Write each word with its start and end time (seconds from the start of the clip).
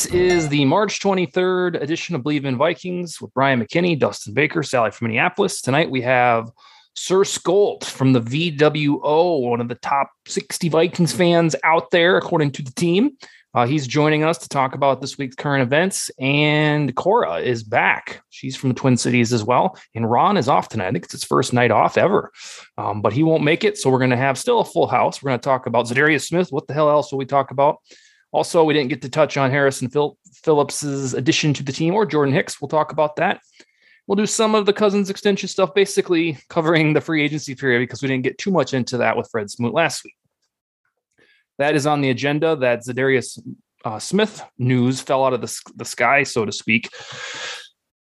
This 0.00 0.14
is 0.14 0.48
the 0.48 0.64
March 0.64 0.98
23rd 1.00 1.82
edition 1.82 2.14
of 2.14 2.22
Believe 2.22 2.46
in 2.46 2.56
Vikings 2.56 3.20
with 3.20 3.34
Bryant 3.34 3.62
McKinnie, 3.62 3.98
Dustin 3.98 4.32
Baker, 4.32 4.62
Sally 4.62 4.90
from 4.92 5.08
Minneapolis. 5.08 5.60
Tonight 5.60 5.90
we 5.90 6.00
have 6.00 6.50
Sir 6.96 7.18
Skolt 7.18 7.84
from 7.84 8.14
the 8.14 8.22
VWO, 8.22 9.42
one 9.42 9.60
of 9.60 9.68
the 9.68 9.74
top 9.74 10.10
60 10.26 10.70
Vikings 10.70 11.12
fans 11.12 11.54
out 11.64 11.90
there, 11.90 12.16
according 12.16 12.52
to 12.52 12.62
the 12.62 12.70
team. 12.70 13.10
Uh, 13.52 13.66
he's 13.66 13.86
joining 13.86 14.24
us 14.24 14.38
to 14.38 14.48
talk 14.48 14.74
about 14.74 15.02
this 15.02 15.18
week's 15.18 15.36
current 15.36 15.62
events. 15.62 16.10
And 16.18 16.96
Cora 16.96 17.40
is 17.40 17.62
back. 17.62 18.22
She's 18.30 18.56
from 18.56 18.70
the 18.70 18.76
Twin 18.76 18.96
Cities 18.96 19.34
as 19.34 19.44
well. 19.44 19.78
And 19.94 20.10
Ron 20.10 20.38
is 20.38 20.48
off 20.48 20.70
tonight. 20.70 20.86
I 20.86 20.92
think 20.92 21.04
it's 21.04 21.12
his 21.12 21.24
first 21.24 21.52
night 21.52 21.70
off 21.70 21.98
ever, 21.98 22.32
um, 22.78 23.02
but 23.02 23.12
he 23.12 23.22
won't 23.22 23.44
make 23.44 23.64
it. 23.64 23.76
So 23.76 23.90
we're 23.90 23.98
going 23.98 24.08
to 24.12 24.16
have 24.16 24.38
still 24.38 24.60
a 24.60 24.64
full 24.64 24.86
house. 24.86 25.22
We're 25.22 25.28
going 25.28 25.40
to 25.40 25.44
talk 25.44 25.66
about 25.66 25.88
Za'Darius 25.88 26.26
Smith. 26.26 26.50
What 26.50 26.68
the 26.68 26.72
hell 26.72 26.88
else 26.88 27.12
will 27.12 27.18
we 27.18 27.26
talk 27.26 27.50
about? 27.50 27.80
Also, 28.32 28.62
we 28.62 28.74
didn't 28.74 28.90
get 28.90 29.02
to 29.02 29.08
touch 29.08 29.36
on 29.36 29.50
Harrison 29.50 29.88
Phil- 29.88 30.16
Phillips's 30.32 31.14
addition 31.14 31.52
to 31.54 31.62
the 31.62 31.72
team 31.72 31.94
or 31.94 32.06
Jordan 32.06 32.34
Hicks. 32.34 32.60
We'll 32.60 32.68
talk 32.68 32.92
about 32.92 33.16
that. 33.16 33.40
We'll 34.06 34.16
do 34.16 34.26
some 34.26 34.54
of 34.54 34.66
the 34.66 34.72
Cousins 34.72 35.10
extension 35.10 35.48
stuff, 35.48 35.74
basically 35.74 36.38
covering 36.48 36.92
the 36.92 37.00
free 37.00 37.22
agency 37.22 37.54
period 37.54 37.80
because 37.80 38.02
we 38.02 38.08
didn't 38.08 38.24
get 38.24 38.38
too 38.38 38.50
much 38.50 38.74
into 38.74 38.98
that 38.98 39.16
with 39.16 39.28
Fred 39.30 39.50
Smoot 39.50 39.74
last 39.74 40.04
week. 40.04 40.16
That 41.58 41.74
is 41.74 41.86
on 41.86 42.00
the 42.00 42.10
agenda. 42.10 42.56
That 42.56 42.84
Za'Darius 42.84 43.38
uh, 43.84 43.98
Smith 43.98 44.42
news 44.58 45.00
fell 45.00 45.24
out 45.24 45.32
of 45.32 45.40
the, 45.40 45.60
the 45.76 45.84
sky, 45.84 46.22
so 46.22 46.44
to 46.44 46.52
speak. 46.52 46.88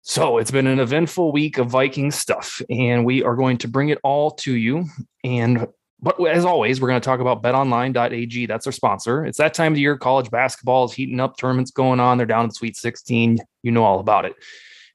So 0.02 0.38
it's 0.38 0.52
been 0.52 0.68
an 0.68 0.80
eventful 0.80 1.32
week 1.32 1.58
of 1.58 1.68
Viking 1.68 2.12
stuff, 2.12 2.62
and 2.70 3.06
we 3.06 3.24
are 3.24 3.36
going 3.36 3.58
to 3.60 3.70
bring 3.70 3.90
it 3.90 4.00
all 4.04 4.32
to 4.32 4.54
you. 4.54 4.86
And 5.24 5.68
but 6.04 6.20
as 6.28 6.44
always, 6.44 6.82
we're 6.82 6.90
going 6.90 7.00
to 7.00 7.06
talk 7.06 7.22
about 7.22 7.42
betonline.ag. 7.42 8.46
That's 8.46 8.66
our 8.68 8.73
sponsor. 8.73 9.26
It's 9.26 9.38
that 9.38 9.54
time 9.54 9.72
of 9.72 9.76
the 9.76 9.82
year. 9.82 9.98
College 9.98 10.30
basketball 10.30 10.84
is 10.84 10.92
heating 10.92 11.22
up, 11.22 11.38
tournaments 11.38 11.72
going 11.72 12.02
on. 12.02 12.17
They're 12.17 12.27
down 12.27 12.44
in 12.44 12.50
the 12.50 12.55
Sweet 12.55 12.76
16. 12.76 13.39
You 13.64 13.72
know 13.72 13.86
all 13.86 14.02
about 14.02 14.26
it. 14.26 14.36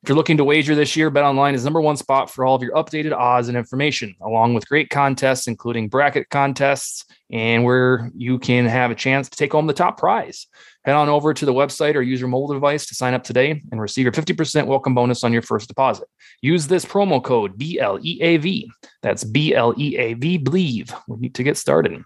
If 0.02 0.08
you're 0.08 0.16
looking 0.16 0.36
to 0.36 0.44
wager 0.44 0.74
this 0.74 0.94
year, 0.96 1.10
BetOnline 1.10 1.54
is 1.54 1.64
number 1.64 1.80
one 1.80 1.96
spot 1.96 2.30
for 2.30 2.44
all 2.44 2.54
of 2.54 2.62
your 2.62 2.72
updated 2.74 3.12
odds 3.12 3.48
and 3.48 3.56
information, 3.56 4.14
along 4.20 4.54
with 4.54 4.68
great 4.68 4.90
contests, 4.90 5.48
including 5.48 5.88
bracket 5.88 6.28
contests, 6.28 7.04
and 7.30 7.64
where 7.64 8.10
you 8.14 8.38
can 8.38 8.66
have 8.66 8.90
a 8.90 8.94
chance 8.94 9.30
to 9.30 9.36
take 9.36 9.52
home 9.52 9.66
the 9.66 9.72
top 9.72 9.98
prize. 9.98 10.46
Head 10.88 10.96
on 10.96 11.10
over 11.10 11.34
to 11.34 11.44
the 11.44 11.52
website 11.52 11.96
or 11.96 12.00
use 12.00 12.18
your 12.18 12.30
mobile 12.30 12.54
device 12.54 12.86
to 12.86 12.94
sign 12.94 13.12
up 13.12 13.22
today 13.22 13.62
and 13.70 13.78
receive 13.78 14.04
your 14.04 14.12
50% 14.12 14.66
welcome 14.66 14.94
bonus 14.94 15.22
on 15.22 15.34
your 15.34 15.42
first 15.42 15.68
deposit. 15.68 16.08
Use 16.40 16.66
this 16.66 16.86
promo 16.86 17.22
code 17.22 17.58
BLEAV. 17.58 18.64
That's 19.02 19.22
BLEAV, 19.22 20.42
believe. 20.42 20.90
We 21.06 21.18
need 21.18 21.34
to 21.34 21.42
get 21.42 21.58
started. 21.58 22.02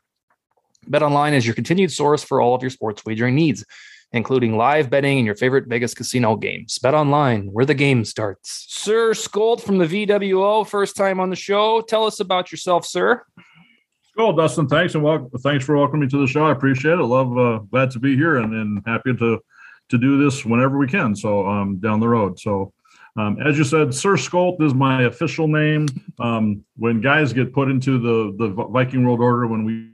BetOnline 0.90 1.34
is 1.34 1.46
your 1.46 1.54
continued 1.54 1.92
source 1.92 2.24
for 2.24 2.40
all 2.40 2.56
of 2.56 2.62
your 2.62 2.70
sports 2.70 3.04
wagering 3.06 3.36
needs, 3.36 3.64
including 4.10 4.56
live 4.56 4.90
betting 4.90 5.18
and 5.18 5.26
your 5.26 5.36
favorite 5.36 5.68
Vegas 5.68 5.94
casino 5.94 6.34
games. 6.34 6.80
BetOnline, 6.82 7.52
where 7.52 7.64
the 7.64 7.74
game 7.74 8.04
starts. 8.04 8.66
Sir 8.68 9.12
Skolt 9.12 9.60
from 9.60 9.78
the 9.78 9.86
VWO, 9.86 10.66
first 10.66 10.96
time 10.96 11.20
on 11.20 11.30
the 11.30 11.36
show. 11.36 11.82
Tell 11.82 12.04
us 12.04 12.18
about 12.18 12.50
yourself, 12.50 12.84
sir. 12.84 13.22
Cool, 14.16 14.34
Dustin. 14.34 14.68
Thanks 14.68 14.94
and 14.94 15.02
welcome. 15.02 15.30
Thanks 15.40 15.64
for 15.64 15.76
welcoming 15.76 16.02
me 16.02 16.10
to 16.10 16.20
the 16.20 16.26
show. 16.26 16.44
I 16.44 16.52
appreciate 16.52 16.98
it. 16.98 17.02
Love, 17.02 17.38
uh, 17.38 17.58
glad 17.70 17.90
to 17.92 17.98
be 17.98 18.14
here 18.14 18.38
and, 18.38 18.52
and 18.52 18.82
happy 18.86 19.14
to 19.16 19.40
to 19.88 19.98
do 19.98 20.22
this 20.22 20.44
whenever 20.44 20.78
we 20.78 20.86
can. 20.86 21.14
So 21.14 21.46
um, 21.46 21.76
down 21.76 22.00
the 22.00 22.08
road. 22.08 22.38
So 22.38 22.72
um, 23.16 23.40
as 23.40 23.58
you 23.58 23.64
said, 23.64 23.94
Sir 23.94 24.14
Skolt 24.14 24.62
is 24.62 24.74
my 24.74 25.02
official 25.02 25.46
name. 25.46 25.86
Um, 26.18 26.64
when 26.76 27.00
guys 27.00 27.32
get 27.32 27.52
put 27.52 27.70
into 27.70 27.98
the 27.98 28.36
the 28.36 28.50
Viking 28.68 29.04
World 29.04 29.20
Order, 29.20 29.46
when 29.46 29.64
we 29.64 29.90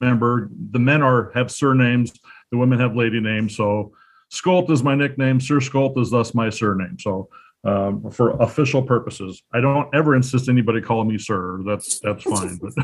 remember 0.00 0.50
the 0.70 0.78
men 0.78 1.02
are 1.02 1.30
have 1.32 1.50
surnames, 1.50 2.12
the 2.50 2.58
women 2.58 2.78
have 2.80 2.96
lady 2.96 3.20
names. 3.20 3.56
So 3.56 3.92
Skolt 4.30 4.70
is 4.70 4.82
my 4.82 4.94
nickname. 4.94 5.40
Sir 5.40 5.58
Skolt 5.58 5.98
is 5.98 6.10
thus 6.10 6.34
my 6.34 6.50
surname. 6.50 6.98
So 6.98 7.28
um, 7.64 8.10
for 8.10 8.30
official 8.42 8.82
purposes. 8.82 9.42
I 9.52 9.60
don't 9.60 9.92
ever 9.94 10.14
insist 10.14 10.48
anybody 10.48 10.80
call 10.80 11.04
me 11.04 11.18
sir. 11.18 11.60
That's 11.66 12.00
that's 12.00 12.22
fine. 12.24 12.56
But 12.56 12.74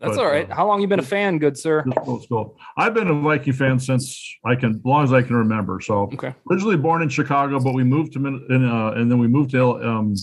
that's 0.00 0.16
but, 0.16 0.18
all 0.18 0.26
right. 0.26 0.50
Uh, 0.50 0.54
How 0.54 0.66
long 0.66 0.80
you 0.80 0.86
been 0.86 0.98
a 0.98 1.02
fan, 1.02 1.38
good 1.38 1.58
sir? 1.58 1.84
Cool. 2.04 2.58
I've 2.76 2.94
been 2.94 3.08
a 3.08 3.20
Viking 3.20 3.52
fan 3.52 3.78
since 3.78 4.36
I 4.44 4.54
can, 4.54 4.76
as 4.76 4.84
long 4.84 5.04
as 5.04 5.12
I 5.12 5.22
can 5.22 5.36
remember. 5.36 5.80
So 5.80 6.10
okay. 6.14 6.34
originally 6.50 6.76
born 6.76 7.02
in 7.02 7.08
Chicago, 7.08 7.60
but 7.60 7.74
we 7.74 7.84
moved 7.84 8.14
to 8.14 8.26
in, 8.26 8.64
uh, 8.64 8.92
and 8.92 9.10
then 9.10 9.18
we 9.18 9.28
moved 9.28 9.50
to 9.50 9.82
um, 9.86 10.14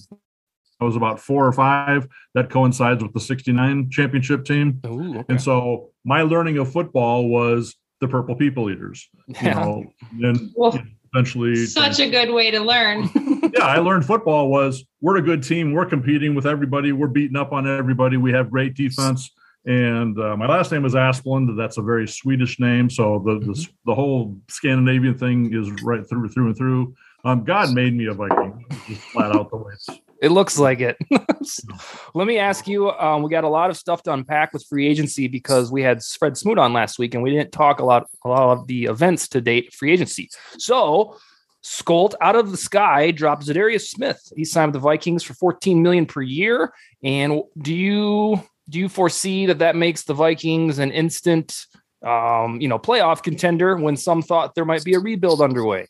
I 0.81 0.85
was 0.85 0.95
about 0.95 1.19
four 1.19 1.45
or 1.45 1.51
five. 1.51 2.07
That 2.35 2.49
coincides 2.49 3.03
with 3.03 3.13
the 3.13 3.19
'69 3.19 3.89
championship 3.91 4.45
team, 4.45 4.81
Ooh, 4.85 5.19
okay. 5.19 5.25
and 5.29 5.41
so 5.41 5.91
my 6.05 6.21
learning 6.21 6.57
of 6.57 6.71
football 6.71 7.27
was 7.27 7.75
the 7.99 8.07
Purple 8.07 8.35
People 8.35 8.69
Eaters. 8.69 9.09
You 9.27 9.35
yeah. 9.41 9.53
know, 9.53 9.93
and 10.21 10.51
well, 10.55 10.81
eventually 11.13 11.65
such 11.65 11.99
a 11.99 12.09
good 12.09 12.31
way 12.31 12.51
to 12.51 12.59
learn 12.59 13.09
yeah 13.55 13.65
i 13.65 13.77
learned 13.77 14.05
football 14.05 14.49
was 14.49 14.85
we're 15.01 15.17
a 15.17 15.21
good 15.21 15.43
team 15.43 15.73
we're 15.73 15.85
competing 15.85 16.35
with 16.35 16.45
everybody 16.45 16.91
we're 16.91 17.07
beating 17.07 17.37
up 17.37 17.51
on 17.51 17.67
everybody 17.67 18.17
we 18.17 18.31
have 18.31 18.49
great 18.49 18.75
defense 18.75 19.31
and 19.65 20.17
uh, 20.19 20.37
my 20.37 20.47
last 20.47 20.71
name 20.71 20.85
is 20.85 20.95
Asplund. 20.95 21.55
That's 21.57 21.77
a 21.77 21.81
very 21.81 22.07
Swedish 22.07 22.59
name, 22.59 22.89
so 22.89 23.21
the, 23.23 23.39
the, 23.39 23.51
mm-hmm. 23.51 23.71
the 23.85 23.93
whole 23.93 24.37
Scandinavian 24.47 25.17
thing 25.17 25.53
is 25.53 25.69
right 25.83 26.07
through 26.07 26.29
through 26.29 26.47
and 26.47 26.57
through. 26.57 26.95
Um, 27.25 27.43
God 27.43 27.73
made 27.73 27.93
me 27.93 28.05
a 28.07 28.13
Viking, 28.13 28.65
just 28.87 29.01
flat 29.01 29.35
out 29.35 29.49
the 29.51 29.57
way. 29.57 29.73
It 30.21 30.31
looks 30.31 30.59
like 30.59 30.81
it. 30.81 30.97
Let 32.13 32.27
me 32.27 32.37
ask 32.39 32.67
you. 32.67 32.91
Um, 32.91 33.23
we 33.23 33.29
got 33.29 33.45
a 33.45 33.49
lot 33.49 33.69
of 33.69 33.77
stuff 33.77 34.03
to 34.03 34.13
unpack 34.13 34.51
with 34.53 34.65
free 34.67 34.87
agency 34.87 35.27
because 35.27 35.71
we 35.71 35.81
had 35.81 36.03
Fred 36.03 36.37
Smoot 36.37 36.57
on 36.57 36.73
last 36.73 36.99
week, 36.99 37.13
and 37.13 37.23
we 37.23 37.31
didn't 37.31 37.51
talk 37.51 37.79
a 37.79 37.85
lot 37.85 38.07
a 38.25 38.29
lot 38.29 38.57
of 38.57 38.67
the 38.67 38.85
events 38.85 39.29
to 39.29 39.41
date 39.41 39.73
free 39.73 39.93
agency. 39.93 40.29
So 40.57 41.17
Skolt 41.63 42.15
out 42.21 42.35
of 42.35 42.51
the 42.51 42.57
sky 42.57 43.11
dropped 43.11 43.45
Za'Darius 43.45 43.89
Smith. 43.89 44.31
He 44.35 44.45
signed 44.45 44.69
with 44.69 44.81
the 44.81 44.87
Vikings 44.87 45.23
for 45.23 45.33
14 45.33 45.81
million 45.81 46.05
per 46.05 46.21
year. 46.21 46.73
And 47.03 47.41
do 47.57 47.73
you 47.73 48.41
do 48.69 48.79
you 48.79 48.89
foresee 48.89 49.47
that 49.47 49.59
that 49.59 49.75
makes 49.75 50.03
the 50.03 50.13
Vikings 50.13 50.79
an 50.79 50.91
instant, 50.91 51.65
um, 52.05 52.61
you 52.61 52.67
know, 52.67 52.79
playoff 52.79 53.23
contender 53.23 53.75
when 53.75 53.97
some 53.97 54.21
thought 54.21 54.55
there 54.55 54.65
might 54.65 54.83
be 54.83 54.93
a 54.93 54.99
rebuild 54.99 55.41
underway? 55.41 55.87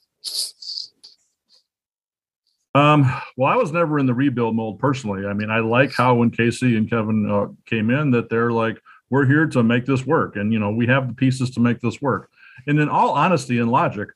Um, 2.75 3.12
well, 3.36 3.51
I 3.51 3.56
was 3.56 3.71
never 3.71 3.98
in 3.98 4.06
the 4.06 4.13
rebuild 4.13 4.56
mold 4.56 4.80
personally. 4.80 5.25
I 5.25 5.33
mean, 5.33 5.50
I 5.50 5.60
like 5.60 5.92
how 5.94 6.16
when 6.16 6.30
Kwesi 6.30 6.77
and 6.77 6.89
Kevin 6.89 7.30
uh, 7.30 7.48
came 7.66 7.89
in, 7.89 8.12
that 8.12 8.30
they're 8.30 8.51
like, 8.51 8.80
we're 9.10 9.25
here 9.25 9.48
to 9.48 9.63
make 9.63 9.86
this 9.86 10.06
work, 10.06 10.36
and 10.36 10.54
you 10.54 10.60
know, 10.60 10.69
we 10.69 10.86
have 10.86 11.07
the 11.07 11.16
pieces 11.16 11.50
to 11.51 11.60
make 11.60 11.81
this 11.81 12.00
work. 12.00 12.30
And 12.68 12.80
in 12.80 12.89
all 12.89 13.12
honesty 13.12 13.57
and 13.57 13.71
logic, 13.71 14.10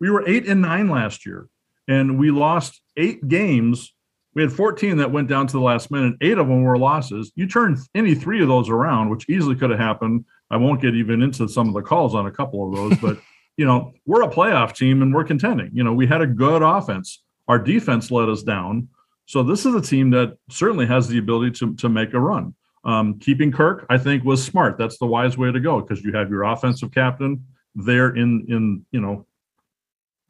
we 0.00 0.10
were 0.10 0.26
eight 0.26 0.48
and 0.48 0.62
nine 0.62 0.88
last 0.88 1.26
year, 1.26 1.48
and 1.86 2.18
we 2.18 2.30
lost 2.30 2.80
eight 2.96 3.28
games. 3.28 3.92
We 4.34 4.42
had 4.42 4.52
14 4.52 4.98
that 4.98 5.10
went 5.10 5.28
down 5.28 5.46
to 5.48 5.52
the 5.52 5.62
last 5.62 5.90
minute. 5.90 6.14
Eight 6.20 6.38
of 6.38 6.48
them 6.48 6.62
were 6.62 6.78
losses. 6.78 7.32
You 7.34 7.46
turn 7.46 7.76
any 7.94 8.14
three 8.14 8.40
of 8.40 8.48
those 8.48 8.70
around, 8.70 9.10
which 9.10 9.28
easily 9.28 9.56
could 9.56 9.70
have 9.70 9.80
happened. 9.80 10.24
I 10.50 10.56
won't 10.56 10.80
get 10.80 10.94
even 10.94 11.22
into 11.22 11.48
some 11.48 11.68
of 11.68 11.74
the 11.74 11.82
calls 11.82 12.14
on 12.14 12.26
a 12.26 12.30
couple 12.30 12.66
of 12.66 12.74
those, 12.74 12.98
but 13.00 13.18
you 13.58 13.66
know, 13.66 13.92
we're 14.06 14.22
a 14.22 14.30
playoff 14.30 14.74
team 14.74 15.02
and 15.02 15.12
we're 15.12 15.24
contending. 15.24 15.70
You 15.74 15.82
know, 15.82 15.92
we 15.92 16.06
had 16.06 16.22
a 16.22 16.26
good 16.26 16.62
offense. 16.62 17.22
Our 17.48 17.58
defense 17.58 18.10
let 18.10 18.28
us 18.28 18.42
down. 18.42 18.88
So 19.26 19.42
this 19.42 19.66
is 19.66 19.74
a 19.74 19.80
team 19.80 20.10
that 20.10 20.36
certainly 20.50 20.86
has 20.86 21.08
the 21.08 21.18
ability 21.18 21.52
to, 21.58 21.74
to 21.76 21.88
make 21.88 22.14
a 22.14 22.20
run. 22.20 22.54
Um, 22.84 23.18
keeping 23.18 23.52
Kirk, 23.52 23.86
I 23.90 23.98
think, 23.98 24.24
was 24.24 24.42
smart. 24.42 24.78
That's 24.78 24.98
the 24.98 25.06
wise 25.06 25.36
way 25.36 25.50
to 25.50 25.60
go 25.60 25.80
because 25.80 26.02
you 26.02 26.12
have 26.12 26.30
your 26.30 26.44
offensive 26.44 26.92
captain 26.92 27.44
there 27.74 28.16
in 28.16 28.44
in 28.48 28.84
you 28.90 29.00
know 29.00 29.26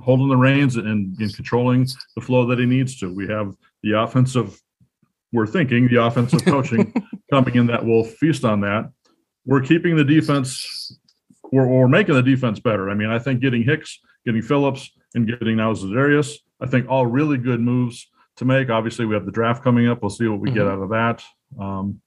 holding 0.00 0.29
the 0.29 0.37
reins 0.37 0.76
and, 0.76 1.17
and 1.19 1.35
controlling 1.35 1.87
the 2.15 2.20
flow 2.20 2.47
that 2.47 2.59
he 2.59 2.67
needs 2.67 2.99
to. 3.00 3.12
We 3.12 3.26
have 3.29 3.55
the 3.82 3.93
offensive. 3.93 4.61
We're 5.32 5.47
thinking 5.47 5.88
the 5.88 6.03
offensive 6.03 6.44
coaching 6.47 6.93
coming 7.31 7.55
in 7.55 7.67
that 7.67 7.85
will 7.85 8.05
feast 8.05 8.44
on 8.44 8.61
that. 8.62 8.91
We're 9.44 9.62
keeping 9.62 9.97
the 9.97 10.05
defense. 10.05 10.99
We're, 11.53 11.67
we're 11.67 11.88
making 11.88 12.14
the 12.14 12.23
defense 12.23 12.61
better. 12.61 12.91
I 12.91 12.94
mean, 12.94 13.09
I 13.09 13.19
think 13.19 13.41
getting 13.41 13.62
Hicks, 13.62 13.99
getting 14.26 14.43
Phillips, 14.43 14.91
and 15.14 15.26
getting 15.26 15.56
now 15.56 15.73
Za'Darius, 15.73 16.35
I 16.61 16.67
think 16.67 16.89
all 16.89 17.07
really 17.07 17.39
good 17.39 17.61
moves 17.61 18.09
to 18.37 18.45
make. 18.45 18.71
Obviously, 18.71 19.07
we 19.07 19.15
have 19.15 19.27
the 19.27 19.33
draft 19.33 19.63
coming 19.63 19.89
up. 19.89 20.03
We'll 20.03 20.11
see 20.11 20.27
what 20.29 20.41
we 20.41 20.51
get 20.51 20.67
out 20.67 20.81
of 20.83 20.89
that. 20.91 21.23
Um, 21.59 22.01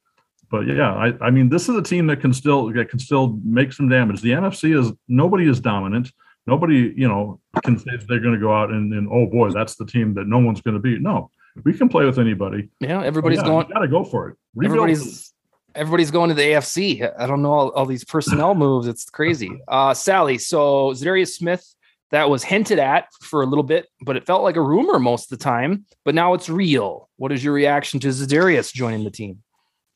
but 0.50 0.68
yeah, 0.68 0.94
I, 0.94 1.14
I 1.22 1.32
mean, 1.32 1.48
this 1.50 1.70
is 1.70 1.76
a 1.76 1.82
team 1.82 2.08
that 2.08 2.20
can 2.20 2.34
still 2.34 2.72
that 2.74 2.90
can 2.90 3.00
still 3.00 3.40
make 3.44 3.72
some 3.72 3.88
damage. 3.88 4.22
The 4.22 4.32
NFC 4.32 4.78
is 4.78 4.92
nobody 5.08 5.48
is 5.50 5.60
dominant. 5.62 6.12
Nobody, 6.48 6.94
you 6.96 7.08
know, 7.08 7.40
can 7.64 7.78
say 7.78 7.92
they're 8.10 8.20
going 8.20 8.34
to 8.34 8.40
go 8.40 8.54
out 8.54 8.72
and, 8.72 8.92
and 8.94 9.08
oh 9.12 9.28
boy, 9.28 9.52
that's 9.52 9.76
the 9.76 9.86
team 9.86 10.14
that 10.16 10.28
no 10.28 10.40
one's 10.40 10.60
going 10.62 10.74
to 10.74 10.80
beat. 10.82 11.00
No, 11.02 11.30
we 11.64 11.74
can 11.74 11.88
play 11.88 12.06
with 12.06 12.20
anybody. 12.20 12.70
Yeah, 12.80 13.04
everybody's 13.04 13.38
Yeah, 13.40 13.46
going. 13.46 13.68
Got 13.70 13.80
to 13.80 13.88
go 13.88 14.04
for 14.04 14.30
it. 14.30 14.38
Rebuild- 14.56 14.90
Everybody's 14.90 15.34
everybody's 15.76 16.12
going 16.12 16.30
to 16.30 16.36
the 16.36 16.42
AFC. 16.42 17.10
I 17.18 17.28
don't 17.28 17.42
know 17.42 17.54
all, 17.54 17.70
all 17.70 17.86
these 17.86 18.04
personnel 18.04 18.56
moves. 18.66 18.88
It's 18.88 19.10
crazy. 19.10 19.52
Uh, 19.68 19.94
Sally. 19.94 20.38
So 20.38 20.92
Za'Darius 20.92 21.30
Smith, 21.30 21.66
that 22.12 22.30
was 22.30 22.44
hinted 22.44 22.80
at 22.80 23.08
for 23.22 23.42
a 23.42 23.46
little 23.46 23.64
bit, 23.64 23.88
but 24.02 24.16
it 24.16 24.26
felt 24.26 24.44
like 24.44 24.56
a 24.56 24.62
rumor 24.62 25.00
most 25.00 25.32
of 25.32 25.40
the 25.40 25.44
time. 25.44 25.86
But 26.06 26.16
now 26.16 26.34
it's 26.34 26.50
real. 26.50 27.10
What 27.18 27.32
is 27.32 27.44
your 27.44 27.54
reaction 27.54 28.00
to 28.02 28.10
Za'Darius 28.10 28.74
joining 28.74 29.04
the 29.04 29.12
team? 29.12 29.44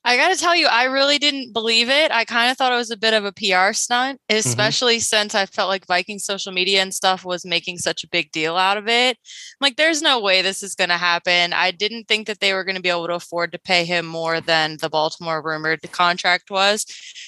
I 0.08 0.18
got 0.18 0.30
to 0.34 0.40
tell 0.40 0.56
you, 0.56 0.68
I 0.68 0.84
really 0.84 1.18
didn't 1.18 1.52
believe 1.52 1.90
it. 1.90 2.12
I 2.12 2.26
kind 2.26 2.52
of 2.52 2.58
thought 2.58 2.72
it 2.72 2.76
was 2.78 2.92
a 2.92 2.98
bit 2.98 3.16
of 3.16 3.26
a 3.26 3.32
PR 3.32 3.74
stunt, 3.74 4.22
Mm-hmm. 4.30 4.38
especially 4.38 5.00
since 5.00 5.34
I 5.34 5.46
felt 5.48 5.70
like 5.70 5.88
Viking 5.88 6.20
social 6.20 6.52
media 6.52 6.82
and 6.82 6.94
stuff 6.94 7.26
was 7.26 7.44
making 7.46 7.80
such 7.80 8.04
a 8.04 8.08
big 8.10 8.32
deal 8.32 8.56
out 8.56 8.78
of 8.78 8.88
it. 8.88 9.18
I'm 9.18 9.58
like, 9.66 9.78
there's 9.78 10.02
no 10.04 10.20
way 10.20 10.42
this 10.42 10.62
is 10.62 10.76
going 10.76 10.90
to 10.90 10.98
happen. 10.98 11.54
I 11.54 11.72
didn't 11.72 12.08
think 12.08 12.28
that 12.28 12.40
they 12.40 12.54
were 12.54 12.64
going 12.64 12.76
to 12.76 12.82
be 12.82 12.90
able 12.90 13.08
to 13.08 13.16
afford 13.16 13.52
to 13.54 13.60
pay 13.60 13.84
him 13.84 14.06
more 14.06 14.42
than 14.42 14.78
the 14.80 14.90
Baltimore 14.90 15.42
rumored 15.42 15.82
contract 15.92 16.52
was. 16.52 16.86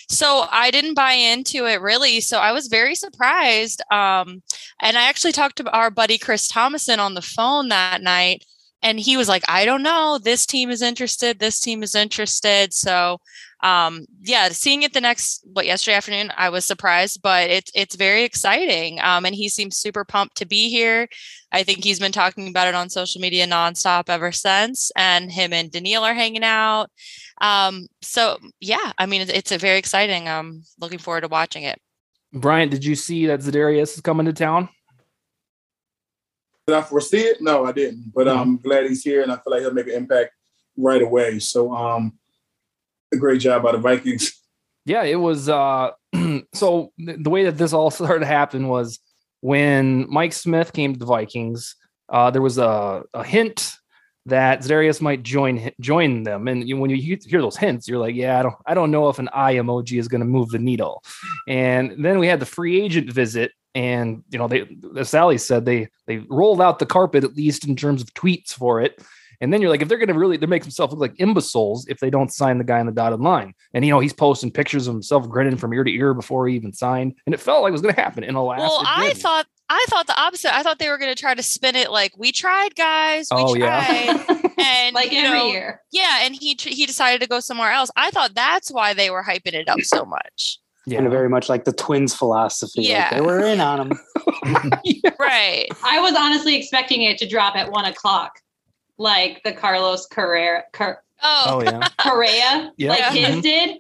So 0.10 0.46
I 0.52 0.70
didn't 0.70 0.94
buy 0.94 1.14
into 1.14 1.66
it 1.66 1.82
really. 1.82 2.22
So 2.22 2.38
I 2.38 2.52
was 2.52 2.68
very 2.68 2.94
surprised. 2.96 3.82
Um, 3.92 4.44
and 4.80 4.98
I 4.98 5.10
actually 5.10 5.32
talked 5.34 5.58
to 5.58 5.72
our 5.72 5.90
buddy 5.90 6.18
Chris 6.20 6.48
Thomason 6.48 7.00
on 7.00 7.16
the 7.16 7.22
phone 7.24 7.70
that 7.70 8.02
night 8.02 8.46
and 8.82 9.00
he 9.00 9.18
was 9.18 9.28
like 9.28 9.44
i 9.48 9.66
don't 9.66 9.84
know. 9.84 10.20
This 10.22 10.46
team 10.46 10.70
is 10.70 10.82
interested. 10.82 11.40
This 11.40 11.60
team 11.60 11.84
is 11.84 11.96
interested. 11.96 12.74
So 12.74 13.20
um 13.64 14.06
yeah 14.22 14.50
seeing 14.50 14.84
it 14.84 14.94
the 14.94 15.02
next 15.02 15.44
what 15.52 15.66
yesterday 15.66 15.96
afternoon 15.98 16.32
i 16.38 16.48
was 16.48 16.64
surprised 16.64 17.24
but 17.24 17.50
it's 17.50 17.72
it's 17.74 17.96
very 17.96 18.24
exciting 18.24 19.00
um 19.02 19.26
and 19.26 19.34
he 19.34 19.50
seems 19.50 19.78
super 19.78 20.06
pumped 20.06 20.38
to 20.38 20.46
be 20.46 20.70
here. 20.70 21.08
I 21.52 21.64
think 21.64 21.84
he's 21.84 22.00
been 22.00 22.12
talking 22.12 22.48
about 22.50 22.68
it 22.68 22.76
on 22.76 22.90
social 22.90 23.22
media 23.22 23.48
nonstop 23.48 24.10
ever 24.10 24.32
since 24.32 24.92
and 24.96 25.32
him 25.32 25.54
and 25.54 25.72
Danielle 25.72 26.04
are 26.04 26.14
hanging 26.14 26.44
out. 26.44 26.88
Um 27.42 27.88
so 28.02 28.38
yeah 28.60 28.92
i 28.98 29.06
mean 29.06 29.22
it's, 29.22 29.32
it's 29.32 29.52
a 29.52 29.58
very 29.58 29.78
exciting 29.78 30.28
i'm 30.30 30.64
looking 30.80 31.00
forward 31.00 31.22
to 31.22 31.28
watching 31.28 31.64
it. 31.64 31.80
Bryant, 32.34 32.72
did 32.72 32.84
you 32.84 32.96
see 32.96 33.26
that 33.28 33.40
Za'Darius 33.40 33.96
is 33.96 34.02
coming 34.02 34.26
to 34.26 34.34
town? 34.34 34.70
Did 36.68 36.76
I 36.76 36.82
foresee 36.82 37.22
it? 37.22 37.42
No, 37.42 37.66
I 37.66 37.72
didn't. 37.72 38.12
But 38.14 38.28
I'm 38.28 38.58
glad 38.58 38.88
he's 38.88 39.02
here, 39.02 39.24
and 39.24 39.32
I 39.32 39.36
feel 39.36 39.54
like 39.54 39.62
he'll 39.62 39.74
make 39.74 39.88
an 39.88 39.94
impact 39.94 40.34
right 40.76 41.02
away. 41.02 41.40
So, 41.40 41.74
um, 41.74 42.18
a 43.14 43.18
great 43.18 43.40
job 43.40 43.64
by 43.64 43.72
the 43.72 43.78
Vikings. 43.80 44.34
Yeah, 44.86 45.04
it 45.04 45.18
was. 45.18 45.50
Uh, 45.50 45.92
so 46.54 46.94
the 46.98 47.30
way 47.30 47.44
that 47.44 47.58
this 47.58 47.74
all 47.74 47.92
started 47.92 48.22
to 48.22 48.26
happen 48.26 48.70
was 48.70 49.00
when 49.42 50.10
Mike 50.10 50.32
Smith 50.32 50.72
came 50.72 50.94
to 50.94 51.00
the 51.00 51.06
Vikings. 51.06 51.76
Uh, 52.08 52.32
there 52.32 52.42
was 52.42 52.58
a, 52.58 53.04
a 53.14 53.22
hint 53.22 53.74
that 54.28 54.62
Za'Darius 54.62 55.02
might 55.02 55.24
join 55.24 55.72
join 55.82 56.24
them, 56.24 56.48
and 56.48 56.70
you, 56.70 56.78
when 56.78 56.90
you 56.90 56.96
hear 56.96 57.42
those 57.42 57.58
hints, 57.58 57.90
you're 57.90 58.00
like, 58.00 58.16
"Yeah, 58.16 58.40
I 58.40 58.44
don't, 58.44 58.56
I 58.66 58.74
don't 58.76 58.92
know 58.92 59.10
if 59.10 59.20
an 59.20 59.28
eye 59.34 59.56
emoji 59.56 60.00
is 60.00 60.08
going 60.08 60.22
to 60.22 60.26
move 60.26 60.52
the 60.52 60.60
needle." 60.60 61.04
And 61.50 62.06
then 62.06 62.18
we 62.18 62.28
had 62.28 62.40
the 62.40 62.46
free 62.46 62.82
agent 62.82 63.12
visit, 63.12 63.52
and 63.78 64.24
you 64.32 64.40
know, 64.40 64.48
they, 64.48 64.68
as 64.98 65.10
Sally 65.10 65.38
said, 65.38 65.66
they 65.66 65.88
they 66.08 66.18
rolled 66.30 66.62
out 66.62 66.80
the 66.80 66.86
carpet 66.88 67.24
at 67.24 67.38
least 67.38 67.68
in 67.68 67.76
terms 67.76 68.02
of 68.02 68.12
tweets 68.16 68.52
for 68.52 68.82
it. 68.82 69.00
And 69.40 69.54
then 69.54 69.62
you're 69.62 69.70
like, 69.70 69.84
if 69.84 69.88
they're 69.88 70.00
going 70.00 70.08
to 70.08 70.16
really, 70.16 70.36
they 70.36 70.48
make 70.48 70.64
themselves 70.64 70.94
look 70.94 71.00
like 71.00 71.20
imbeciles 71.20 71.86
if 71.88 72.00
they 72.00 72.10
don't 72.10 72.34
sign 72.34 72.58
the 72.58 72.64
guy 72.64 72.80
on 72.80 72.88
the 72.88 72.92
dotted 72.92 73.20
line. 73.20 73.54
And 73.76 73.86
you 73.86 73.92
know, 73.92 74.00
he's 74.00 74.14
posting 74.14 74.50
pictures 74.50 74.88
of 74.88 74.96
himself 74.96 75.30
grinning 75.30 75.58
from 75.58 75.76
ear 75.76 75.84
to 75.84 75.92
ear 75.92 76.16
before 76.16 76.48
he 76.48 76.56
even 76.56 76.74
signed, 76.74 77.14
and 77.28 77.36
it 77.36 77.38
felt 77.40 77.62
like 77.62 77.70
it 77.70 77.74
was 77.74 77.82
going 77.84 77.94
to 77.94 78.02
happen. 78.02 78.24
And 78.24 78.36
alas, 78.36 78.58
well 78.58 78.82
it 78.82 78.88
i 78.88 79.08
didn't. 79.10 79.22
thought 79.22 79.46
i 79.70 79.86
thought 79.90 80.08
the 80.08 80.20
opposite 80.20 80.56
i 80.56 80.64
thought 80.64 80.80
they 80.80 80.90
were 80.90 80.98
going 80.98 81.14
to 81.14 81.22
try 81.22 81.36
to 81.36 81.44
spin 81.44 81.76
it 81.76 81.92
like 81.92 82.18
we 82.18 82.32
tried 82.32 82.74
guys 82.76 83.28
we 83.30 83.38
oh 83.40 83.56
tried 83.56 84.06
yeah, 84.06 84.42
and 84.58 84.96
like 84.96 85.12
you 85.12 85.20
every 85.20 85.38
know, 85.38 85.48
year. 85.50 85.84
Yeah, 85.92 86.22
and 86.24 86.34
he 86.34 86.58
he 86.60 86.88
decided 86.88 87.22
to 87.22 87.28
go 87.28 87.40
somewhere 87.40 87.72
else. 87.72 87.92
I 87.96 88.10
thought 88.10 88.34
that's 88.34 88.72
why 88.72 88.96
they 88.96 89.12
were 89.12 89.24
hyping 89.24 89.54
it 89.54 89.70
up 89.70 89.82
so 89.82 90.04
much. 90.04 90.60
Yeah. 90.88 90.98
Kind 91.00 91.06
of 91.08 91.12
very 91.12 91.28
much 91.30 91.50
like 91.50 91.66
the 91.66 91.74
twins 91.74 92.16
philosophy. 92.16 92.92
like, 92.94 93.12
they 93.12 93.22
were 93.22 93.44
in 93.46 93.60
on 93.60 93.90
them. 93.90 94.00
Right. 95.20 95.68
I 95.84 96.00
was 96.00 96.16
honestly 96.18 96.56
expecting 96.56 97.04
it 97.04 97.18
to 97.18 97.28
drop 97.28 97.56
at 97.58 97.70
one 97.72 97.84
o'clock, 97.86 98.40
like 98.98 99.42
the 99.44 99.52
Carlos 99.52 100.06
Carrera, 100.08 100.64
Car- 100.72 101.04
Oh, 101.22 101.44
oh 101.48 101.64
yeah, 101.64 101.88
Correa, 102.00 102.72
Yeah. 102.78 102.90
like 102.92 103.00
Yeah. 103.00 103.12
his 103.12 103.30
mm-hmm. 103.30 103.40
did. 103.42 103.78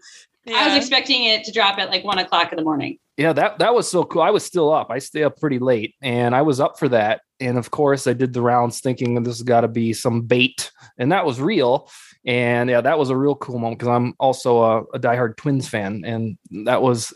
I 0.53 0.67
was 0.67 0.77
expecting 0.77 1.23
it 1.25 1.43
to 1.45 1.51
drop 1.51 1.77
at 1.77 1.89
like 1.89 2.03
one 2.03 2.17
o'clock 2.19 2.51
in 2.51 2.57
the 2.57 2.63
morning. 2.63 2.97
yeah. 3.17 3.31
That 3.33 3.59
that 3.59 3.73
was 3.73 3.89
so 3.89 4.03
cool. 4.03 4.21
I 4.21 4.29
was 4.31 4.43
still 4.45 4.73
up. 4.73 4.87
I 4.89 4.99
stay 4.99 5.23
up 5.23 5.37
pretty 5.39 5.59
late, 5.59 5.95
and 6.01 6.33
I 6.35 6.41
was 6.41 6.59
up 6.59 6.77
for 6.79 6.89
that. 6.89 7.21
And 7.39 7.57
of 7.57 7.71
course, 7.71 8.07
I 8.07 8.13
did 8.13 8.33
the 8.33 8.41
rounds 8.41 8.79
thinking 8.81 9.21
this 9.23 9.37
has 9.37 9.43
got 9.43 9.61
to 9.61 9.67
be 9.67 9.93
some 9.93 10.21
bait, 10.21 10.71
and 10.97 11.11
that 11.11 11.25
was 11.25 11.39
real. 11.39 11.89
And 12.27 12.69
yeah, 12.69 12.81
that 12.81 12.99
was 12.99 13.09
a 13.09 13.15
real 13.15 13.35
cool 13.35 13.57
moment 13.57 13.79
because 13.79 13.87
I'm 13.87 14.13
also 14.19 14.61
a, 14.61 14.81
a 14.93 14.99
diehard 14.99 15.37
Twins 15.37 15.67
fan, 15.67 16.03
and 16.05 16.37
that 16.65 16.81
was 16.81 17.13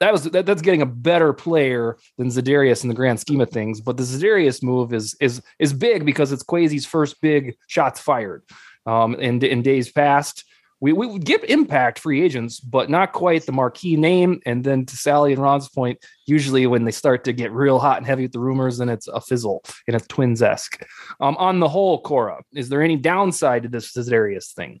that 0.00 0.12
was 0.12 0.24
that, 0.24 0.44
that's 0.44 0.60
getting 0.60 0.82
a 0.82 0.86
better 0.86 1.32
player 1.32 1.96
than 2.18 2.28
Za'Darius 2.28 2.82
in 2.82 2.90
the 2.90 2.94
grand 2.94 3.20
scheme 3.20 3.40
of 3.40 3.48
things. 3.48 3.80
But 3.80 3.96
the 3.96 4.02
Za'Darius 4.02 4.62
move 4.62 4.92
is 4.92 5.16
is 5.18 5.42
is 5.58 5.72
big 5.72 6.04
because 6.04 6.30
it's 6.30 6.44
Kwesi's 6.44 6.84
first 6.84 7.22
big 7.22 7.56
shots 7.68 8.00
fired. 8.00 8.42
Um, 8.84 9.14
in 9.14 9.42
in 9.42 9.62
days 9.62 9.90
past, 9.90 10.44
we 10.80 10.92
we 10.92 11.06
would 11.06 11.24
give 11.24 11.44
impact 11.44 11.98
free 11.98 12.22
agents, 12.22 12.58
but 12.58 12.88
not 12.88 13.12
quite 13.12 13.44
the 13.44 13.52
marquee 13.52 13.96
name. 13.96 14.40
And 14.46 14.64
then 14.64 14.86
to 14.86 14.96
Sally 14.96 15.32
and 15.32 15.42
Ron's 15.42 15.68
point, 15.68 15.98
usually 16.26 16.66
when 16.66 16.84
they 16.84 16.90
start 16.90 17.24
to 17.24 17.32
get 17.32 17.52
real 17.52 17.78
hot 17.78 17.98
and 17.98 18.06
heavy 18.06 18.22
with 18.22 18.32
the 18.32 18.40
rumors, 18.40 18.78
then 18.78 18.88
it's 18.88 19.06
a 19.08 19.20
fizzle 19.20 19.62
and 19.86 19.94
it's 19.94 20.06
twins 20.06 20.42
esque. 20.42 20.82
Um, 21.20 21.36
on 21.36 21.60
the 21.60 21.68
whole, 21.68 22.00
Cora, 22.00 22.42
is 22.54 22.68
there 22.68 22.82
any 22.82 22.96
downside 22.96 23.64
to 23.64 23.68
this 23.68 23.92
Za'Darius 23.92 24.54
thing? 24.54 24.80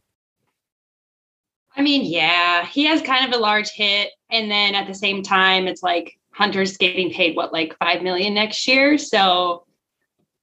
I 1.76 1.82
mean, 1.82 2.04
yeah, 2.04 2.66
he 2.66 2.84
has 2.86 3.02
kind 3.02 3.26
of 3.26 3.38
a 3.38 3.42
large 3.42 3.70
hit, 3.70 4.10
and 4.30 4.50
then 4.50 4.74
at 4.74 4.86
the 4.86 4.94
same 4.94 5.22
time, 5.22 5.68
it's 5.68 5.82
like 5.82 6.18
Hunter's 6.32 6.76
getting 6.76 7.12
paid 7.12 7.36
what, 7.36 7.52
like 7.52 7.76
five 7.78 8.02
million 8.02 8.34
next 8.34 8.66
year. 8.66 8.98
So, 8.98 9.66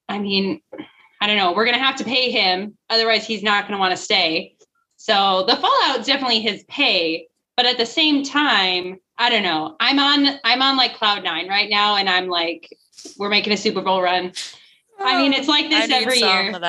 I 0.07 0.19
mean, 0.19 0.61
I 1.19 1.27
don't 1.27 1.37
know. 1.37 1.51
We're 1.51 1.65
gonna 1.65 1.79
have 1.79 1.97
to 1.97 2.05
pay 2.05 2.31
him, 2.31 2.77
otherwise, 2.89 3.25
he's 3.25 3.43
not 3.43 3.67
gonna 3.67 3.79
want 3.79 3.91
to 3.91 4.01
stay. 4.01 4.56
So 5.07 5.45
the 5.47 5.55
fallout 5.55 5.99
is 5.99 6.05
definitely 6.05 6.41
his 6.41 6.65
pay, 6.67 7.27
but 7.55 7.65
at 7.65 7.77
the 7.77 7.85
same 7.85 8.23
time, 8.23 8.99
I 9.17 9.29
don't 9.29 9.43
know. 9.43 9.77
I'm 9.79 9.99
on 9.99 10.37
I'm 10.43 10.61
on 10.61 10.75
like 10.75 10.95
cloud 10.95 11.23
nine 11.23 11.47
right 11.47 11.69
now, 11.69 11.95
and 11.95 12.09
I'm 12.09 12.27
like, 12.27 12.67
we're 13.17 13.29
making 13.29 13.53
a 13.53 13.57
Super 13.57 13.81
Bowl 13.81 14.01
run. 14.01 14.33
I 14.99 15.17
mean, 15.17 15.31
it's 15.31 15.47
like 15.47 15.67
I 15.67 15.87
this 15.87 15.91
every 15.91 16.19
year. 16.19 16.59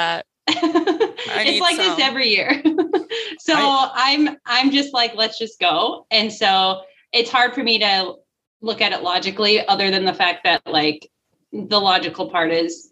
it's 0.46 1.60
like 1.60 1.76
some. 1.76 1.84
this 1.84 1.98
every 1.98 2.28
year. 2.28 2.62
so 3.40 3.54
I'm 3.56 4.36
I'm 4.46 4.70
just 4.70 4.94
like, 4.94 5.16
let's 5.16 5.36
just 5.36 5.58
go. 5.58 6.06
And 6.12 6.32
so 6.32 6.82
it's 7.12 7.32
hard 7.32 7.54
for 7.54 7.64
me 7.64 7.80
to 7.80 8.14
look 8.60 8.80
at 8.80 8.92
it 8.92 9.02
logically, 9.02 9.66
other 9.66 9.90
than 9.90 10.04
the 10.04 10.14
fact 10.14 10.44
that 10.44 10.62
like 10.64 11.10
the 11.52 11.80
logical 11.80 12.30
part 12.30 12.52
is 12.52 12.87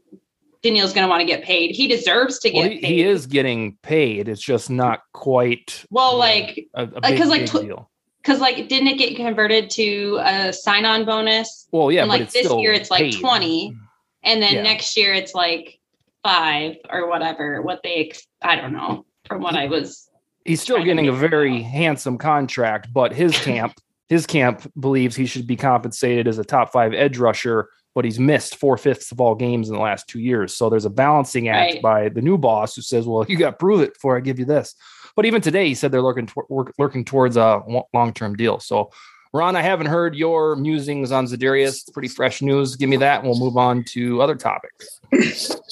Danielle's 0.66 0.92
gonna 0.92 1.08
want 1.08 1.20
to 1.20 1.26
get 1.26 1.42
paid. 1.44 1.74
He 1.74 1.86
deserves 1.88 2.38
to 2.40 2.50
get 2.50 2.60
Well, 2.60 2.68
he, 2.70 2.78
paid. 2.80 2.86
he 2.88 3.02
is 3.02 3.26
getting 3.26 3.76
paid. 3.82 4.28
It's 4.28 4.40
just 4.42 4.68
not 4.70 5.00
quite 5.12 5.84
well, 5.90 6.16
like 6.16 6.66
a, 6.74 6.82
a 6.82 6.86
uh, 6.96 7.00
big, 7.00 7.18
'cause, 7.18 7.28
like, 7.28 7.46
tw- 7.46 7.62
deal. 7.66 7.90
because 8.22 8.40
like 8.40 8.68
didn't 8.68 8.88
it 8.88 8.98
get 8.98 9.14
converted 9.16 9.70
to 9.70 10.18
a 10.22 10.52
sign-on 10.52 11.04
bonus? 11.04 11.68
Well, 11.72 11.92
yeah, 11.92 12.02
and 12.02 12.10
but 12.10 12.20
like 12.20 12.30
this 12.32 12.50
year 12.52 12.72
it's 12.72 12.90
like 12.90 13.02
paid. 13.12 13.20
20. 13.20 13.76
And 14.24 14.42
then 14.42 14.54
Yeah. 14.54 14.62
next 14.62 14.96
year 14.96 15.14
it's 15.14 15.34
like 15.34 15.78
five 16.24 16.76
or 16.90 17.08
whatever, 17.08 17.62
what 17.62 17.80
they 17.84 18.06
ex- 18.08 18.26
I 18.42 18.56
don't 18.56 18.72
know 18.72 19.06
from 19.28 19.40
what 19.42 19.54
I 19.54 19.66
was 19.66 20.08
He's 20.44 20.60
still 20.60 20.82
getting 20.82 21.08
a 21.08 21.12
very 21.12 21.56
out. 21.64 21.70
handsome 21.70 22.18
contract, 22.18 22.92
but 22.92 23.12
his 23.12 23.36
camp, 23.44 23.74
his 24.08 24.26
camp 24.26 24.70
believes 24.78 25.14
he 25.16 25.26
should 25.26 25.46
be 25.46 25.56
compensated 25.56 26.26
as 26.28 26.38
a 26.38 26.44
top 26.44 26.72
five 26.72 26.92
edge 26.94 27.18
rusher 27.18 27.68
but 27.96 28.04
he's 28.04 28.20
missed 28.20 28.56
four 28.56 28.76
fifths 28.76 29.10
of 29.10 29.22
all 29.22 29.34
games 29.34 29.68
in 29.70 29.74
the 29.74 29.80
last 29.80 30.06
two 30.06 30.20
years. 30.20 30.54
So 30.54 30.68
there's 30.68 30.84
a 30.84 30.90
balancing 30.90 31.48
act 31.48 31.72
Right. 31.72 31.82
by 31.82 32.08
the 32.10 32.20
new 32.20 32.36
boss 32.36 32.76
who 32.76 32.82
says, 32.82 33.06
"Well, 33.06 33.24
you 33.26 33.38
got 33.38 33.52
to 33.52 33.56
prove 33.56 33.80
it 33.80 33.94
before 33.94 34.16
I 34.16 34.20
give 34.20 34.38
you 34.38 34.44
this." 34.44 34.74
But 35.16 35.24
even 35.24 35.40
today, 35.40 35.66
he 35.66 35.74
said 35.74 35.90
they're 35.90 36.02
looking 36.02 36.28
work, 36.50 36.74
looking 36.78 37.06
towards 37.06 37.38
a 37.38 37.62
long 37.94 38.12
term 38.12 38.36
deal. 38.36 38.60
So, 38.60 38.90
Ron, 39.36 39.54
I 39.54 39.60
haven't 39.60 39.88
heard 39.88 40.14
your 40.14 40.56
musings 40.56 41.12
on 41.12 41.26
Za'Darius. 41.26 41.68
It's 41.68 41.90
pretty 41.90 42.08
fresh 42.08 42.40
news. 42.40 42.74
Give 42.74 42.88
me 42.88 42.96
that, 42.96 43.20
and 43.20 43.28
we'll 43.28 43.38
move 43.38 43.58
on 43.58 43.84
to 43.90 44.22
other 44.22 44.34
topics. 44.34 45.00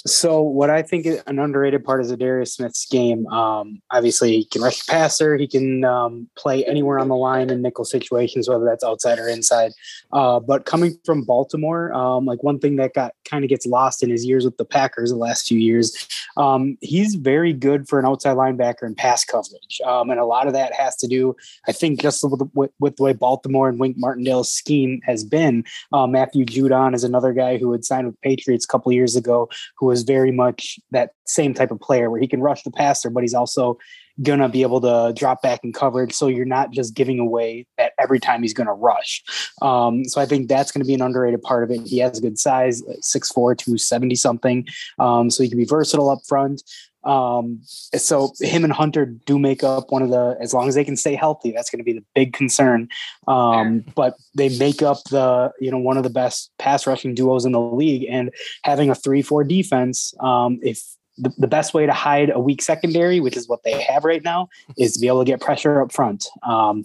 So 0.06 0.42
what 0.42 0.68
I 0.68 0.82
think 0.82 1.06
an 1.26 1.38
underrated 1.38 1.82
part 1.82 2.02
of 2.02 2.06
Za'Darius 2.06 2.48
Smith's 2.48 2.86
game, 2.86 3.26
um, 3.28 3.80
obviously 3.90 4.32
he 4.32 4.44
can 4.44 4.60
rush 4.60 4.84
the 4.84 4.92
passer, 4.92 5.36
he 5.36 5.46
can 5.46 5.82
um, 5.82 6.28
play 6.36 6.62
anywhere 6.66 6.98
on 6.98 7.08
the 7.08 7.16
line 7.16 7.48
in 7.48 7.62
nickel 7.62 7.86
situations, 7.86 8.46
whether 8.46 8.66
that's 8.66 8.84
outside 8.84 9.18
or 9.18 9.28
inside. 9.28 9.72
Uh, 10.12 10.40
but 10.40 10.66
coming 10.66 10.98
from 11.06 11.24
Baltimore, 11.24 11.90
um, 11.94 12.26
like 12.26 12.42
one 12.42 12.58
thing 12.58 12.76
that 12.76 12.92
got 12.92 13.14
kind 13.24 13.44
of 13.44 13.48
gets 13.48 13.64
lost 13.64 14.02
in 14.02 14.10
his 14.10 14.26
years 14.26 14.44
with 14.44 14.58
the 14.58 14.64
Packers 14.66 15.10
the 15.10 15.16
last 15.16 15.48
few 15.48 15.58
years, 15.58 16.06
um, 16.36 16.76
he's 16.82 17.14
very 17.14 17.54
good 17.54 17.88
for 17.88 17.98
an 17.98 18.04
outside 18.04 18.36
linebacker 18.36 18.82
in 18.82 18.94
pass 18.94 19.24
coverage, 19.24 19.80
um, 19.86 20.10
and 20.10 20.20
a 20.20 20.26
lot 20.26 20.46
of 20.46 20.52
that 20.52 20.74
has 20.74 20.96
to 20.96 21.08
do, 21.08 21.34
I 21.66 21.72
think, 21.72 22.02
just 22.02 22.22
with, 22.22 22.42
with, 22.52 22.70
with 22.78 22.96
the 22.96 23.04
way 23.04 23.14
Baltimore 23.14 23.53
and 23.62 23.78
Wink 23.78 23.96
Martindale's 23.98 24.52
scheme 24.52 25.00
has 25.04 25.24
been. 25.24 25.64
Uh, 25.92 26.06
Matthew 26.06 26.44
Judon 26.44 26.94
is 26.94 27.04
another 27.04 27.32
guy 27.32 27.56
who 27.56 27.72
had 27.72 27.84
signed 27.84 28.06
with 28.06 28.20
Patriots 28.20 28.64
a 28.64 28.68
couple 28.68 28.92
years 28.92 29.16
ago, 29.16 29.48
who 29.78 29.90
is 29.90 30.02
very 30.02 30.32
much 30.32 30.78
that 30.90 31.10
same 31.26 31.54
type 31.54 31.70
of 31.70 31.80
player 31.80 32.10
where 32.10 32.20
he 32.20 32.28
can 32.28 32.40
rush 32.40 32.62
the 32.62 32.70
passer, 32.70 33.10
but 33.10 33.22
he's 33.22 33.34
also 33.34 33.78
gonna 34.22 34.48
be 34.48 34.62
able 34.62 34.80
to 34.80 35.12
drop 35.16 35.42
back 35.42 35.60
in 35.64 35.72
coverage. 35.72 36.12
So 36.12 36.28
you're 36.28 36.44
not 36.44 36.70
just 36.70 36.94
giving 36.94 37.18
away 37.18 37.66
that 37.78 37.92
every 37.98 38.20
time 38.20 38.42
he's 38.42 38.54
gonna 38.54 38.74
rush. 38.74 39.22
Um, 39.60 40.04
so 40.04 40.20
I 40.20 40.26
think 40.26 40.48
that's 40.48 40.70
gonna 40.70 40.84
be 40.84 40.94
an 40.94 41.02
underrated 41.02 41.42
part 41.42 41.64
of 41.64 41.70
it. 41.70 41.86
He 41.86 41.98
has 41.98 42.18
a 42.18 42.22
good 42.22 42.38
size, 42.38 42.82
6'4", 43.02 43.54
270 43.54 44.14
something. 44.14 44.66
Um, 44.98 45.30
so 45.30 45.42
he 45.42 45.48
can 45.48 45.58
be 45.58 45.64
versatile 45.64 46.10
up 46.10 46.20
front. 46.26 46.62
Um, 47.04 47.60
so 47.64 48.32
him 48.40 48.64
and 48.64 48.72
Hunter 48.72 49.06
do 49.06 49.38
make 49.38 49.62
up 49.62 49.90
one 49.90 50.02
of 50.02 50.10
the 50.10 50.36
as 50.40 50.54
long 50.54 50.68
as 50.68 50.74
they 50.74 50.84
can 50.84 50.96
stay 50.96 51.14
healthy, 51.14 51.52
that's 51.52 51.70
going 51.70 51.78
to 51.78 51.84
be 51.84 51.92
the 51.92 52.04
big 52.14 52.32
concern. 52.32 52.88
Um, 53.28 53.84
but 53.94 54.16
they 54.34 54.56
make 54.58 54.82
up 54.82 54.98
the 55.10 55.52
you 55.60 55.70
know 55.70 55.78
one 55.78 55.96
of 55.96 56.02
the 56.02 56.10
best 56.10 56.50
pass 56.58 56.86
rushing 56.86 57.14
duos 57.14 57.44
in 57.44 57.52
the 57.52 57.60
league, 57.60 58.06
and 58.08 58.30
having 58.62 58.90
a 58.90 58.94
three 58.94 59.22
four 59.22 59.44
defense, 59.44 60.14
um, 60.20 60.58
if 60.62 60.82
the, 61.18 61.32
the 61.38 61.46
best 61.46 61.74
way 61.74 61.86
to 61.86 61.92
hide 61.92 62.30
a 62.30 62.40
weak 62.40 62.62
secondary, 62.62 63.20
which 63.20 63.36
is 63.36 63.48
what 63.48 63.62
they 63.62 63.80
have 63.82 64.04
right 64.04 64.24
now, 64.24 64.48
is 64.76 64.94
to 64.94 65.00
be 65.00 65.06
able 65.06 65.24
to 65.24 65.30
get 65.30 65.40
pressure 65.40 65.80
up 65.80 65.92
front. 65.92 66.26
Um, 66.42 66.82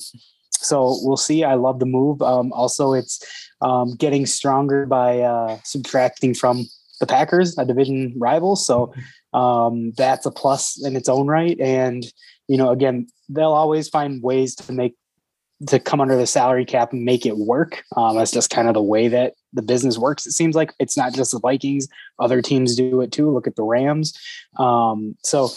so 0.51 0.97
we'll 1.01 1.17
see. 1.17 1.43
I 1.43 1.55
love 1.55 1.79
the 1.79 1.85
move. 1.85 2.21
Um, 2.21 2.51
also, 2.53 2.93
it's 2.93 3.23
um, 3.61 3.95
getting 3.95 4.25
stronger 4.25 4.85
by 4.85 5.21
uh, 5.21 5.57
subtracting 5.63 6.33
from 6.33 6.65
the 6.99 7.07
Packers, 7.07 7.57
a 7.57 7.65
division 7.65 8.13
rival. 8.17 8.55
So 8.55 8.93
um, 9.33 9.91
that's 9.91 10.25
a 10.25 10.31
plus 10.31 10.83
in 10.83 10.95
its 10.95 11.09
own 11.09 11.27
right. 11.27 11.59
And 11.59 12.05
you 12.47 12.57
know, 12.57 12.71
again, 12.71 13.07
they'll 13.29 13.53
always 13.53 13.87
find 13.87 14.23
ways 14.23 14.55
to 14.55 14.73
make 14.73 14.95
to 15.67 15.79
come 15.79 15.99
under 15.99 16.15
the 16.15 16.25
salary 16.25 16.65
cap 16.65 16.93
and 16.93 17.03
make 17.03 17.25
it 17.25 17.37
work. 17.37 17.83
Um, 17.97 18.15
that's 18.15 18.31
just 18.31 18.49
kind 18.49 18.67
of 18.67 18.73
the 18.73 18.81
way 18.81 19.07
that 19.09 19.33
the 19.51 19.61
business 19.61 19.97
works. 19.97 20.25
It 20.25 20.31
seems 20.31 20.55
like 20.55 20.73
it's 20.79 20.97
not 20.97 21.13
just 21.13 21.31
the 21.31 21.39
Vikings; 21.39 21.87
other 22.17 22.41
teams 22.41 22.75
do 22.75 23.01
it 23.01 23.11
too. 23.11 23.29
Look 23.29 23.47
at 23.47 23.55
the 23.55 23.63
Rams. 23.63 24.17
Um, 24.57 25.15
so, 25.23 25.49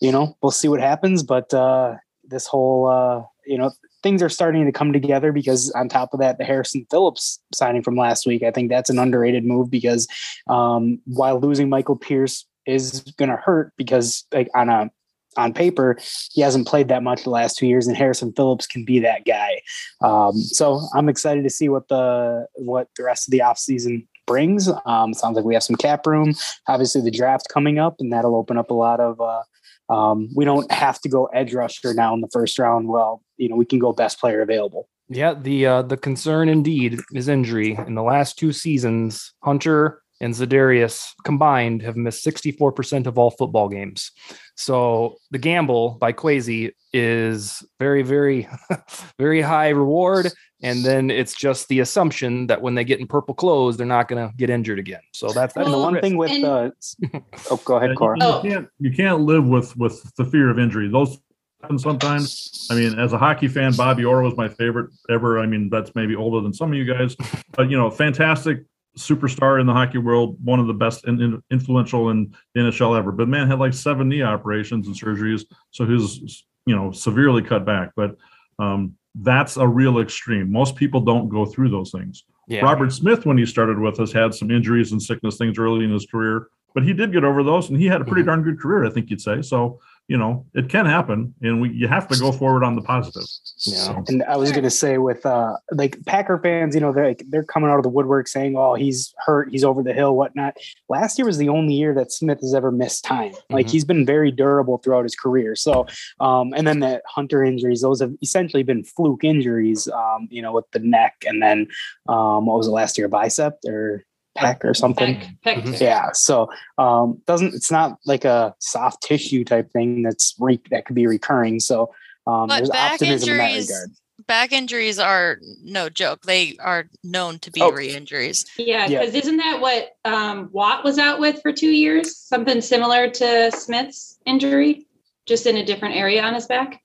you 0.00 0.12
know, 0.12 0.36
we'll 0.42 0.52
see 0.52 0.68
what 0.68 0.80
happens. 0.80 1.22
But 1.22 1.52
uh, 1.52 1.96
this 2.24 2.46
whole, 2.46 2.86
uh, 2.86 3.22
you 3.46 3.58
know, 3.58 3.72
things 4.02 4.22
are 4.22 4.28
starting 4.28 4.66
to 4.66 4.72
come 4.72 4.92
together 4.92 5.32
because 5.32 5.70
on 5.72 5.88
top 5.88 6.12
of 6.12 6.20
that, 6.20 6.38
the 6.38 6.44
Harrison 6.44 6.86
Phillips 6.90 7.40
signing 7.52 7.82
from 7.82 7.96
last 7.96 8.26
week, 8.26 8.42
I 8.42 8.50
think 8.50 8.68
that's 8.68 8.90
an 8.90 8.98
underrated 8.98 9.44
move 9.44 9.70
because 9.70 10.06
um, 10.48 11.00
while 11.06 11.40
losing 11.40 11.68
Michael 11.68 11.96
Pierce 11.96 12.46
is 12.66 13.00
going 13.16 13.30
to 13.30 13.36
hurt 13.36 13.72
because 13.76 14.24
like 14.32 14.48
on 14.54 14.68
a 14.68 14.90
on 15.36 15.52
paper, 15.52 15.98
he 16.32 16.40
hasn't 16.40 16.66
played 16.66 16.88
that 16.88 17.02
much 17.02 17.24
the 17.24 17.30
last 17.30 17.58
two 17.58 17.66
years, 17.66 17.86
and 17.86 17.96
Harrison 17.96 18.32
Phillips 18.32 18.66
can 18.66 18.84
be 18.84 18.98
that 19.00 19.26
guy. 19.26 19.60
Um, 20.00 20.32
so 20.34 20.80
I'm 20.94 21.08
excited 21.08 21.44
to 21.44 21.50
see 21.50 21.68
what 21.68 21.88
the 21.88 22.46
what 22.54 22.88
the 22.96 23.04
rest 23.04 23.28
of 23.28 23.32
the 23.32 23.40
offseason 23.40 24.06
brings. 24.26 24.68
Um, 24.86 25.14
sounds 25.14 25.36
like 25.36 25.44
we 25.44 25.54
have 25.54 25.62
some 25.62 25.76
cap 25.76 26.06
room. 26.06 26.34
Obviously, 26.68 27.00
the 27.00 27.10
draft 27.10 27.48
coming 27.52 27.78
up, 27.78 27.96
and 28.00 28.12
that'll 28.12 28.36
open 28.36 28.58
up 28.58 28.70
a 28.70 28.74
lot 28.74 29.00
of. 29.00 29.20
Uh, 29.20 29.42
um, 29.88 30.28
we 30.34 30.44
don't 30.44 30.70
have 30.72 31.00
to 31.00 31.08
go 31.08 31.26
edge 31.26 31.54
rusher 31.54 31.94
now 31.94 32.12
in 32.12 32.20
the 32.20 32.28
first 32.32 32.58
round. 32.58 32.88
Well, 32.88 33.22
you 33.36 33.48
know, 33.48 33.56
we 33.56 33.64
can 33.64 33.78
go 33.78 33.92
best 33.92 34.18
player 34.18 34.40
available. 34.40 34.88
Yeah, 35.08 35.34
the 35.34 35.66
uh, 35.66 35.82
the 35.82 35.96
concern 35.96 36.48
indeed 36.48 37.00
is 37.12 37.28
injury. 37.28 37.78
In 37.86 37.94
the 37.94 38.02
last 38.02 38.38
two 38.38 38.52
seasons, 38.52 39.32
Hunter 39.44 40.02
and 40.20 40.32
Za'Darius 40.34 41.10
combined 41.24 41.82
have 41.82 41.96
missed 41.96 42.24
64% 42.24 43.06
of 43.06 43.18
all 43.18 43.30
football 43.30 43.68
games. 43.68 44.10
So 44.56 45.16
the 45.30 45.38
gamble 45.38 45.96
by 46.00 46.12
Kwesi 46.12 46.72
is 46.92 47.62
very, 47.78 48.02
very, 48.02 48.48
very 49.18 49.42
high 49.42 49.68
reward. 49.70 50.32
And 50.62 50.82
then 50.84 51.10
it's 51.10 51.34
just 51.34 51.68
the 51.68 51.80
assumption 51.80 52.46
that 52.46 52.62
when 52.62 52.74
they 52.74 52.84
get 52.84 52.98
in 52.98 53.06
purple 53.06 53.34
clothes, 53.34 53.76
they're 53.76 53.86
not 53.86 54.08
going 54.08 54.26
to 54.26 54.34
get 54.36 54.48
injured 54.48 54.78
again. 54.78 55.02
So 55.12 55.26
that's, 55.28 55.52
that's 55.52 55.66
And 55.66 55.74
the 55.74 55.78
one 55.78 55.92
risk. 55.94 56.02
thing 56.02 56.16
with 56.16 56.30
and- 56.30 56.44
uh, 56.46 56.70
oh, 57.50 57.60
go 57.64 57.76
ahead, 57.76 57.90
Yeah, 57.90 57.94
Cora. 57.96 58.16
you, 58.18 58.26
you 58.26 58.50
can't 58.54 58.68
you 58.78 58.90
can't 58.92 59.20
live 59.20 59.46
with 59.46 59.76
with 59.76 60.02
the 60.16 60.24
fear 60.24 60.48
of 60.48 60.58
injury. 60.58 60.88
Those 60.88 61.18
happen 61.60 61.78
sometimes. 61.78 62.66
I 62.70 62.74
mean, 62.74 62.98
as 62.98 63.12
a 63.12 63.18
hockey 63.18 63.48
fan, 63.48 63.72
Bobby 63.74 64.06
Orr 64.06 64.22
was 64.22 64.34
my 64.38 64.48
favorite 64.48 64.90
ever. 65.10 65.38
I 65.38 65.44
mean, 65.46 65.68
that's 65.68 65.94
maybe 65.94 66.16
older 66.16 66.40
than 66.40 66.54
some 66.54 66.72
of 66.72 66.78
you 66.78 66.86
guys, 66.90 67.14
but 67.52 67.68
you 67.70 67.76
know, 67.76 67.90
fantastic 67.90 68.64
superstar 68.98 69.60
in 69.60 69.66
the 69.66 69.72
hockey 69.72 69.98
world, 69.98 70.36
one 70.42 70.58
of 70.60 70.66
the 70.66 70.74
best 70.74 71.04
and 71.04 71.42
influential 71.50 72.10
in 72.10 72.34
the 72.54 72.60
NHL 72.62 72.96
ever. 72.98 73.12
But 73.12 73.28
man 73.28 73.46
had 73.48 73.58
like 73.58 73.74
seven 73.74 74.08
knee 74.08 74.22
operations 74.22 74.86
and 74.86 74.96
surgeries, 74.96 75.44
so 75.70 75.86
he's 75.86 76.44
you 76.66 76.74
know 76.74 76.90
severely 76.92 77.42
cut 77.42 77.64
back. 77.64 77.90
But 77.96 78.16
um, 78.58 78.94
that's 79.14 79.56
a 79.56 79.66
real 79.66 79.98
extreme. 80.00 80.50
Most 80.50 80.76
people 80.76 81.00
don't 81.00 81.28
go 81.28 81.44
through 81.46 81.70
those 81.70 81.90
things. 81.90 82.24
Yeah. 82.48 82.60
Robert 82.64 82.92
Smith, 82.92 83.26
when 83.26 83.36
he 83.38 83.44
started 83.46 83.78
with 83.78 83.98
us, 84.00 84.12
had 84.12 84.34
some 84.34 84.50
injuries 84.50 84.92
and 84.92 85.02
sickness 85.02 85.36
things 85.36 85.58
early 85.58 85.84
in 85.84 85.90
his 85.90 86.06
career, 86.06 86.48
but 86.74 86.84
he 86.84 86.92
did 86.92 87.12
get 87.12 87.24
over 87.24 87.42
those, 87.42 87.68
and 87.70 87.78
he 87.80 87.86
had 87.86 88.00
a 88.00 88.04
pretty 88.04 88.22
Mhm. 88.22 88.26
darn 88.26 88.42
good 88.42 88.60
career, 88.60 88.84
I 88.84 88.90
think 88.90 89.10
you'd 89.10 89.20
say. 89.20 89.42
So, 89.42 89.80
you 90.08 90.16
know, 90.16 90.46
it 90.54 90.68
can 90.68 90.86
happen, 90.86 91.34
and 91.42 91.60
we 91.60 91.70
you 91.70 91.88
have 91.88 92.06
to 92.08 92.16
go 92.16 92.30
forward 92.30 92.62
on 92.62 92.76
the 92.76 92.82
positive. 92.82 93.26
Yeah. 93.64 93.76
So, 93.76 94.04
And 94.08 94.22
I 94.24 94.36
was 94.36 94.52
gonna 94.52 94.70
say 94.70 94.98
with 94.98 95.26
uh 95.26 95.56
like 95.72 95.98
Packer 96.06 96.38
fans, 96.38 96.74
you 96.76 96.80
know, 96.80 96.92
they're 96.92 97.08
like 97.08 97.24
they're 97.28 97.42
coming 97.44 97.70
out 97.70 97.78
of 97.78 97.82
the 97.82 97.88
woodwork 97.88 98.28
saying, 98.28 98.56
"Oh, 98.56 98.74
he's 98.74 99.12
hurt, 99.24 99.50
he's 99.50 99.64
over 99.64 99.82
the 99.82 99.92
hill, 99.92 100.14
whatnot." 100.14 100.56
Last 100.88 101.18
year 101.18 101.26
was 101.26 101.38
the 101.38 101.48
only 101.48 101.74
year 101.74 101.92
that 101.94 102.12
Smith 102.12 102.40
has 102.40 102.54
ever 102.54 102.70
missed 102.70 103.04
time. 103.04 103.32
Like 103.50 103.66
Mhm. 103.66 103.70
he's 103.70 103.84
been 103.84 104.06
very 104.06 104.30
durable 104.30 104.78
throughout 104.78 105.02
his 105.02 105.16
career. 105.16 105.56
So, 105.56 105.86
um, 106.20 106.52
and 106.54 106.66
then 106.68 106.80
the 106.80 107.02
Hunter 107.08 107.42
injuries, 107.42 107.80
those 107.80 108.00
have 108.00 108.12
essentially 108.22 108.62
been 108.62 108.84
fluke 108.84 109.24
injuries. 109.24 109.88
Um, 109.88 110.28
you 110.30 110.40
know, 110.40 110.52
with 110.52 110.70
the 110.72 110.78
neck, 110.78 111.24
and 111.26 111.42
then 111.42 111.66
um, 112.08 112.46
what 112.46 112.58
was 112.58 112.68
it 112.68 112.70
last 112.70 112.96
year, 112.96 113.08
bicep 113.08 113.58
or 113.66 114.04
pec 114.36 114.64
or 114.64 114.74
something? 114.74 115.16
Peck, 115.16 115.34
peck. 115.42 115.64
Mhm. 115.64 115.80
Yeah. 115.80 116.10
So 116.12 116.50
um 116.78 117.20
doesn't 117.26 117.54
it's 117.54 117.70
not 117.70 117.98
like 118.06 118.24
a 118.24 118.54
soft 118.60 119.02
tissue 119.02 119.44
type 119.44 119.70
thing 119.72 120.02
that's 120.02 120.34
re- 120.38 120.60
that 120.70 120.84
could 120.86 120.96
be 120.96 121.06
recurring. 121.06 121.60
So 121.60 121.92
um 122.26 122.48
But 122.48 122.56
there's 122.58 122.70
back 122.70 122.92
optimism 122.94 123.30
in 123.30 123.36
that 123.38 123.50
injuries- 123.50 123.68
regard. 123.70 123.90
Back 124.26 124.50
injuries 124.52 124.98
are 124.98 125.38
no 125.62 125.88
joke. 125.88 126.22
They 126.22 126.56
are 126.58 126.88
known 127.04 127.38
to 127.40 127.50
be 127.52 127.60
Oh. 127.60 127.70
re-injuries. 127.70 128.44
Yeah, 128.56 128.86
Yeah. 128.88 129.00
because 129.00 129.14
isn't 129.14 129.36
that 129.36 129.60
what 129.60 129.90
um, 130.04 130.48
Watt 130.52 130.82
was 130.82 130.98
out 130.98 131.20
with 131.20 131.40
for 131.42 131.52
two 131.52 131.70
years? 131.70 132.16
Something 132.16 132.60
similar 132.60 133.08
to 133.10 133.52
Smith's 133.52 134.18
injury, 134.26 134.86
just 135.26 135.46
in 135.46 135.58
a 135.58 135.64
different 135.64 135.94
area 135.96 136.22
on 136.24 136.34
his 136.34 136.46
back. 136.46 136.80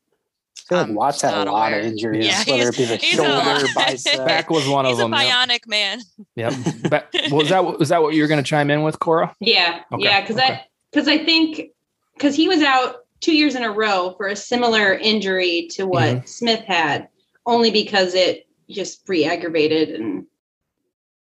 I 0.66 0.68
feel 0.70 0.78
like 0.80 0.88
I'm 0.88 0.96
Watts 0.96 1.22
had 1.22 1.34
a 1.34 1.46
not 1.46 1.48
lot 1.54 1.74
of 1.74 1.84
injuries, 1.84 2.26
Yeah, 2.26 2.44
whether 2.48 2.70
it 2.70 2.78
be 2.78 2.86
the 2.86 3.00
shoulder, 3.00 3.30
lot. 3.32 3.64
bicep. 3.76 4.26
Back 4.26 4.50
was 4.50 4.68
one 4.68 4.86
He's 4.86 4.94
of 4.94 5.00
a 5.00 5.04
them. 5.04 5.14
Yep. 5.14 5.22
bionic 5.50 5.68
man. 5.68 6.02
yep. 6.36 6.54
Ba- 6.90 7.08
was 7.32 7.50
that 7.50 7.80
was 7.80 7.90
that 7.90 8.02
what 8.02 8.14
you 8.14 8.22
were 8.22 8.28
going 8.28 8.44
to 8.44 8.48
chime 8.50 8.70
in 8.70 8.84
with, 8.84 9.00
Cora? 9.00 9.36
Yeah, 9.40 9.82
Okay, 9.92 10.04
yeah, 10.04 10.22
because 10.22 10.38
okay. 10.38 10.46
I 10.54 10.66
because 10.92 11.08
I 11.08 11.18
think 11.24 11.70
because 12.16 12.36
he 12.36 12.48
was 12.48 12.62
out 12.62 12.98
two 13.22 13.36
years 13.36 13.56
in 13.56 13.64
a 13.64 13.72
row 13.72 14.14
for 14.18 14.28
a 14.28 14.36
similar 14.36 14.94
injury 14.94 15.68
to 15.72 15.86
what 15.86 16.04
Mm-hmm. 16.18 16.26
Smith 16.26 16.62
had, 16.66 17.08
only 17.46 17.72
because 17.72 18.14
it 18.16 18.48
just 18.70 19.08
re-aggravated 19.08 19.90
and 19.90 20.26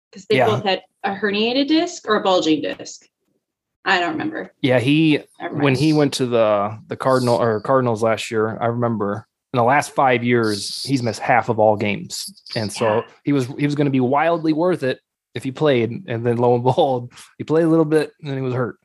because 0.09 0.25
they 0.25 0.37
Yeah. 0.37 0.47
both 0.47 0.63
had 0.63 0.81
a 1.03 1.13
herniated 1.15 1.67
disc 1.67 2.07
or 2.07 2.15
a 2.15 2.21
bulging 2.23 2.61
disc. 2.61 3.07
I 3.85 3.99
don't 3.99 4.11
remember. 4.11 4.53
Yeah, 4.61 4.79
he 4.79 5.21
when 5.51 5.73
he 5.75 5.91
went 5.93 6.13
to 6.15 6.25
the 6.27 6.77
the 6.87 6.95
Cardinal 6.95 7.35
or 7.41 7.59
Cardinals 7.61 8.03
last 8.03 8.29
year, 8.29 8.57
I 8.61 8.67
remember 8.67 9.27
in 9.53 9.57
the 9.57 9.63
last 9.63 9.91
five 9.93 10.23
years 10.23 10.83
he's 10.83 11.03
missed 11.03 11.19
half 11.19 11.49
of 11.49 11.59
all 11.59 11.75
games, 11.75 12.43
and 12.55 12.71
so 12.71 12.85
Yeah. 12.97 13.01
he 13.23 13.33
was 13.33 13.47
he 13.57 13.65
was 13.65 13.75
going 13.75 13.85
to 13.85 13.91
be 13.91 13.99
wildly 13.99 14.53
worth 14.53 14.83
it 14.83 14.99
if 15.33 15.43
he 15.43 15.51
played, 15.51 15.89
and 16.07 16.25
then 16.25 16.37
lo 16.37 16.55
and 16.55 16.63
behold, 16.63 17.13
he 17.37 17.43
played 17.43 17.63
a 17.65 17.69
little 17.69 17.85
bit 17.85 18.11
and 18.21 18.29
then 18.29 18.37
he 18.37 18.43
was 18.43 18.53
hurt. 18.53 18.77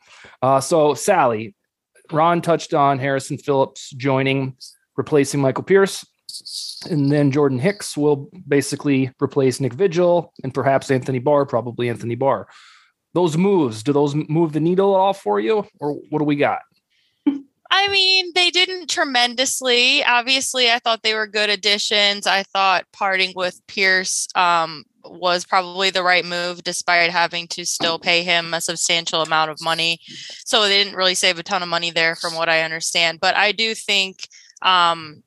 Uh, 0.42 0.61
so 0.61 0.94
Sally, 0.94 1.54
Ron 2.12 2.40
touched 2.40 2.73
on 2.75 2.99
Harrison 2.99 3.37
Phillips 3.38 3.90
joining, 3.90 4.56
replacing 4.96 5.40
Michael 5.40 5.64
Pierce. 5.64 6.04
And 6.90 7.11
then 7.11 7.30
Jordan 7.30 7.58
Hicks 7.58 7.96
will 7.96 8.28
basically 8.46 9.11
replace 9.23 9.58
Nick 9.58 9.73
Vigil 9.73 10.32
and 10.44 10.52
perhaps 10.52 10.90
Anthony 10.90 11.18
Barr, 11.18 11.46
probably 11.46 11.88
Anthony 11.88 12.14
Barr. 12.14 12.46
Those 13.14 13.37
moves, 13.38 13.82
do 13.82 13.92
those 13.92 14.14
move 14.14 14.52
the 14.52 14.61
needle 14.61 14.94
at 14.94 14.99
all 14.99 15.14
for 15.14 15.40
you? 15.40 15.66
Or 15.80 15.94
what 16.11 16.18
do 16.18 16.25
we 16.25 16.37
got? 16.37 16.61
I 17.70 17.88
mean, 17.88 18.32
they 18.35 18.50
didn't 18.50 18.88
tremendously. 18.88 20.04
Obviously, 20.04 20.70
I 20.70 20.78
thought 20.78 21.02
they 21.02 21.14
were 21.14 21.26
good 21.26 21.50
additions. 21.50 22.26
I 22.26 22.42
thought 22.44 22.85
parting 22.92 23.32
with 23.35 23.61
Pierce 23.66 24.28
um, 24.35 24.85
was 25.04 25.44
probably 25.44 25.90
the 25.90 26.02
right 26.02 26.25
move, 26.25 26.62
despite 26.62 27.11
having 27.11 27.49
to 27.49 27.64
still 27.64 27.99
pay 27.99 28.23
him 28.23 28.54
a 28.54 28.61
substantial 28.61 29.23
amount 29.23 29.50
of 29.50 29.61
money. 29.61 29.99
So 30.44 30.62
they 30.62 30.82
didn't 30.82 30.96
really 30.96 31.14
save 31.14 31.38
a 31.38 31.42
ton 31.42 31.62
of 31.62 31.68
money 31.68 31.90
there, 31.90 32.14
from 32.14 32.35
what 32.35 32.49
I 32.49 32.62
understand. 32.62 33.20
But 33.20 33.37
I 33.37 33.52
do 33.52 33.75
think 33.75 34.28
um, 34.62 35.23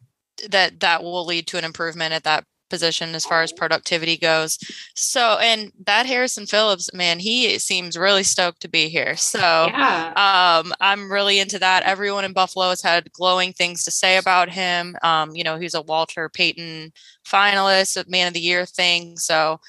that 0.49 0.79
that 0.79 1.03
will 1.03 1.25
lead 1.25 1.47
to 1.47 1.57
an 1.57 1.65
improvement 1.65 2.13
at 2.13 2.23
that 2.23 2.45
position 2.69 3.15
as 3.15 3.25
far 3.25 3.43
as 3.43 3.51
productivity 3.51 4.17
goes. 4.17 4.57
So, 4.95 5.37
and 5.39 5.71
that 5.85 6.05
Harrison 6.05 6.45
Phillips, 6.45 6.93
man, 6.93 7.19
he 7.19 7.57
seems 7.59 7.97
really 7.97 8.23
stoked 8.23 8.61
to 8.61 8.67
be 8.69 8.89
here. 8.89 9.15
So, 9.15 9.39
Yeah. 9.39 10.61
um, 10.63 10.73
I'm 10.79 11.11
really 11.11 11.39
into 11.39 11.59
that. 11.59 11.83
Everyone 11.83 12.25
in 12.25 12.33
Buffalo 12.33 12.69
has 12.69 12.81
had 12.81 13.11
glowing 13.11 13.53
things 13.53 13.83
to 13.83 13.91
say 13.91 14.17
about 14.17 14.49
him. 14.49 14.95
Um, 15.03 15.35
you 15.35 15.43
know, 15.43 15.57
he's 15.57 15.73
a 15.73 15.81
Walter 15.81 16.29
Payton 16.29 16.93
finalist, 17.27 17.97
a 17.97 18.09
Man 18.09 18.27
of 18.27 18.33
the 18.33 18.39
Year 18.39 18.65
thing. 18.65 19.17
So, 19.17 19.59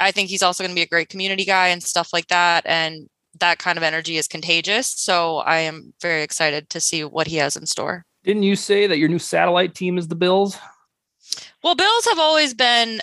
I 0.00 0.12
think 0.12 0.30
he's 0.30 0.42
also 0.42 0.64
going 0.64 0.70
to 0.74 0.78
be 0.78 0.82
a 0.82 0.86
great 0.86 1.10
community 1.10 1.44
guy 1.44 1.68
and 1.68 1.82
stuff 1.82 2.12
like 2.12 2.28
that. 2.28 2.64
And 2.66 3.08
that 3.40 3.58
kind 3.58 3.76
of 3.76 3.82
energy 3.82 4.16
is 4.16 4.28
contagious. 4.28 4.88
So, 4.88 5.38
I 5.38 5.58
am 5.58 5.92
very 6.00 6.22
excited 6.22 6.70
to 6.70 6.80
see 6.80 7.04
what 7.04 7.26
he 7.26 7.36
has 7.36 7.56
in 7.56 7.66
store. 7.66 8.04
Didn't 8.24 8.44
you 8.44 8.56
say 8.56 8.86
that 8.86 8.98
your 8.98 9.08
new 9.10 9.18
satellite 9.18 9.74
team 9.74 9.98
is 9.98 10.08
the 10.08 10.14
Bills? 10.14 10.56
Well, 11.64 11.74
Bills 11.74 12.04
have 12.04 12.18
always 12.18 12.52
been 12.52 13.00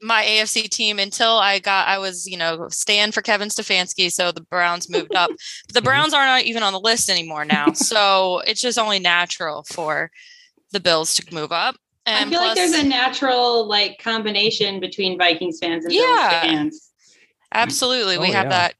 my 0.00 0.22
AFC 0.22 0.68
team 0.68 1.00
until 1.00 1.38
I 1.38 1.58
got 1.58 1.88
I 1.88 1.98
was, 1.98 2.24
you 2.24 2.38
know, 2.38 2.68
stand 2.68 3.14
for 3.14 3.20
Kevin 3.20 3.48
Stefanski. 3.48 4.12
So 4.12 4.30
the 4.30 4.42
Browns 4.42 4.88
moved 4.88 5.16
up. 5.16 5.30
But 5.66 5.74
the 5.74 5.82
Browns 5.82 6.14
mm-hmm. 6.14 6.28
aren't 6.28 6.46
even 6.46 6.62
on 6.62 6.72
the 6.72 6.78
list 6.78 7.10
anymore 7.10 7.44
now. 7.44 7.66
So 7.74 8.40
it's 8.46 8.60
just 8.60 8.78
only 8.78 8.98
natural 8.98 9.64
for 9.64 10.10
the 10.70 10.78
Bills 10.78 11.14
to 11.16 11.34
move 11.34 11.50
up. 11.50 11.76
And 12.06 12.28
I 12.28 12.30
feel 12.30 12.40
like 12.40 12.54
there's 12.54 12.72
a 12.72 12.86
natural 12.86 13.66
like 13.66 13.98
combination 13.98 14.78
between 14.78 15.18
Vikings 15.18 15.58
fans 15.60 15.84
and 15.84 15.92
Yeah. 15.92 16.30
Bills 16.30 16.42
fans. 16.42 16.90
Absolutely. 17.52 18.18
we 18.18 18.28
Oh, 18.28 18.32
have 18.32 18.50
that 18.50 18.74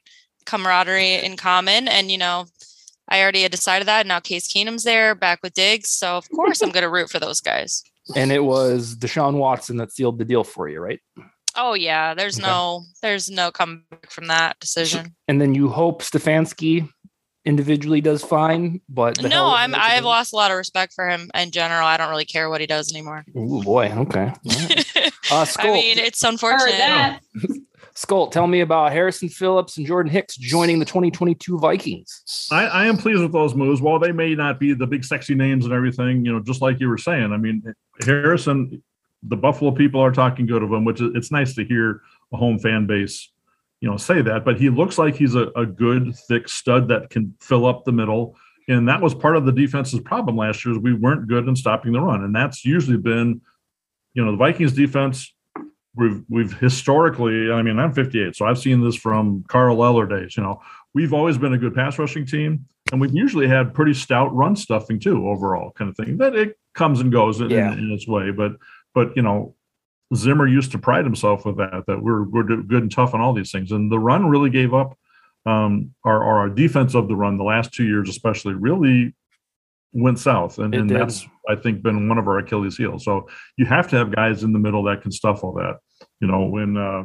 camaraderie 0.47 1.15
in 1.15 1.37
common. 1.37 1.89
And, 1.89 2.11
you 2.13 2.19
know, 2.19 2.47
I 3.09 3.21
already 3.21 3.43
had 3.43 3.51
decided 3.51 3.89
that. 3.89 4.07
Now 4.07 4.21
Case 4.21 4.47
Keenum's 4.47 4.85
there 4.85 5.17
back 5.17 5.43
with 5.43 5.55
Diggs. 5.55 5.91
So 5.91 6.17
of 6.17 6.31
course 6.31 6.63
I'm 6.63 6.71
gonna 6.71 6.89
root 6.89 7.11
for 7.11 7.19
those 7.19 7.41
guys. 7.41 7.83
And 8.16 8.30
it 8.32 8.44
was 8.44 8.94
Deshaun 8.96 9.34
Watson 9.38 9.78
that 9.78 9.92
sealed 9.92 10.18
the 10.18 10.25
deal 10.25 10.44
for 10.44 10.68
you, 10.68 10.80
right? 10.80 11.00
Oh 11.56 11.75
yeah. 11.75 12.14
There's 12.14 12.38
Okay. 12.38 12.46
no 12.49 12.82
there's 13.02 13.30
no 13.30 13.50
comeback 13.50 14.11
from 14.11 14.26
that 14.26 14.58
decision. 14.61 15.14
And 15.28 15.40
then 15.40 15.54
you 15.54 15.68
hope 15.68 16.02
Stefanski 16.02 16.88
individually 17.44 18.00
does 18.00 18.25
fine, 18.25 18.80
but 18.88 19.23
no, 19.23 19.52
I'm 19.54 19.75
I've 19.75 20.04
lost 20.04 20.32
a 20.32 20.37
lot 20.37 20.50
of 20.50 20.56
respect 20.56 20.94
for 20.94 21.08
him 21.08 21.30
in 21.34 21.50
general. 21.50 21.87
I 21.87 21.96
don't 21.96 22.08
really 22.11 22.25
care 22.25 22.49
what 22.50 22.61
he 22.61 22.66
does 22.66 22.90
anymore. 22.92 23.25
Ooh, 23.37 23.62
boy. 23.62 23.87
Okay. 23.90 24.32
All 24.32 24.34
right. 24.68 24.87
Uh, 25.30 25.46
I 25.58 25.73
mean, 25.73 25.99
it's 25.99 26.23
Heard 26.23 26.32
unfortunate. 26.34 27.18
Skull, 27.97 28.27
tell 28.27 28.49
me 28.49 28.61
about 28.61 28.93
Harrison 28.93 29.29
Phillips 29.29 29.77
and 29.77 29.87
Jordan 29.87 30.11
Hicks 30.11 30.37
joining 30.37 30.81
the 30.81 30.85
2022 30.85 31.59
Vikings. 31.59 32.49
I, 32.51 32.67
I 32.67 32.87
am 32.87 32.97
pleased 32.97 33.23
with 33.23 33.33
those 33.33 33.55
moves. 33.55 33.81
While 33.81 34.01
they 34.01 34.11
may 34.11 34.35
not 34.35 34.59
be 34.59 34.75
the 34.75 34.87
big 34.87 35.05
sexy 35.05 35.35
names 35.37 35.65
and 35.65 35.73
everything, 35.73 36.25
you 36.25 36.33
know, 36.33 36.41
just 36.41 36.61
like 36.61 36.81
you 36.81 36.89
were 36.89 36.99
saying. 36.99 37.33
I 37.33 37.37
mean, 37.37 37.63
Harrison, 38.05 38.83
the 39.23 39.37
Buffalo 39.37 39.71
people 39.71 40.01
are 40.01 40.11
talking 40.11 40.45
good 40.47 40.65
of 40.65 40.73
him, 40.73 40.85
which 40.85 41.01
is 41.01 41.13
it's 41.15 41.31
nice 41.31 41.55
to 41.55 41.65
hear 41.65 42.03
a 42.33 42.37
home 42.37 42.59
fan 42.59 42.87
base, 42.87 43.31
you 43.81 43.89
know, 43.89 43.97
say 43.97 44.23
that. 44.23 44.45
But 44.45 44.59
he 44.59 44.71
looks 44.71 44.99
like 44.99 45.15
he's 45.15 45.37
a, 45.37 45.53
a 45.55 45.65
good, 45.65 46.17
thick 46.29 46.49
stud 46.49 46.89
that 46.89 47.11
can 47.11 47.37
fill 47.41 47.65
up 47.65 47.85
the 47.85 47.93
middle. 47.93 48.37
And 48.67 48.89
that 48.89 49.01
was 49.01 49.15
part 49.15 49.37
of 49.37 49.47
the 49.47 49.53
defense's 49.53 50.01
problem 50.01 50.37
last 50.37 50.65
year 50.65 50.75
is 50.75 50.81
we 50.81 50.95
weren't 50.95 51.29
good 51.29 51.47
in 51.47 51.55
stopping 51.55 51.93
the 51.93 52.01
run. 52.01 52.25
And 52.25 52.35
that's 52.35 52.65
usually 52.65 52.97
been, 52.97 53.41
you 54.15 54.25
know, 54.25 54.33
the 54.33 54.37
Vikings 54.37 54.73
defense 54.73 55.33
we've 55.97 56.23
we've 56.28 56.52
historically 56.59 57.50
i 57.52 57.63
mean 57.63 57.78
i'm 57.78 57.93
58 57.93 58.35
so 58.37 58.47
i've 58.47 58.59
seen 58.59 58.83
this 58.83 58.97
from 58.97 59.45
carl 59.49 59.85
eller 59.85 60.07
days 60.07 60.37
you 60.37 60.43
know. 60.43 60.61
We've 60.97 61.13
always 61.13 61.37
been 61.39 61.52
a 61.54 61.59
good 61.59 61.75
pass 61.75 61.99
rushing 61.99 62.25
team 62.25 62.67
and 62.93 63.00
we've 63.00 63.13
usually 63.13 63.49
had 63.49 63.75
pretty 63.75 63.95
stout 63.95 64.33
run 64.33 64.54
stuffing 64.54 65.00
too 65.00 65.28
overall 65.28 65.73
kind 65.73 65.91
of 65.91 65.97
thing. 65.97 66.19
That 66.19 66.37
it 66.37 66.57
comes 66.75 67.00
and 67.00 67.11
goes 67.11 67.41
in, 67.41 67.50
Yeah. 67.50 67.73
in 67.73 67.91
its 67.91 68.07
way 68.07 68.30
but 68.30 68.52
but 68.95 69.17
you 69.17 69.23
know 69.23 69.57
zimmer 70.15 70.47
used 70.47 70.71
to 70.71 70.78
pride 70.78 71.04
himself 71.04 71.45
with 71.45 71.57
that 71.57 71.83
that 71.89 72.00
we're 72.00 72.23
we're 72.23 72.45
good 72.45 72.83
and 72.83 72.93
tough 72.93 73.13
on 73.13 73.21
all 73.21 73.33
these 73.33 73.50
things. 73.50 73.73
And 73.73 73.91
the 73.91 73.99
run 73.99 74.28
really 74.28 74.50
gave 74.50 74.73
up 74.73 74.97
um 75.47 75.93
our 76.04 76.23
our 76.23 76.49
defense 76.49 76.95
of 76.95 77.09
the 77.09 77.17
run 77.17 77.39
the 77.39 77.45
last 77.45 77.73
two 77.73 77.85
years 77.85 78.09
especially 78.09 78.54
really 78.54 79.15
went 79.95 80.19
south 80.19 80.59
and, 80.59 80.75
and 80.75 80.91
that's 80.91 81.25
i 81.49 81.54
think 81.54 81.80
been 81.80 82.09
one 82.09 82.19
of 82.19 82.26
our 82.26 82.39
achilles 82.39 82.76
heels. 82.76 83.04
So 83.04 83.28
you 83.57 83.65
have 83.67 83.89
to 83.91 83.97
have 83.97 84.15
guys 84.15 84.43
in 84.43 84.52
the 84.52 84.59
middle 84.59 84.83
that 84.85 85.02
can 85.02 85.13
stuff 85.13 85.45
all 85.45 85.52
that. 85.54 85.78
You 86.21 86.26
know 86.26 86.47
when 86.47 86.76
uh 86.76 87.04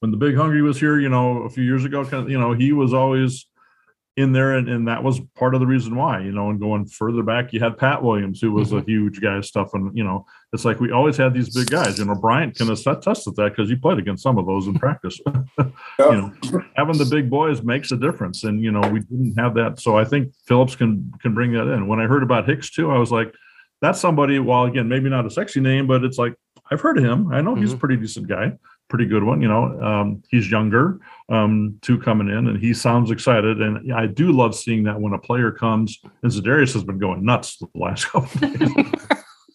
when 0.00 0.10
the 0.10 0.16
big 0.16 0.36
hungry 0.36 0.62
was 0.62 0.80
here 0.80 0.98
you 0.98 1.10
know 1.10 1.42
a 1.42 1.50
few 1.50 1.62
years 1.62 1.84
ago 1.84 2.04
kind 2.04 2.24
of, 2.24 2.30
you 2.30 2.40
know 2.40 2.54
he 2.54 2.72
was 2.72 2.94
always 2.94 3.46
in 4.16 4.32
there 4.32 4.56
and, 4.56 4.68
and 4.68 4.88
that 4.88 5.02
was 5.02 5.20
part 5.36 5.54
of 5.54 5.60
the 5.60 5.66
reason 5.66 5.94
why 5.94 6.20
you 6.20 6.32
know 6.32 6.50
and 6.50 6.60
going 6.60 6.84
further 6.84 7.22
back 7.22 7.52
you 7.52 7.60
had 7.60 7.78
pat 7.78 8.02
williams 8.02 8.40
who 8.40 8.50
was 8.50 8.72
a 8.72 8.76
mm-hmm. 8.76 8.90
huge 8.90 9.20
guy 9.20 9.40
stuff, 9.40 9.72
and 9.72 9.96
you 9.96 10.02
know 10.02 10.26
it's 10.52 10.64
like 10.64 10.80
we 10.80 10.90
always 10.90 11.16
had 11.16 11.32
these 11.32 11.54
big 11.54 11.70
guys 11.70 11.98
you 11.98 12.04
know 12.04 12.14
bryant 12.14 12.56
can 12.56 12.70
attest 12.70 13.24
to 13.24 13.30
that 13.32 13.50
because 13.50 13.68
he 13.68 13.76
played 13.76 13.98
against 13.98 14.22
some 14.22 14.36
of 14.36 14.46
those 14.46 14.66
in 14.66 14.74
practice. 14.74 15.18
You 15.98 16.12
know 16.12 16.32
having 16.76 16.96
the 16.96 17.04
big 17.04 17.28
boys 17.28 17.62
makes 17.62 17.92
a 17.92 17.96
difference 17.96 18.44
and 18.44 18.62
you 18.62 18.72
know 18.72 18.80
we 18.88 19.00
didn't 19.00 19.38
have 19.38 19.54
that 19.54 19.78
so 19.80 19.98
i 19.98 20.04
think 20.04 20.32
phillips 20.46 20.74
can 20.74 21.12
can 21.20 21.34
bring 21.34 21.52
that 21.52 21.68
in. 21.68 21.86
When 21.86 22.00
i 22.00 22.06
heard 22.06 22.22
about 22.22 22.48
hicks 22.48 22.70
too 22.70 22.90
i 22.90 22.98
was 22.98 23.12
like 23.12 23.34
that's 23.82 24.00
somebody 24.00 24.38
while 24.38 24.64
again 24.64 24.88
maybe 24.88 25.10
not 25.10 25.26
a 25.26 25.30
sexy 25.30 25.60
name 25.60 25.86
but 25.86 26.04
it's 26.04 26.18
like 26.18 26.34
i've 26.70 26.80
heard 26.80 26.98
of 26.98 27.04
him 27.04 27.32
i 27.32 27.40
know 27.40 27.54
he's 27.54 27.72
a 27.72 27.76
pretty 27.76 27.96
decent 27.96 28.26
guy 28.28 28.52
pretty 28.88 29.06
good 29.06 29.22
one 29.22 29.40
you 29.40 29.46
know 29.48 29.80
um, 29.80 30.22
he's 30.30 30.50
younger 30.50 30.98
um, 31.28 31.78
too 31.80 31.96
coming 31.98 32.28
in 32.28 32.48
and 32.48 32.58
he 32.58 32.74
sounds 32.74 33.10
excited 33.10 33.60
and 33.62 33.92
i 33.92 34.06
do 34.06 34.32
love 34.32 34.54
seeing 34.54 34.82
that 34.84 35.00
when 35.00 35.12
a 35.12 35.18
player 35.18 35.52
comes 35.52 35.98
and 36.22 36.32
Za'Darius 36.32 36.72
has 36.74 36.82
been 36.84 36.98
going 36.98 37.24
nuts 37.24 37.56
the 37.58 37.68
last 37.74 38.04
couple 38.10 38.30
of 38.48 38.58
days 38.58 38.60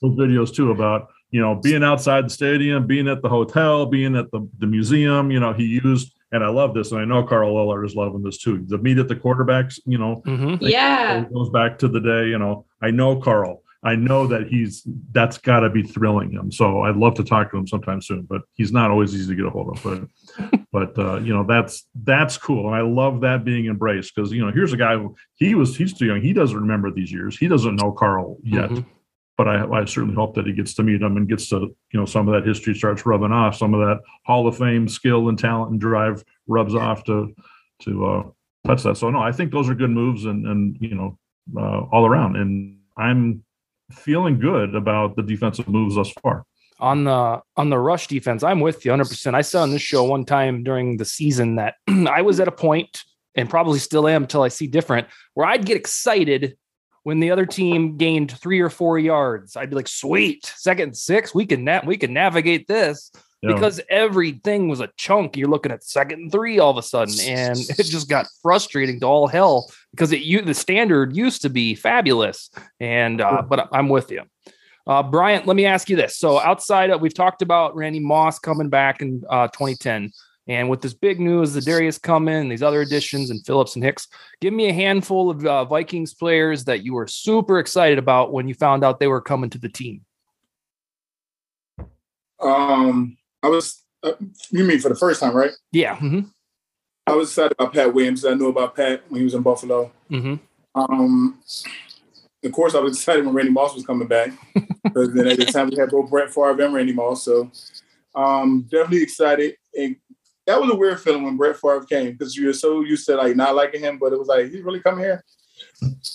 with 0.02 0.18
videos 0.18 0.54
too 0.56 0.72
about 0.72 1.10
you 1.32 1.42
know 1.42 1.56
being 1.56 1.84
outside 1.84 2.26
the 2.26 2.30
stadium 2.30 2.88
being 2.88 3.08
at 3.10 3.22
the 3.22 3.30
hotel 3.30 3.86
being 3.86 4.16
at 4.16 4.32
the, 4.32 4.48
the 4.60 4.68
museum 4.68 5.32
you 5.32 5.40
know 5.40 5.52
he 5.52 5.66
used 5.84 6.14
and 6.32 6.42
i 6.44 6.48
love 6.48 6.74
this 6.74 6.92
and 6.94 7.02
i 7.02 7.06
know 7.06 7.22
carl 7.24 7.60
eller 7.60 7.84
is 7.84 7.94
loving 7.96 8.22
this 8.24 8.38
too 8.38 8.64
the 8.68 8.78
meet 8.78 8.98
at 8.98 9.08
the 9.10 9.16
quarterbacks 9.16 9.80
you 9.86 9.98
know 9.98 10.22
Mhm. 10.26 10.60
Yeah. 10.62 11.22
it 11.24 11.34
goes 11.34 11.50
back 11.50 11.78
to 11.80 11.88
the 11.90 12.00
day, 12.00 12.28
you 12.30 12.38
know, 12.40 12.66
I 12.82 12.92
know 12.92 13.18
Carl. 13.20 13.64
I 13.86 13.96
know 13.96 14.26
that 14.26 14.48
he's 14.48 14.82
that's 15.12 15.38
got 15.38 15.60
to 15.60 15.70
be 15.70 15.84
thrilling 15.84 16.32
him. 16.32 16.52
So 16.52 16.82
I'd 16.82 16.96
love 16.96 17.14
to 17.16 17.24
talk 17.24 17.52
to 17.52 17.58
him 17.58 17.68
sometime 17.68 18.02
soon, 18.02 18.24
but 18.24 18.42
he's 18.54 18.72
not 18.72 18.90
always 18.90 19.14
easy 19.14 19.28
to 19.28 19.36
get 19.36 19.46
a 19.46 19.50
hold 19.52 19.78
of. 19.78 19.84
But 19.84 20.60
but 20.72 20.98
uh, 20.98 21.20
you 21.20 21.34
know 21.34 21.46
that's 21.48 21.88
that's 22.04 22.36
cool, 22.36 22.66
and 22.66 22.76
I 22.76 22.82
love 22.82 23.22
that 23.22 23.46
being 23.46 23.68
embraced 23.68 24.16
because 24.16 24.32
you 24.32 24.44
know 24.44 24.52
here's 24.52 24.74
a 24.74 24.78
guy 24.78 24.96
who 24.96 25.16
he 25.36 25.54
was 25.54 25.78
he's 25.78 25.94
too 25.94 26.08
young. 26.08 26.22
He 26.22 26.34
doesn't 26.34 26.58
remember 26.60 26.92
these 26.92 27.12
years. 27.12 27.38
He 27.38 27.48
doesn't 27.48 27.76
know 27.76 27.92
Carl 27.92 28.38
yet. 28.44 28.72
Mhm. 28.72 28.86
But 29.38 29.50
I, 29.50 29.66
I 29.66 29.86
certainly 29.86 30.16
hope 30.16 30.34
that 30.36 30.48
he 30.48 30.54
gets 30.54 30.74
to 30.76 30.84
meet 30.84 31.02
him 31.02 31.18
and 31.18 31.30
gets 31.30 31.50
to 31.50 31.58
you 31.92 32.00
know 32.00 32.06
some 32.06 32.28
of 32.28 32.34
that 32.34 32.48
history 32.48 32.74
starts 32.74 33.06
rubbing 33.06 33.32
off. 33.32 33.56
Some 33.56 33.76
of 33.76 33.82
that 33.82 34.00
Hall 34.26 34.48
of 34.48 34.58
Fame 34.58 34.88
skill 34.88 35.30
and 35.30 35.38
talent 35.38 35.72
and 35.72 35.80
drive 35.80 36.24
rubs 36.48 36.74
off 36.74 37.04
to 37.04 37.36
to 37.82 38.06
uh, 38.06 38.24
touch 38.66 38.82
that. 38.84 38.98
So 38.98 39.12
no, 39.12 39.20
I 39.20 39.32
think 39.32 39.52
those 39.52 39.70
are 39.70 39.76
good 39.76 39.92
moves 39.92 40.26
and 40.26 40.48
and 40.48 40.78
you 40.80 40.96
know 40.96 41.20
uh, 41.56 41.82
all 41.92 42.08
around. 42.08 42.38
And 42.38 42.80
I'm 42.98 43.44
feeling 43.92 44.40
good 44.40 44.76
about 44.76 45.16
the 45.16 45.24
defensive 45.24 45.68
moves 45.68 45.96
thus 45.96 46.12
far. 46.22 46.46
on 46.80 47.04
the 47.06 47.42
on 47.56 47.70
the 47.70 47.78
rush 47.80 48.08
defense, 48.08 48.44
I'm 48.44 48.60
with 48.60 48.84
you 48.86 48.92
100. 48.92 49.08
percent 49.10 49.36
I 49.36 49.42
said 49.42 49.62
on 49.62 49.72
this 49.72 49.82
show 49.82 50.04
one 50.04 50.26
time 50.26 50.64
during 50.64 50.98
the 50.98 51.06
season 51.06 51.56
that 51.56 51.76
I 51.88 52.22
was 52.22 52.40
at 52.40 52.48
a 52.48 52.52
point, 52.52 53.04
and 53.36 53.50
probably 53.50 53.80
still 53.80 54.08
am 54.08 54.24
until 54.24 54.42
I 54.44 54.50
see 54.50 54.68
different, 54.68 55.08
where 55.34 55.48
I'd 55.48 55.66
get 55.66 55.78
excited 55.78 56.58
when 57.04 57.20
the 57.20 57.30
other 57.32 57.46
team 57.46 57.98
gained 57.98 58.32
three 58.32 58.60
or 58.60 58.70
four 58.70 58.98
yards. 58.98 59.56
I'd 59.56 59.70
be 59.70 59.76
like, 59.76 59.88
"Sweet, 59.88 60.46
second 60.58 60.98
six, 60.98 61.34
we 61.36 61.46
can 61.46 61.64
na- 61.64 61.82
we 61.86 61.98
can 61.98 62.12
navigate 62.14 62.68
this." 62.68 63.12
Yeah. 63.46 63.54
Because 63.54 63.80
everything 63.90 64.68
was 64.68 64.80
a 64.80 64.90
chunk. 64.98 65.38
You're 65.38 65.50
looking 65.50 65.72
at 65.72 65.84
second 65.84 66.20
and 66.20 66.32
three 66.32 66.60
all 66.60 66.72
of 66.72 66.78
a 66.78 66.82
sudden, 66.82 67.14
and 67.22 67.58
it 67.78 67.84
just 67.84 68.10
got 68.10 68.28
frustrating 68.42 69.00
to 69.02 69.06
all 69.06 69.28
hell 69.28 69.70
because 69.92 70.12
it 70.12 70.22
you 70.22 70.42
the 70.42 70.54
standard 70.54 71.16
used 71.16 71.42
to 71.44 71.50
be 71.50 71.76
fabulous. 71.76 72.50
And 72.80 73.22
uh, 73.22 73.44
but 73.48 73.70
I'm 73.72 73.90
with 73.90 74.12
you. 74.12 74.24
Uh, 74.88 75.02
Bryant, 75.02 75.48
let 75.48 75.56
me 75.56 75.66
ask 75.66 75.90
you 75.90 75.96
this. 75.96 76.18
So, 76.18 76.40
outside 76.40 76.92
of 76.92 77.02
we've 77.02 77.14
talked 77.14 77.42
about 77.42 77.76
Randy 77.76 78.00
Moss 78.00 78.38
coming 78.38 78.70
back 78.70 79.02
in 79.02 79.24
uh, 79.30 79.48
2010, 79.48 80.12
and 80.48 80.70
with 80.70 80.82
this 80.82 80.94
big 80.94 81.20
news, 81.20 81.56
Za'Darius 81.56 82.00
coming, 82.00 82.36
in, 82.36 82.50
these 82.50 82.62
other 82.62 82.82
additions, 82.82 83.32
and 83.32 83.44
Phillips 83.46 83.76
and 83.76 83.84
Hicks, 83.84 84.08
give 84.42 84.54
me 84.54 84.70
a 84.70 84.74
handful 84.74 85.32
of 85.32 85.44
uh, 85.44 85.66
Vikings 85.66 86.14
players 86.14 86.66
that 86.66 86.84
you 86.84 86.94
were 86.94 87.08
super 87.08 87.58
excited 87.58 87.98
about 87.98 88.32
when 88.32 88.48
you 88.48 88.54
found 88.54 88.84
out 88.84 89.00
they 89.00 89.08
were 89.08 89.22
coming 89.22 89.50
to 89.50 89.58
the 89.58 89.70
team. 89.70 90.02
Um, 92.40 93.18
I 93.46 93.50
was. 93.50 93.84
Uh, 94.04 94.14
you 94.52 94.64
mean 94.64 94.80
for 94.80 94.90
the 94.90 94.96
first 94.96 95.20
time, 95.20 95.36
right? 95.36 95.52
Yeah. 95.72 95.96
hmm 95.96 96.22
I 97.08 97.14
was 97.14 97.30
excited 97.30 97.56
about 97.60 97.74
Pat 97.74 97.94
Williams. 97.94 98.26
I 98.26 98.34
knew 98.34 98.48
about 98.50 98.76
Pat 98.76 99.04
when 99.10 99.20
he 99.20 99.26
was 99.26 99.36
in 99.36 99.44
Buffalo. 99.44 99.92
hmm 100.10 100.36
Um, 100.74 101.40
of 102.44 102.52
course, 102.52 102.74
I 102.76 102.80
was 102.80 102.98
excited 102.98 103.26
when 103.26 103.36
Randy 103.36 103.52
Moss 103.52 103.76
was 103.76 103.86
coming 103.86 104.08
back 104.08 104.32
because 104.84 105.14
then 105.14 105.28
at 105.28 105.38
the 105.38 105.46
time 105.46 105.70
we 105.70 105.78
had 105.78 105.90
both 105.92 106.10
Brett 106.10 106.34
Favre 106.34 106.62
and 106.62 106.74
Randy 106.74 106.94
Moss. 106.94 107.24
So 107.24 107.52
um, 108.16 108.64
definitely 108.72 109.04
excited. 109.04 109.56
And 109.78 109.96
that 110.48 110.60
was 110.60 110.72
a 110.72 110.76
weird 110.76 111.00
feeling 111.00 111.24
when 111.24 111.38
Brett 111.38 111.58
Favre 111.58 111.86
came 111.86 112.12
because 112.12 112.36
you're 112.36 112.54
so 112.54 112.82
used 112.82 113.06
to 113.08 113.16
like 113.16 113.36
not 113.36 113.56
liking 113.56 113.82
him, 113.82 113.98
but 114.00 114.14
it 114.14 114.20
was 114.20 114.28
like 114.28 114.52
he's 114.52 114.64
really 114.64 114.80
coming 114.82 115.04
here. 115.06 115.24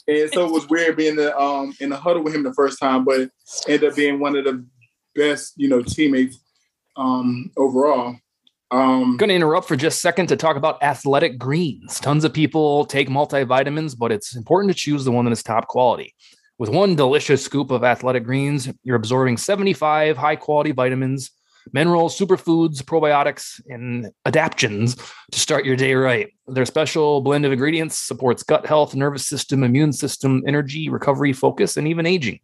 And 0.08 0.30
so 0.32 0.46
it 0.46 0.52
was 0.52 0.68
weird 0.68 0.96
being 0.96 1.16
the 1.16 1.36
um 1.38 1.72
in 1.80 1.90
the 1.90 1.96
huddle 1.96 2.22
with 2.22 2.34
him 2.34 2.42
the 2.42 2.54
first 2.54 2.78
time, 2.80 3.04
but 3.04 3.30
ended 3.68 3.90
up 3.90 3.96
being 3.96 4.18
one 4.20 4.36
of 4.36 4.44
the 4.44 4.64
best, 5.14 5.54
you 5.56 5.68
know, 5.68 5.82
teammates 5.82 6.38
um 6.96 7.50
overall. 7.56 8.16
Um 8.70 9.16
Going 9.16 9.30
to 9.30 9.34
interrupt 9.34 9.66
for 9.66 9.76
just 9.76 9.98
a 9.98 10.00
second 10.00 10.28
to 10.28 10.36
talk 10.36 10.56
about 10.56 10.82
athletic 10.82 11.38
greens. 11.38 11.98
Tons 12.00 12.24
of 12.24 12.32
people 12.32 12.84
take 12.86 13.08
multivitamins, 13.08 13.96
but 13.98 14.12
it's 14.12 14.36
important 14.36 14.72
to 14.72 14.78
choose 14.78 15.04
the 15.04 15.12
one 15.12 15.24
that 15.24 15.32
is 15.32 15.42
top 15.42 15.66
quality. 15.68 16.14
With 16.58 16.68
one 16.68 16.94
delicious 16.94 17.42
scoop 17.42 17.70
of 17.70 17.84
athletic 17.84 18.24
greens, 18.24 18.68
you're 18.84 18.96
absorbing 18.96 19.38
75 19.38 20.18
high 20.18 20.36
quality 20.36 20.72
vitamins, 20.72 21.30
minerals, 21.72 22.18
superfoods, 22.18 22.82
probiotics, 22.82 23.60
and 23.68 24.10
adaptogens 24.26 24.96
to 25.32 25.40
start 25.40 25.64
your 25.64 25.76
day 25.76 25.94
right. 25.94 26.28
Their 26.46 26.66
special 26.66 27.22
blend 27.22 27.46
of 27.46 27.52
ingredients 27.52 27.96
supports 27.96 28.42
gut 28.42 28.66
health, 28.66 28.94
nervous 28.94 29.26
system, 29.26 29.62
immune 29.64 29.92
system, 29.92 30.42
energy, 30.46 30.88
recovery, 30.88 31.32
focus, 31.32 31.76
and 31.76 31.88
even 31.88 32.06
aging. 32.06 32.40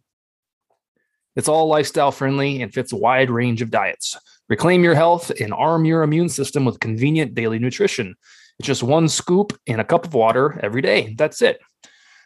It's 1.35 1.47
all 1.47 1.67
lifestyle 1.67 2.11
friendly 2.11 2.63
and 2.63 2.73
fits 2.73 2.91
a 2.91 2.97
wide 2.97 3.29
range 3.29 3.61
of 3.61 3.69
diets. 3.69 4.17
Reclaim 4.49 4.83
your 4.83 4.95
health 4.95 5.29
and 5.41 5.53
arm 5.53 5.85
your 5.85 6.03
immune 6.03 6.29
system 6.29 6.63
with 6.63 6.79
convenient 6.79 7.35
daily 7.35 7.59
nutrition. 7.59 8.15
It's 8.59 8.67
just 8.67 8.83
one 8.83 9.09
scoop 9.09 9.57
in 9.65 9.79
a 9.79 9.83
cup 9.83 10.05
of 10.05 10.13
water 10.13 10.59
every 10.63 10.81
day. 10.81 11.13
That's 11.17 11.41
it. 11.41 11.59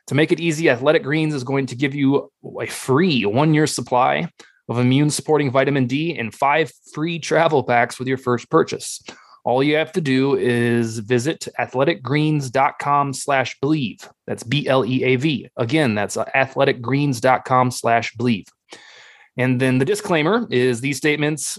To 0.08 0.16
make 0.16 0.32
it 0.32 0.40
easy, 0.40 0.70
Athletic 0.70 1.04
Greens 1.04 1.34
is 1.34 1.44
going 1.44 1.68
to 1.68 1.76
give 1.76 1.96
you 1.96 2.32
a 2.60 2.68
free 2.68 3.26
one 3.26 3.54
year 3.54 3.68
supply 3.68 4.30
of 4.70 4.80
immune 4.80 5.10
supporting 5.10 5.52
vitamin 5.52 5.88
D 5.88 6.18
and 6.18 6.34
five 6.34 6.72
free 6.94 7.20
travel 7.20 7.64
packs 7.64 8.00
with 8.00 8.08
your 8.08 8.18
first 8.18 8.50
purchase. 8.50 9.02
All 9.44 9.64
you 9.64 9.76
have 9.76 9.92
to 9.94 10.02
do 10.02 10.36
is 10.36 11.00
visit 11.00 11.48
athleticgreens.com 11.60 13.14
slash 13.14 13.60
believe. 13.60 14.08
That's 14.28 14.44
B 14.44 14.68
L 14.68 14.86
E 14.86 15.04
A 15.04 15.16
V. 15.16 15.50
Again, 15.58 15.96
that's 15.96 16.16
athleticgreens.com 16.16 17.72
slash 17.72 18.14
believe. 18.16 18.46
And 19.38 19.60
then 19.60 19.80
the 19.80 19.86
disclaimer 19.86 20.48
is 20.52 20.82
these 20.82 20.98
statements 20.98 21.58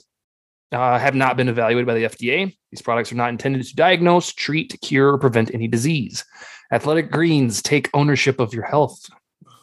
uh, 0.73 0.99
have 0.99 1.15
not 1.15 1.37
been 1.37 1.49
evaluated 1.49 1.87
by 1.87 1.95
the 1.95 2.05
FDA. 2.05 2.55
These 2.71 2.83
products 2.83 3.13
are 3.13 3.17
not 3.17 3.31
intended 3.31 3.65
to 3.67 3.75
diagnose, 3.77 4.33
treat, 4.33 4.79
cure, 4.83 5.13
or 5.13 5.19
prevent 5.19 5.53
any 5.55 5.69
disease. 5.69 6.25
Athletic 6.73 7.11
Greens 7.11 7.63
take 7.63 7.91
ownership 7.95 8.41
of 8.41 8.55
your 8.55 8.65
health. 8.65 9.05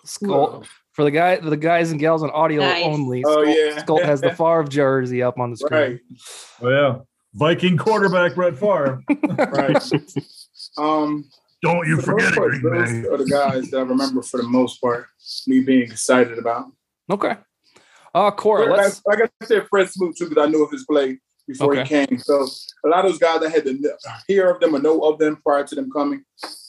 Skull, 0.05 0.63
for 0.91 1.03
the 1.03 1.11
guy, 1.11 1.37
the 1.37 1.57
guys 1.57 1.91
and 1.91 1.99
gals 1.99 2.23
on 2.23 2.29
audio 2.31 2.61
Nice. 2.61 2.85
only. 2.85 3.23
Oh, 3.25 3.41
yeah. 3.43 3.77
Skull 3.79 4.03
has 4.03 4.21
the 4.21 4.29
Favre 4.35 4.63
jersey 4.65 5.21
up 5.23 5.39
on 5.39 5.51
the 5.51 5.57
screen. 5.57 5.81
right, 5.81 5.99
Oh 6.61 6.69
yeah, 6.69 6.99
Viking 7.33 7.77
quarterback 7.77 8.35
Brett 8.35 8.57
Favre. 8.57 9.01
right. 9.37 9.91
um 10.77 11.25
Don't 11.61 11.87
you 11.87 11.97
for 12.01 12.15
the 12.15 12.21
forget 12.21 12.31
it, 12.33 12.35
part, 12.35 12.51
Green 12.61 12.73
those 12.75 12.91
Bay. 12.91 13.07
are 13.07 13.17
the 13.17 13.25
guys 13.29 13.69
that 13.71 13.77
I 13.79 13.81
remember 13.81 14.21
for 14.21 14.37
the 14.37 14.47
most 14.47 14.79
part 14.81 15.05
me 15.47 15.61
being 15.61 15.83
excited 15.83 16.37
about. 16.37 16.67
Okay. 17.09 17.35
Uh, 18.13 18.31
Cora, 18.31 18.67
But 18.67 18.77
let's. 18.77 19.01
like, 19.05 19.19
like 19.19 19.31
I 19.41 19.45
said, 19.45 19.67
Fred 19.69 19.89
Smoot 19.89 20.15
too, 20.17 20.29
because 20.29 20.43
I 20.43 20.49
knew 20.49 20.63
of 20.63 20.71
his 20.71 20.85
play 20.85 21.19
before 21.47 21.75
he 21.75 21.83
came. 21.83 22.19
So 22.19 22.47
a 22.85 22.87
lot 22.87 23.05
of 23.05 23.11
those 23.11 23.19
guys 23.19 23.41
I 23.43 23.49
had 23.49 23.65
to 23.65 23.97
hear 24.27 24.49
of 24.49 24.59
them 24.59 24.75
or 24.75 24.79
know 24.79 24.99
of 25.01 25.19
them 25.19 25.37
prior 25.43 25.63
to 25.63 25.75
them 25.75 25.91
coming. 25.91 26.23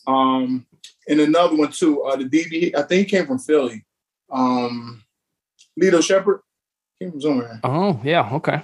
Um, 0.07 0.67
and 1.09 1.21
another 1.21 1.57
one 1.57 1.71
too, 1.71 2.03
uh, 2.03 2.17
the 2.17 2.25
DB, 2.25 2.75
I 2.75 2.83
think 2.83 3.07
he 3.07 3.17
came 3.17 3.27
from 3.27 3.39
Philly. 3.39 3.85
Um, 4.31 5.03
Lito 5.81 6.03
Sheppard 6.03 6.41
came 7.01 7.11
from 7.11 7.21
somewhere. 7.21 7.61
Oh, 7.65 8.01
yeah. 8.03 8.29
Okay. 8.33 8.63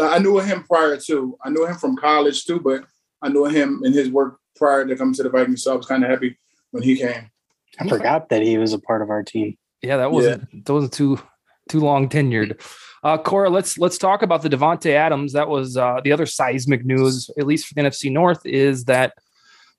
I 0.00 0.18
knew 0.18 0.38
him 0.38 0.64
prior 0.64 0.96
to. 0.96 1.38
I 1.42 1.50
knew 1.50 1.66
him 1.66 1.76
from 1.76 1.96
college 1.96 2.44
too, 2.44 2.60
but 2.60 2.84
I 3.22 3.28
knew 3.28 3.46
him 3.46 3.82
in 3.84 3.92
his 3.92 4.10
work 4.10 4.38
prior 4.56 4.86
to 4.86 4.96
coming 4.96 5.14
to 5.14 5.22
the 5.22 5.30
Vikings. 5.30 5.64
So 5.64 5.72
I 5.72 5.76
was 5.76 5.86
kind 5.86 6.04
of 6.04 6.10
happy 6.10 6.38
when 6.70 6.82
he 6.82 6.96
came. 6.96 7.30
I 7.78 7.88
forgot 7.88 8.28
that 8.28 8.42
he 8.42 8.58
was 8.58 8.72
a 8.72 8.78
part 8.78 9.02
of 9.02 9.10
our 9.10 9.22
team. 9.22 9.56
Yeah, 9.82 9.96
that 9.96 10.12
wasn't 10.12 10.64
that 10.64 10.72
wasn't 10.72 10.92
too 10.92 11.18
too 11.70 11.80
long 11.80 12.08
tenured. 12.08 12.60
Uh, 13.02 13.16
Cora, 13.16 13.48
let's 13.48 13.78
let's 13.78 13.96
talk 13.96 14.22
about 14.22 14.42
the 14.42 14.50
Davante 14.50 14.90
Adams. 14.90 15.32
That 15.32 15.48
was 15.48 15.76
uh, 15.76 16.00
the 16.04 16.12
other 16.12 16.26
seismic 16.26 16.84
news, 16.84 17.30
at 17.38 17.46
least 17.46 17.66
for 17.66 17.74
the 17.74 17.80
NFC 17.80 18.12
North, 18.12 18.44
is 18.44 18.84
that 18.84 19.14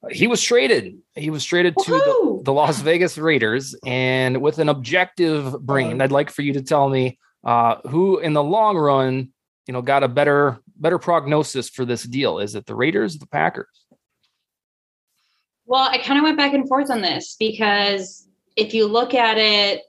he 0.10 0.26
was 0.26 0.42
traded. 0.42 0.98
He 1.16 1.30
was 1.30 1.46
traded 1.46 1.76
to 1.84 1.92
the, 1.92 2.42
the 2.46 2.54
Las 2.54 2.82
Vegas 2.82 3.20
Raiders, 3.20 3.76
and 3.86 4.42
with 4.42 4.58
an 4.58 4.70
objective 4.70 5.62
brain, 5.62 6.02
I'd 6.02 6.12
like 6.12 6.32
for 6.32 6.42
you 6.42 6.54
to 6.54 6.64
tell 6.64 6.90
me 6.90 7.20
uh, 7.44 7.76
who, 7.88 8.18
in 8.18 8.34
the 8.34 8.44
long 8.44 8.78
run, 8.78 9.32
you 9.68 9.74
know, 9.74 9.84
got 9.84 10.04
a 10.04 10.08
better 10.08 10.60
better 10.76 10.98
prognosis 10.98 11.70
for 11.70 11.86
this 11.86 12.04
deal. 12.04 12.40
Is 12.40 12.56
it 12.56 12.66
the 12.66 12.74
Raiders, 12.74 13.16
or 13.16 13.20
the 13.20 13.28
Packers? 13.28 13.86
Well, 15.68 15.88
I 15.88 16.00
kind 16.00 16.18
of 16.18 16.24
went 16.24 16.38
back 16.38 16.54
and 16.54 16.68
forth 16.68 16.90
on 16.90 17.02
this 17.02 17.36
because 17.38 18.28
if 18.56 18.74
you 18.74 18.88
look 18.88 19.14
at 19.14 19.38
it, 19.38 19.84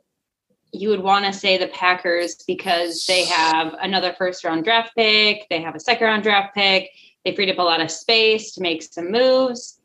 you 0.72 0.88
would 0.88 1.02
want 1.02 1.24
to 1.26 1.32
say 1.32 1.58
the 1.58 1.68
Packers 1.68 2.36
because 2.46 3.04
they 3.06 3.24
have 3.26 3.74
another 3.80 4.14
first 4.16 4.42
round 4.42 4.64
draft 4.64 4.94
pick, 4.96 5.46
they 5.50 5.60
have 5.60 5.74
a 5.74 5.80
second 5.80 6.06
round 6.06 6.22
draft 6.22 6.54
pick, 6.54 6.90
they 7.24 7.34
freed 7.34 7.50
up 7.50 7.58
a 7.58 7.62
lot 7.62 7.80
of 7.80 7.90
space 7.90 8.52
to 8.52 8.62
make 8.62 8.82
some 8.82 9.10
moves, 9.10 9.78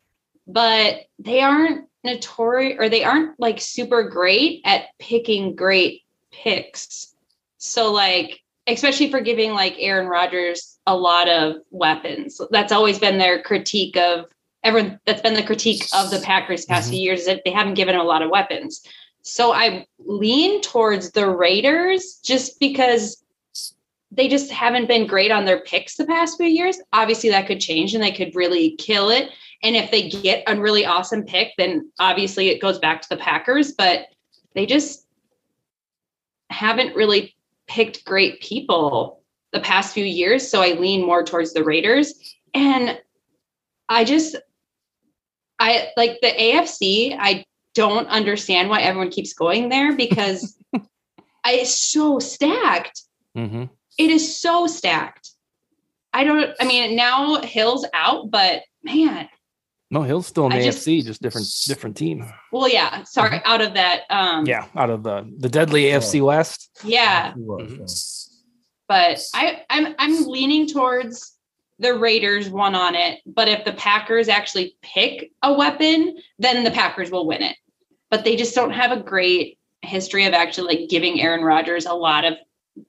but 0.48 1.02
they 1.20 1.42
aren't 1.42 1.88
notorious 2.04 2.78
or 2.80 2.90
they 2.90 3.04
aren't 3.04 3.40
like 3.40 3.60
super 3.60 4.04
great 4.04 4.62
at 4.66 4.86
picking 4.98 5.56
great 5.56 6.04
picks. 6.32 7.14
So, 7.58 7.92
like, 7.92 8.42
especially 8.68 9.12
for 9.12 9.20
giving 9.20 9.54
like 9.54 9.76
Aaron 9.78 10.08
Rodgers 10.08 10.78
a 10.86 10.96
lot 10.96 11.28
of 11.28 11.58
weapons. 11.70 12.40
That's 12.50 12.72
always 12.72 13.00
been 13.00 13.18
their 13.18 13.42
critique 13.42 13.98
of 13.98 14.26
everyone 14.64 15.00
that's 15.06 15.22
been 15.22 15.34
the 15.34 15.44
critique 15.44 15.84
of 15.94 16.12
the 16.12 16.20
Packers 16.20 16.66
past 16.66 16.86
mm-hmm. 16.86 16.92
few 16.92 17.02
years 17.02 17.22
is 17.22 17.26
that 17.28 17.42
they 17.46 17.52
haven't 17.52 17.76
given 17.76 17.96
him 17.96 18.02
a 18.02 18.06
lot 18.06 18.22
of 18.22 18.30
weapons. 18.30 18.82
So 19.28 19.54
I 19.54 19.86
lean 20.00 20.62
towards 20.62 21.12
the 21.12 21.30
Raiders 21.30 22.20
just 22.24 22.60
because 22.60 23.24
they 24.12 24.28
just 24.28 24.52
haven't 24.52 24.88
been 24.88 25.06
great 25.06 25.32
on 25.32 25.46
their 25.46 25.60
picks 25.60 25.96
the 25.96 26.06
past 26.06 26.38
few 26.38 26.48
years. 26.48 26.80
Obviously, 26.94 27.30
that 27.30 27.46
could 27.46 27.60
change 27.60 27.94
and 27.94 28.04
they 28.04 28.12
could 28.12 28.36
really 28.36 28.76
kill 28.78 29.10
it. 29.10 29.30
And 29.64 29.76
if 29.76 29.92
they 29.92 30.10
get 30.10 30.44
a 30.48 30.60
really 30.60 30.86
awesome 30.86 31.24
pick, 31.24 31.54
then 31.58 31.92
obviously 32.00 32.50
it 32.50 32.62
goes 32.62 32.80
back 32.80 33.02
to 33.02 33.10
the 33.10 33.18
Packers, 33.18 33.74
but 33.74 34.08
they 34.54 34.66
just 34.66 35.06
haven't 36.50 36.96
really 36.96 37.36
picked 37.68 38.06
great 38.06 38.42
people 38.42 39.22
the 39.52 39.60
past 39.60 39.94
few 39.94 40.06
years. 40.06 40.50
So 40.50 40.62
I 40.62 40.74
lean 40.74 41.06
more 41.06 41.24
towards 41.24 41.54
the 41.54 41.64
Raiders. 41.64 42.14
And 42.54 43.00
I 43.90 44.06
just, 44.06 44.36
I 45.60 45.90
like 45.98 46.20
the 46.22 46.30
AFC. 46.30 47.18
I 47.20 47.44
don't 47.78 48.08
understand 48.08 48.70
why 48.70 48.82
everyone 48.82 49.12
keeps 49.12 49.34
going 49.34 49.70
there 49.70 49.96
because 49.96 50.58
I, 50.74 50.82
it's 51.62 51.78
so 51.78 52.18
stacked. 52.20 53.04
Mm-hmm. 53.38 53.66
It 54.00 54.10
is 54.10 54.40
so 54.42 54.66
stacked. 54.66 55.30
I 56.12 56.24
don't, 56.24 56.50
I 56.60 56.66
mean, 56.66 56.96
now 56.96 57.42
Hill's 57.42 57.86
out, 57.94 58.32
but 58.32 58.64
man, 58.84 59.30
No, 59.92 60.02
Hill's 60.02 60.26
still 60.26 60.46
in 60.48 60.52
the 60.54 60.58
I 60.58 60.64
just- 60.64 60.86
AFC, 60.88 61.06
just 61.06 61.22
different 61.22 61.48
different 61.68 61.96
team. 61.96 62.26
well, 62.52 62.68
yeah, 62.68 63.04
sorry, 63.04 63.40
out 63.46 63.62
of 63.62 63.76
that. 63.76 64.02
Um, 64.10 64.46
Yeah, 64.48 64.66
out 64.76 64.90
of 64.90 65.04
the 65.04 65.32
the 65.38 65.50
deadly 65.50 65.84
AFC 65.92 66.22
West. 66.22 66.70
Yeah. 66.84 67.34
He 67.36 67.42
was, 67.42 68.44
but 68.88 69.20
I, 69.36 69.62
I'm 69.70 69.94
I'm 70.00 70.26
leaning 70.26 70.68
towards 70.68 71.36
the 71.80 71.94
Raiders 71.94 72.50
one 72.50 72.74
on 72.74 72.96
it. 72.96 73.20
But 73.28 73.48
if 73.48 73.64
the 73.64 73.74
Packers 73.74 74.30
actually 74.30 74.76
pick 74.82 75.32
a 75.44 75.54
weapon, 75.54 76.18
then 76.40 76.64
the 76.64 76.72
Packers 76.72 77.12
will 77.12 77.28
win 77.28 77.44
it. 77.44 77.56
But 78.10 78.24
they 78.24 78.36
just 78.36 78.56
don't 78.56 78.72
have 78.72 78.92
a 78.92 79.02
great 79.02 79.60
history 79.82 80.26
of 80.26 80.34
actually 80.34 80.78
like 80.78 80.90
giving 80.90 81.22
Aaron 81.22 81.44
Rodgers 81.44 81.86
a 81.86 81.94
lot 81.94 82.26
of 82.26 82.34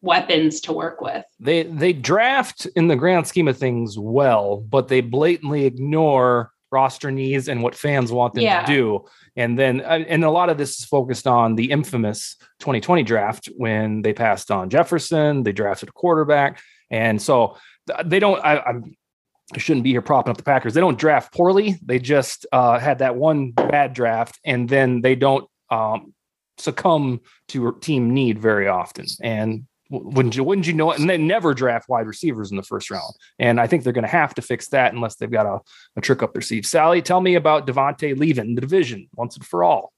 weapons 0.01 0.61
to 0.63 0.73
work 0.73 1.01
with. 1.01 1.25
They 1.41 1.63
they 1.65 1.93
draft 1.93 2.67
in 2.77 2.89
the 2.89 2.97
grand 2.97 3.27
scheme 3.27 3.49
of 3.49 3.57
things 3.57 3.99
well, 3.99 4.59
but 4.59 4.89
they 4.89 5.01
blatantly 5.01 5.65
ignore 5.65 6.53
roster 6.71 7.11
needs 7.11 7.49
and 7.49 7.63
what 7.63 7.75
fans 7.75 8.13
want 8.13 8.35
them 8.35 8.45
Yeah. 8.45 8.61
to 8.61 8.73
do. 8.73 9.05
And 9.37 9.59
then 9.59 9.81
uh, 9.81 10.05
and 10.07 10.25
a 10.25 10.31
lot 10.31 10.51
of 10.51 10.59
this 10.59 10.79
is 10.79 10.85
focused 10.85 11.27
on 11.27 11.55
the 11.55 11.71
infamous 11.71 12.37
2020 12.61 13.03
draft 13.03 13.49
when 13.57 14.03
they 14.03 14.13
passed 14.13 14.51
on 14.51 14.69
Jefferson, 14.69 15.43
they 15.45 15.53
drafted 15.53 15.89
a 15.89 15.93
quarterback, 15.93 16.61
and 16.91 17.21
so 17.21 17.57
they 18.05 18.19
don't. 18.19 18.45
I, 18.45 18.59
I'm 18.61 18.85
I 18.85 18.97
shouldn't 19.57 19.85
be 19.85 19.91
here 19.91 20.03
propping 20.03 20.31
up 20.31 20.37
the 20.37 20.43
Packers. 20.43 20.75
They 20.75 20.81
don't 20.81 20.99
draft 20.99 21.33
poorly. 21.33 21.77
They 21.83 21.99
just 21.99 22.47
uh, 22.53 22.79
had 22.79 22.99
that 22.99 23.17
one 23.17 23.53
bad 23.53 23.95
draft, 23.95 24.39
and 24.45 24.69
then 24.69 25.01
they 25.01 25.15
don't 25.15 25.49
um, 25.71 26.13
succumb 26.59 27.21
to 27.49 27.77
team 27.81 28.13
need 28.13 28.39
very 28.39 28.69
often. 28.69 29.07
And 29.23 29.65
wouldn't 29.91 30.37
you 30.37 30.45
wouldn't 30.45 30.67
you 30.67 30.75
know 30.75 30.91
it? 30.93 31.01
And 31.01 31.09
they 31.09 31.17
never 31.17 31.55
draft 31.55 31.89
wide 31.89 32.07
receivers 32.07 32.51
in 32.51 32.57
the 32.57 32.63
first 32.63 32.91
round. 32.91 33.15
And 33.39 33.59
I 33.59 33.67
think 33.67 33.85
they're 33.85 33.93
going 33.93 34.03
to 34.03 34.09
have 34.09 34.35
to 34.35 34.43
fix 34.43 34.69
that 34.69 34.93
unless 34.93 35.17
they've 35.17 35.31
got 35.31 35.47
a, 35.47 35.61
a 35.97 36.01
trick 36.01 36.23
up 36.23 36.35
their 36.35 36.43
sleeve. 36.43 36.67
Sally, 36.67 37.01
tell 37.01 37.21
me 37.21 37.35
about 37.35 37.67
Davante 37.67 38.19
leaving 38.19 38.55
the 38.55 38.61
division 38.61 39.09
once 39.15 39.37
and 39.37 39.47
for 39.47 39.65
all. 39.65 39.93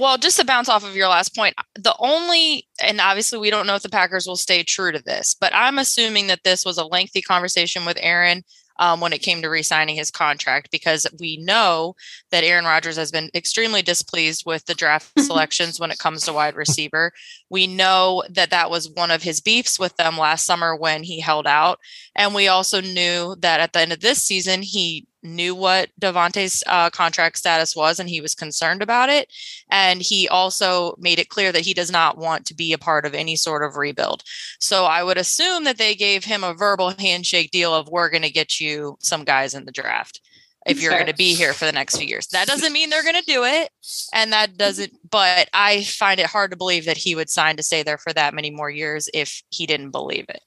Well, 0.00 0.18
just 0.18 0.40
to 0.40 0.44
bounce 0.44 0.68
off 0.68 0.84
of 0.84 0.96
your 0.96 1.06
last 1.06 1.36
point, 1.36 1.54
the 1.76 1.94
only, 2.00 2.66
and 2.80 3.00
obviously 3.00 3.38
we 3.38 3.50
don't 3.50 3.66
know 3.66 3.76
if 3.76 3.82
the 3.82 3.88
Packers 3.88 4.26
will 4.26 4.34
stay 4.34 4.64
true 4.64 4.90
to 4.90 5.00
this, 5.00 5.36
but 5.40 5.54
I'm 5.54 5.78
assuming 5.78 6.26
that 6.26 6.42
this 6.42 6.64
was 6.64 6.78
a 6.78 6.84
lengthy 6.84 7.22
conversation 7.22 7.84
with 7.84 7.96
Aaron 8.00 8.42
um, 8.78 9.00
when 9.00 9.12
it 9.12 9.22
came 9.22 9.42
to 9.42 9.48
re-signing 9.48 9.96
his 9.96 10.10
contract 10.10 10.70
because 10.70 11.06
we 11.18 11.36
know 11.38 11.94
that 12.30 12.44
Aaron 12.44 12.64
Rodgers 12.64 12.96
has 12.96 13.10
been 13.10 13.30
extremely 13.34 13.82
displeased 13.82 14.44
with 14.46 14.64
the 14.66 14.74
draft 14.74 15.12
selections 15.18 15.78
when 15.78 15.90
it 15.90 15.98
comes 15.98 16.24
to 16.24 16.32
wide 16.32 16.56
receiver. 16.56 17.12
We 17.50 17.66
know 17.66 18.24
that 18.30 18.50
that 18.50 18.70
was 18.70 18.90
one 18.90 19.10
of 19.10 19.22
his 19.22 19.40
beefs 19.40 19.78
with 19.78 19.96
them 19.96 20.18
last 20.18 20.44
summer 20.44 20.74
when 20.74 21.02
he 21.02 21.20
held 21.20 21.46
out, 21.46 21.78
and 22.14 22.34
we 22.34 22.48
also 22.48 22.80
knew 22.80 23.36
that 23.40 23.60
at 23.60 23.72
the 23.72 23.80
end 23.80 23.92
of 23.92 24.00
this 24.00 24.22
season 24.22 24.62
he 24.62 25.06
knew 25.24 25.54
what 25.54 25.88
Davante's 26.00 26.62
uh, 26.66 26.90
contract 26.90 27.38
status 27.38 27.74
was 27.74 27.98
and 27.98 28.08
he 28.08 28.20
was 28.20 28.34
concerned 28.34 28.82
about 28.82 29.08
it. 29.08 29.32
And 29.70 30.02
he 30.02 30.28
also 30.28 30.94
made 30.98 31.18
it 31.18 31.30
clear 31.30 31.50
that 31.50 31.64
he 31.64 31.74
does 31.74 31.90
not 31.90 32.18
want 32.18 32.46
to 32.46 32.54
be 32.54 32.72
a 32.72 32.78
part 32.78 33.06
of 33.06 33.14
any 33.14 33.34
sort 33.34 33.62
of 33.62 33.76
rebuild. 33.76 34.22
So 34.60 34.84
I 34.84 35.02
would 35.02 35.18
assume 35.18 35.64
that 35.64 35.78
they 35.78 35.94
gave 35.94 36.24
him 36.24 36.44
a 36.44 36.54
verbal 36.54 36.90
handshake 36.98 37.50
deal 37.50 37.74
of 37.74 37.88
we're 37.88 38.10
going 38.10 38.22
to 38.22 38.30
get 38.30 38.60
you 38.60 38.96
some 39.00 39.24
guys 39.24 39.54
in 39.54 39.64
the 39.64 39.72
draft 39.72 40.20
if 40.66 40.80
you're 40.80 40.92
going 40.92 41.06
to 41.06 41.14
be 41.14 41.34
here 41.34 41.52
for 41.52 41.66
the 41.66 41.72
next 41.72 41.98
few 41.98 42.06
years. 42.06 42.26
That 42.28 42.46
doesn't 42.46 42.72
mean 42.72 42.88
they're 42.88 43.02
going 43.02 43.20
to 43.20 43.32
do 43.32 43.44
it. 43.44 43.68
And 44.14 44.32
that 44.32 44.56
doesn't, 44.56 44.92
but 45.10 45.48
I 45.52 45.84
find 45.84 46.18
it 46.18 46.26
hard 46.26 46.50
to 46.52 46.56
believe 46.56 46.86
that 46.86 46.96
he 46.96 47.14
would 47.14 47.28
sign 47.28 47.56
to 47.56 47.62
stay 47.62 47.82
there 47.82 47.98
for 47.98 48.12
that 48.14 48.34
many 48.34 48.50
more 48.50 48.70
years 48.70 49.08
if 49.12 49.42
he 49.50 49.66
didn't 49.66 49.90
believe 49.90 50.24
it 50.28 50.40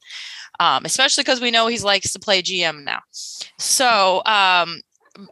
um, 0.60 0.84
especially 0.84 1.22
because 1.22 1.40
we 1.40 1.50
know 1.50 1.66
he 1.66 1.78
likes 1.78 2.12
to 2.12 2.18
play 2.18 2.42
GM 2.42 2.84
now. 2.84 3.00
So, 3.58 4.22
um, 4.26 4.80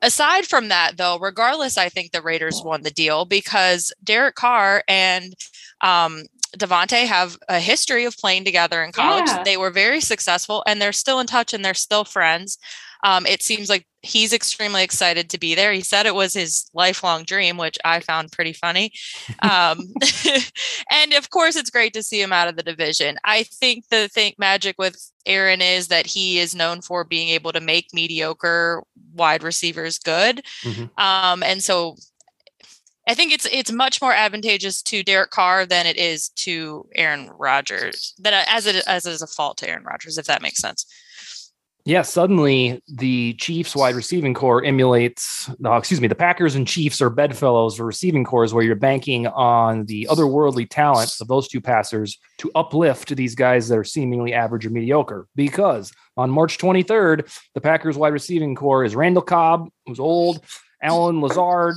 aside 0.03 0.47
from 0.47 0.69
that, 0.69 0.97
though, 0.97 1.19
regardless, 1.19 1.79
I 1.79 1.89
think 1.89 2.13
the 2.13 2.23
Raiders 2.23 2.63
won 2.65 2.83
the 2.83 2.91
deal 2.91 3.25
because 3.25 3.93
Derek 4.03 4.35
Carr 4.35 4.83
and 4.89 5.35
um, 5.81 6.25
Davante 6.57 7.07
have 7.07 7.37
a 7.49 7.61
history 7.61 8.05
of 8.05 8.17
playing 8.17 8.45
together 8.45 8.83
in 8.83 8.93
college. 8.93 9.27
Yeah. 9.27 9.43
They 9.43 9.57
were 9.57 9.71
very 9.71 10.01
successful 10.01 10.63
and 10.67 10.81
they're 10.81 10.93
still 10.93 11.21
in 11.21 11.27
touch 11.27 11.53
and 11.53 11.65
they're 11.65 11.75
still 11.75 12.05
friends. 12.05 12.59
Um, 13.05 13.27
it 13.27 13.43
seems 13.43 13.69
like 13.69 13.87
he's 14.03 14.33
extremely 14.33 14.83
excited 14.83 15.29
to 15.31 15.39
be 15.39 15.55
there. 15.55 15.73
He 15.73 15.83
said 15.83 16.07
it 16.07 16.15
was 16.15 16.33
his 16.33 16.71
lifelong 16.73 17.25
dream, 17.25 17.57
which 17.57 17.79
I 17.85 18.01
found 18.01 18.33
pretty 18.33 18.53
funny. 18.53 18.93
Um, 19.43 19.81
and 20.91 21.13
of 21.13 21.31
course, 21.31 21.57
it's 21.57 21.71
great 21.71 21.93
to 21.95 22.03
see 22.03 22.21
him 22.21 22.33
out 22.33 22.49
of 22.49 22.57
the 22.57 22.63
division. 22.63 23.19
I 23.25 23.43
think 23.45 23.89
the 23.89 24.09
thing 24.09 24.35
magic 24.39 24.77
with 24.79 24.97
Aaron 25.27 25.61
is 25.61 25.89
that 25.89 26.07
he 26.07 26.39
is 26.39 26.55
known 26.55 26.81
for 26.81 27.05
being 27.05 27.29
able 27.29 27.53
to 27.53 27.61
make 27.61 27.89
mediocre 27.93 28.83
wide 29.13 29.43
receivers 29.43 29.99
good. 29.99 30.43
Mm-hmm. 30.63 31.01
Um, 31.01 31.43
and 31.43 31.63
so 31.63 31.97
I 33.09 33.15
think 33.15 33.33
it's 33.33 33.47
it's 33.53 33.71
much 33.71 34.03
more 34.03 34.13
advantageous 34.13 34.83
to 34.83 35.05
Derek 35.05 35.31
Carr 35.31 35.65
than 35.65 35.87
it 35.87 35.97
is 35.97 36.29
to 36.31 36.89
Aaron 36.97 37.31
Rodgers. 37.39 38.15
That 38.19 38.47
as 38.49 38.67
it 38.67 38.85
as 38.87 39.07
it 39.07 39.13
is 39.13 39.23
a 39.23 39.29
fault 39.29 39.59
to 39.59 39.69
Aaron 39.69 39.85
Rodgers, 39.85 40.19
if 40.19 40.27
that 40.27 40.43
makes 40.43 40.59
sense 40.59 40.87
yeah, 41.87 42.03
suddenly 42.03 42.83
the 42.89 43.35
Chiefs 43.35 43.77
wide 43.77 43.95
receiving 43.95 44.35
core 44.35 44.65
emulates, 44.65 45.49
no, 45.61 45.77
excuse 45.77 46.01
me, 46.01 46.09
the 46.09 46.17
Packers 46.17 46.57
and 46.57 46.67
Chiefs 46.67 47.01
are 47.01 47.11
bedfellows 47.11 47.77
for 47.77 47.85
receiving 47.85 48.25
cores 48.25 48.53
where 48.53 48.65
you're 48.65 48.75
banking 48.75 49.29
on 49.29 49.87
the 49.87 50.09
otherworldly 50.11 50.67
talents 50.69 51.21
of 51.21 51.29
those 51.29 51.47
two 51.47 51.61
passers 51.61 52.19
to 52.39 52.51
uplift 52.57 53.15
these 53.15 53.37
guys 53.37 53.69
that 53.69 53.79
are 53.79 53.85
seemingly 53.85 54.35
average 54.35 54.67
or 54.67 54.71
mediocre. 54.71 55.29
Because 55.37 55.93
on 56.17 56.29
March 56.29 56.59
23rd, 56.59 57.33
the 57.55 57.61
Packers 57.61 57.97
wide 57.97 58.13
receiving 58.13 58.57
core 58.57 58.85
is 58.85 58.97
Randall 58.97 59.23
Cobb, 59.23 59.69
who's 59.87 60.01
old, 60.01 60.45
Allen 60.83 61.21
Lazard, 61.21 61.77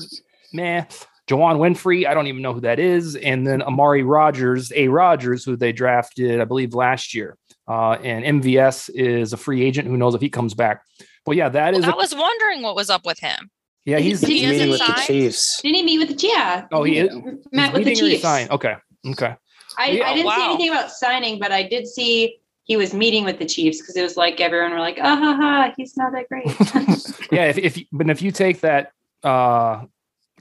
meh, 0.52 0.86
Juwann 1.28 1.60
Winfree, 1.60 2.08
I 2.08 2.16
don't 2.16 2.26
even 2.26 2.42
know 2.42 2.54
who 2.54 2.62
that 2.62 2.80
is, 2.80 3.16
and 3.16 3.46
then 3.46 3.62
Amari 3.62 4.02
Rodgers, 4.02 4.72
A. 4.76 4.88
Rodgers, 4.88 5.46
who 5.46 5.56
they 5.56 5.72
drafted, 5.72 6.42
I 6.42 6.46
believe, 6.46 6.74
last 6.74 7.14
year. 7.14 7.38
Uh, 7.70 7.92
and 8.04 8.42
MVS 8.42 8.90
is 8.96 9.32
a 9.32 9.38
free 9.38 9.64
agent. 9.64 9.88
Who 9.88 9.96
knows 9.96 10.16
if 10.16 10.22
he 10.22 10.30
comes 10.30 10.56
back? 10.56 10.84
But 11.24 11.36
yeah, 11.36 11.50
that 11.50 11.76
is. 11.76 11.82
Well, 11.82 11.92
a, 11.92 11.94
I 11.94 11.98
was 11.98 12.16
wondering 12.16 12.64
what 12.64 12.76
was 12.76 12.90
up 12.90 13.06
with 13.06 13.20
him. 13.20 13.52
Yeah, 13.86 14.00
he's, 14.00 14.22
he's 14.22 14.44
meeting 14.44 14.70
with 14.70 14.80
signed? 14.80 14.98
the 14.98 15.02
Chiefs. 15.02 15.62
Didn't 15.62 15.76
he 15.76 15.84
meet 15.84 16.00
with 16.00 16.20
the 16.20 16.28
yeah? 16.28 16.66
Oh, 16.72 16.84
he 16.84 16.98
is. 16.98 17.16
Met 17.52 17.74
with 17.74 17.86
the 17.86 17.96
Chiefs. 17.96 18.26
Okay. 18.26 18.76
Okay. 19.08 19.36
I, 19.78 19.92
yeah. 19.92 20.10
I 20.10 20.14
didn't 20.14 20.26
wow. 20.26 20.36
see 20.36 20.46
anything 20.46 20.70
about 20.70 20.92
signing, 20.92 21.40
but 21.40 21.52
I 21.52 21.64
did 21.64 21.88
see 21.88 22.40
he 22.64 22.76
was 22.76 22.94
meeting 22.94 23.24
with 23.24 23.40
the 23.40 23.46
Chiefs 23.46 23.80
because 23.80 23.96
it 23.96 24.02
was 24.02 24.18
like 24.18 24.42
everyone 24.42 24.72
were 24.72 24.80
like, 24.80 24.98
ah 25.02 25.16
ha 25.16 25.36
ha, 25.36 25.74
he's 25.78 25.96
not 25.96 26.12
that 26.12 26.28
great. 26.28 26.46
yeah, 27.32 27.46
if, 27.46 27.58
if 27.58 27.84
but 27.92 28.10
if 28.10 28.22
you 28.22 28.32
take 28.32 28.62
that 28.62 28.92
uh 29.24 29.86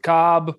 Cobb, 0.03 0.57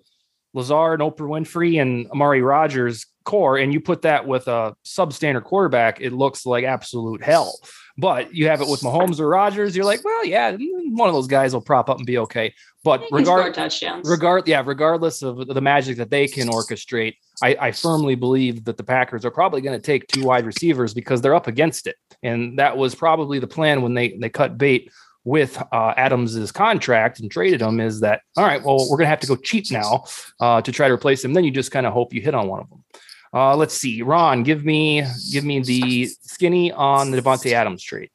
Lazard, 0.54 1.02
and 1.02 1.12
Oprah 1.12 1.28
Winfrey 1.28 1.82
and 1.82 2.10
Amari 2.12 2.42
Rodgers 2.42 3.06
core 3.30 3.58
and 3.58 3.72
you 3.72 3.80
put 3.80 4.02
that 4.02 4.26
with 4.26 4.48
a 4.48 4.76
substandard 4.84 5.44
quarterback, 5.44 6.02
it 6.02 6.14
looks 6.14 6.48
like 6.48 6.64
absolute 6.64 7.24
hell. 7.24 7.60
But 7.96 8.34
you 8.34 8.48
have 8.48 8.62
it 8.62 8.68
with 8.68 8.80
Mahomes 8.80 9.20
or 9.20 9.28
Rodgers, 9.28 9.76
you're 9.76 9.86
like, 9.86 10.04
well, 10.04 10.26
yeah, 10.26 10.56
one 10.58 11.10
of 11.10 11.14
those 11.14 11.28
guys 11.28 11.54
will 11.54 11.62
prop 11.62 11.90
up 11.90 11.98
and 11.98 12.08
be 12.08 12.18
okay. 12.18 12.54
But 12.84 13.04
regard, 13.12 13.58
regard, 14.06 14.48
yeah, 14.48 14.64
regardless 14.66 15.22
of 15.22 15.46
the 15.48 15.62
magic 15.62 15.98
that 15.98 16.10
they 16.10 16.28
can 16.28 16.48
orchestrate, 16.48 17.18
I, 17.44 17.58
I 17.60 17.72
firmly 17.72 18.16
believe 18.16 18.64
that 18.64 18.78
the 18.78 18.84
Packers 18.84 19.26
are 19.26 19.32
probably 19.32 19.60
going 19.60 19.78
to 19.78 19.86
take 19.86 20.08
two 20.08 20.24
wide 20.24 20.46
receivers 20.46 20.94
because 20.94 21.22
they're 21.22 21.36
up 21.36 21.48
against 21.48 21.88
it, 21.88 21.98
and 22.24 22.58
that 22.58 22.78
was 22.78 22.96
probably 22.96 23.38
the 23.38 23.48
plan 23.48 23.82
when 23.82 23.96
they 23.96 24.18
they 24.18 24.30
cut 24.30 24.58
bait 24.58 24.90
with 25.30 25.62
uh, 25.72 25.94
Adams's 25.96 26.52
contract 26.52 27.20
and 27.20 27.30
traded 27.30 27.62
him 27.62 27.80
is 27.80 28.00
that 28.00 28.22
all 28.36 28.46
right? 28.46 28.64
Well, 28.64 28.88
we're 28.90 28.98
going 28.98 29.06
to 29.06 29.10
have 29.10 29.20
to 29.20 29.28
go 29.28 29.36
cheap 29.36 29.72
now 29.72 30.06
uh, 30.40 30.62
to 30.64 30.72
try 30.72 30.88
to 30.88 30.94
replace 30.94 31.24
him. 31.24 31.34
Then 31.34 31.44
you 31.44 31.52
just 31.52 31.72
kind 31.72 31.86
of 31.86 31.94
hope 31.94 32.14
you 32.14 32.22
hit 32.22 32.34
on 32.34 32.48
one 32.48 32.62
of 32.62 32.70
them. 32.70 32.84
Uh, 33.32 33.56
let's 33.56 33.76
see, 33.76 34.02
Ron, 34.02 34.42
give 34.42 34.66
me 34.66 35.06
give 35.32 35.46
me 35.46 35.60
the 35.60 36.08
skinny 36.24 36.72
on 36.72 37.12
the 37.12 37.22
Davante 37.22 37.52
Adams 37.52 37.84
trade. 37.84 38.10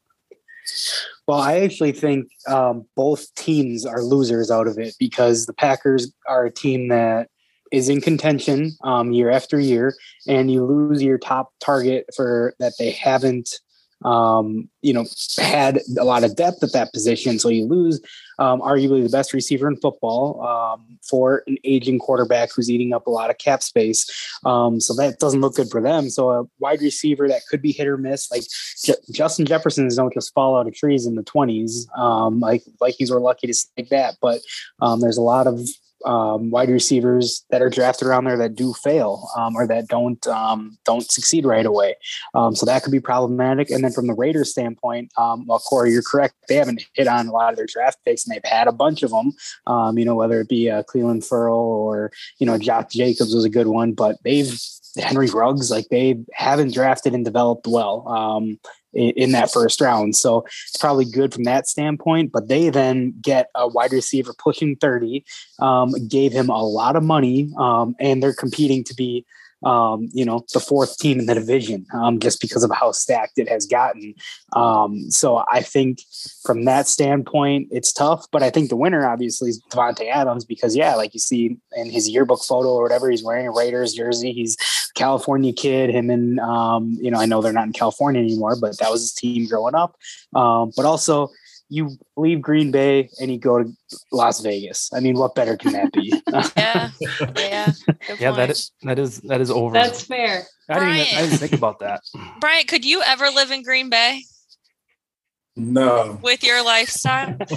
Well, 1.28 1.38
I 1.38 1.60
actually 1.60 1.92
think 1.92 2.26
um, 2.48 2.84
both 2.96 3.32
teams 3.36 3.86
are 3.86 4.02
losers 4.02 4.50
out 4.50 4.66
of 4.66 4.76
it 4.78 4.96
because 4.98 5.46
the 5.46 5.52
Packers 5.52 6.12
are 6.28 6.46
a 6.46 6.50
team 6.50 6.88
that 6.88 7.28
is 7.70 7.88
in 7.88 8.00
contention 8.00 8.72
um, 8.82 9.12
year 9.12 9.30
after 9.30 9.60
year, 9.60 9.94
and 10.26 10.50
you 10.50 10.64
lose 10.64 11.00
your 11.00 11.18
top 11.18 11.52
target 11.60 12.06
for 12.16 12.54
that 12.58 12.72
they 12.80 12.90
haven't 12.90 13.60
um, 14.04 14.68
you 14.82 14.92
know, 14.92 15.06
had 15.38 15.80
a 15.98 16.04
lot 16.04 16.24
of 16.24 16.36
depth 16.36 16.62
at 16.62 16.72
that 16.72 16.92
position. 16.92 17.38
So 17.38 17.48
you 17.48 17.66
lose 17.66 18.00
um, 18.38 18.60
arguably 18.60 19.02
the 19.02 19.08
best 19.08 19.32
receiver 19.32 19.68
in 19.68 19.76
football 19.76 20.42
um, 20.46 20.98
for 21.02 21.42
an 21.46 21.56
aging 21.64 21.98
quarterback 21.98 22.50
who's 22.54 22.70
eating 22.70 22.92
up 22.92 23.06
a 23.06 23.10
lot 23.10 23.30
of 23.30 23.38
cap 23.38 23.62
space. 23.62 24.10
Um, 24.44 24.80
so 24.80 24.94
that 24.94 25.18
doesn't 25.18 25.40
look 25.40 25.54
good 25.54 25.70
for 25.70 25.80
them. 25.80 26.10
So 26.10 26.30
a 26.30 26.44
wide 26.58 26.82
receiver 26.82 27.28
that 27.28 27.42
could 27.48 27.62
be 27.62 27.72
hit 27.72 27.86
or 27.86 27.96
miss, 27.96 28.30
like 28.30 28.42
J- 28.84 28.94
Justin 29.10 29.46
Jefferson's 29.46 29.96
don't 29.96 30.12
just 30.12 30.34
fall 30.34 30.58
out 30.58 30.66
of 30.66 30.74
trees 30.74 31.06
in 31.06 31.14
the 31.14 31.24
20s. 31.24 31.86
Um, 31.98 32.40
like 32.40 32.62
he's 32.98 33.10
were 33.10 33.20
lucky 33.20 33.46
to 33.46 33.54
snag 33.54 33.88
that, 33.90 34.16
but 34.20 34.40
um, 34.80 35.00
there's 35.00 35.16
a 35.16 35.22
lot 35.22 35.46
of 35.46 35.60
um, 36.04 36.50
wide 36.50 36.70
receivers 36.70 37.44
that 37.50 37.62
are 37.62 37.70
drafted 37.70 38.08
around 38.08 38.24
there 38.24 38.36
that 38.36 38.54
do 38.54 38.72
fail 38.74 39.28
um, 39.36 39.56
or 39.56 39.66
that 39.66 39.88
don't 39.88 40.26
um, 40.26 40.76
don't 40.84 41.10
succeed 41.10 41.44
right 41.44 41.66
away. 41.66 41.94
Um, 42.34 42.54
so 42.54 42.66
that 42.66 42.82
could 42.82 42.92
be 42.92 43.00
problematic. 43.00 43.70
And 43.70 43.82
then 43.82 43.92
from 43.92 44.06
the 44.06 44.14
Raiders 44.14 44.50
standpoint, 44.50 45.12
um, 45.16 45.46
well, 45.46 45.58
Corey, 45.58 45.92
you're 45.92 46.02
correct. 46.02 46.34
They 46.48 46.56
haven't 46.56 46.84
hit 46.94 47.08
on 47.08 47.26
a 47.26 47.32
lot 47.32 47.52
of 47.52 47.56
their 47.56 47.66
draft 47.66 47.98
picks, 48.04 48.26
and 48.26 48.34
they've 48.34 48.50
had 48.50 48.68
a 48.68 48.72
bunch 48.72 49.02
of 49.02 49.10
them. 49.10 49.32
Um, 49.66 49.98
you 49.98 50.04
know, 50.04 50.14
whether 50.14 50.40
it 50.40 50.48
be 50.48 50.70
uh, 50.70 50.82
Clelin 50.82 51.26
Ferrell 51.26 51.58
or 51.58 52.12
you 52.38 52.46
know 52.46 52.58
Josh 52.58 52.92
Jacobs 52.92 53.34
was 53.34 53.44
a 53.44 53.50
good 53.50 53.68
one, 53.68 53.92
but 53.92 54.16
they've 54.24 54.60
Henry 54.96 55.28
Ruggs, 55.28 55.70
like 55.70 55.88
they 55.90 56.18
haven't 56.32 56.74
drafted 56.74 57.14
and 57.14 57.24
developed 57.24 57.66
well. 57.66 58.06
Um, 58.08 58.58
in, 58.94 59.32
that 59.32 59.50
first 59.50 59.80
round. 59.80 60.16
So 60.16 60.44
it's 60.66 60.76
probably 60.76 61.04
good 61.04 61.34
from 61.34 61.44
that 61.44 61.66
standpoint. 61.66 62.32
But 62.32 62.48
they 62.48 62.70
then 62.70 63.14
get 63.20 63.50
a 63.54 63.66
wide 63.66 63.92
receiver 63.92 64.32
pushing 64.38 64.76
30, 64.76 65.24
um, 65.58 65.92
gave 66.08 66.32
him 66.32 66.48
a 66.48 66.62
lot 66.62 66.96
of 66.96 67.02
money, 67.02 67.50
um, 67.58 67.94
and 67.98 68.22
they're 68.22 68.34
competing 68.34 68.84
to 68.84 68.94
be 68.94 69.24
um, 69.64 70.08
you 70.12 70.24
know, 70.24 70.44
the 70.52 70.60
fourth 70.60 70.98
team 70.98 71.18
in 71.18 71.26
the 71.26 71.34
division, 71.34 71.86
um, 71.94 72.20
just 72.20 72.40
because 72.40 72.62
of 72.62 72.70
how 72.70 72.92
stacked 72.92 73.38
it 73.38 73.48
has 73.48 73.66
gotten. 73.66 74.14
Um, 74.54 75.10
so 75.10 75.44
I 75.50 75.62
think 75.62 76.00
from 76.44 76.64
that 76.64 76.86
standpoint, 76.86 77.68
it's 77.70 77.92
tough. 77.92 78.26
But 78.30 78.42
I 78.42 78.50
think 78.50 78.68
the 78.68 78.76
winner 78.76 79.06
obviously 79.06 79.50
is 79.50 79.62
Davante 79.70 80.10
Adams 80.10 80.44
because 80.44 80.76
yeah, 80.76 80.94
like 80.94 81.14
you 81.14 81.20
see 81.20 81.56
in 81.76 81.90
his 81.90 82.08
yearbook 82.08 82.42
photo 82.42 82.70
or 82.70 82.82
whatever, 82.82 83.10
he's 83.10 83.24
wearing 83.24 83.46
a 83.46 83.52
Raiders 83.52 83.94
jersey. 83.94 84.32
He's 84.32 84.56
a 84.56 84.98
California 84.98 85.52
kid. 85.52 85.90
Him 85.90 86.10
and 86.10 86.38
um, 86.40 86.96
you 87.00 87.10
know, 87.10 87.18
I 87.18 87.26
know 87.26 87.40
they're 87.40 87.52
not 87.52 87.66
in 87.66 87.72
California 87.72 88.20
anymore, 88.20 88.56
but 88.60 88.78
that 88.78 88.90
was 88.90 89.02
his 89.02 89.12
team 89.12 89.46
growing 89.48 89.74
up. 89.74 89.96
Um, 90.34 90.72
but 90.76 90.84
also 90.84 91.30
you 91.68 91.90
leave 92.16 92.40
Green 92.42 92.70
Bay 92.70 93.08
and 93.20 93.30
you 93.30 93.38
go 93.38 93.62
to 93.62 93.72
Las 94.12 94.40
Vegas. 94.40 94.90
I 94.94 95.00
mean, 95.00 95.16
what 95.16 95.34
better 95.34 95.56
can 95.56 95.72
that 95.72 95.92
be? 95.92 96.10
Yeah, 96.56 96.90
yeah, 97.36 97.72
good 98.06 98.20
Yeah, 98.20 98.30
that 98.32 98.36
point. 98.36 98.50
is 98.50 98.72
that 98.82 98.98
is 98.98 99.20
that 99.22 99.40
is 99.40 99.50
over. 99.50 99.72
That's 99.72 100.02
fair. 100.04 100.44
I 100.68 100.74
didn't, 100.78 100.94
even, 100.96 101.18
I 101.18 101.20
didn't 101.22 101.38
think 101.38 101.52
about 101.52 101.80
that. 101.80 102.00
Bryant, 102.40 102.68
could 102.68 102.84
you 102.84 103.02
ever 103.02 103.28
live 103.30 103.50
in 103.50 103.62
Green 103.62 103.90
Bay 103.90 104.22
No. 105.56 106.18
with 106.22 106.42
your 106.44 106.62
lifestyle? 106.64 107.36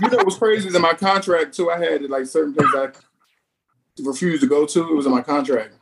You 0.00 0.10
know 0.10 0.18
what's 0.18 0.36
crazy 0.36 0.68
is 0.68 0.74
in 0.74 0.82
my 0.82 0.92
contract 0.92 1.54
too. 1.54 1.70
I 1.70 1.78
had 1.78 2.02
like 2.10 2.26
certain 2.26 2.52
places 2.52 2.74
I 2.76 2.88
refused 4.02 4.42
to 4.42 4.46
go 4.46 4.66
to. 4.66 4.88
It 4.90 4.94
was 4.94 5.06
in 5.06 5.12
my 5.12 5.22
contract. 5.22 5.72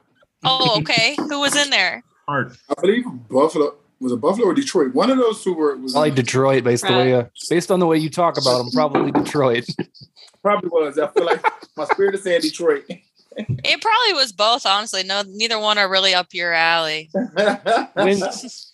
Oh, 0.44 0.78
okay. 0.80 1.16
Who 1.16 1.40
was 1.40 1.56
in 1.56 1.70
there? 1.70 2.02
Art. 2.28 2.56
I 2.70 2.80
believe 2.80 3.04
Buffalo 3.28 3.74
was 4.04 4.12
it 4.12 4.20
Buffalo 4.20 4.48
or 4.48 4.54
Detroit. 4.54 4.94
One 4.94 5.10
of 5.10 5.16
those 5.16 5.42
two 5.42 5.54
were 5.54 5.76
was 5.78 5.92
Probably 5.92 6.10
Detroit, 6.10 6.62
based 6.62 6.86
the 6.86 6.92
way 6.92 7.14
uh, 7.14 7.24
based 7.48 7.70
on 7.70 7.80
the 7.80 7.86
way 7.86 7.96
you 7.96 8.10
talk 8.10 8.36
about 8.36 8.58
them. 8.58 8.70
Probably 8.70 9.10
Detroit. 9.10 9.66
probably 10.42 10.68
was. 10.68 10.98
I 10.98 11.08
feel 11.08 11.24
like 11.24 11.42
my 11.74 11.86
spirit 11.86 12.14
is 12.14 12.22
saying 12.22 12.42
Detroit. 12.42 12.84
It 13.36 13.80
probably 13.80 14.12
was 14.12 14.30
both, 14.30 14.64
honestly. 14.64 15.02
No, 15.02 15.24
neither 15.26 15.58
one 15.58 15.76
are 15.76 15.90
really 15.90 16.14
up 16.14 16.28
your 16.32 16.52
alley. 16.52 17.10
When 17.94 18.20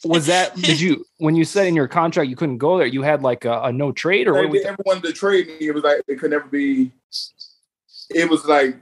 was 0.05 0.27
that? 0.27 0.55
Did 0.55 0.79
you 0.79 1.07
when 1.17 1.35
you 1.35 1.47
said 1.47 1.67
in 1.67 1.75
your 1.75 1.89
contract 1.89 2.29
you 2.29 2.37
couldn't 2.37 2.59
go 2.59 2.77
there? 2.77 2.87
You 2.87 3.01
had 3.01 3.23
like 3.23 3.47
a, 3.47 3.63
a 3.63 3.73
no 3.73 3.91
trade 3.91 4.29
or 4.29 4.35
what? 4.35 4.51
Like, 4.51 4.67
everyone 4.67 5.01
to 5.01 5.15
trade 5.15 5.47
me. 5.47 5.69
It 5.69 5.75
was 5.75 5.83
like 5.83 6.03
it 6.07 6.19
could 6.19 6.33
never 6.33 6.45
be. 6.45 6.93
It 8.11 8.29
was 8.29 8.45
like 8.45 8.77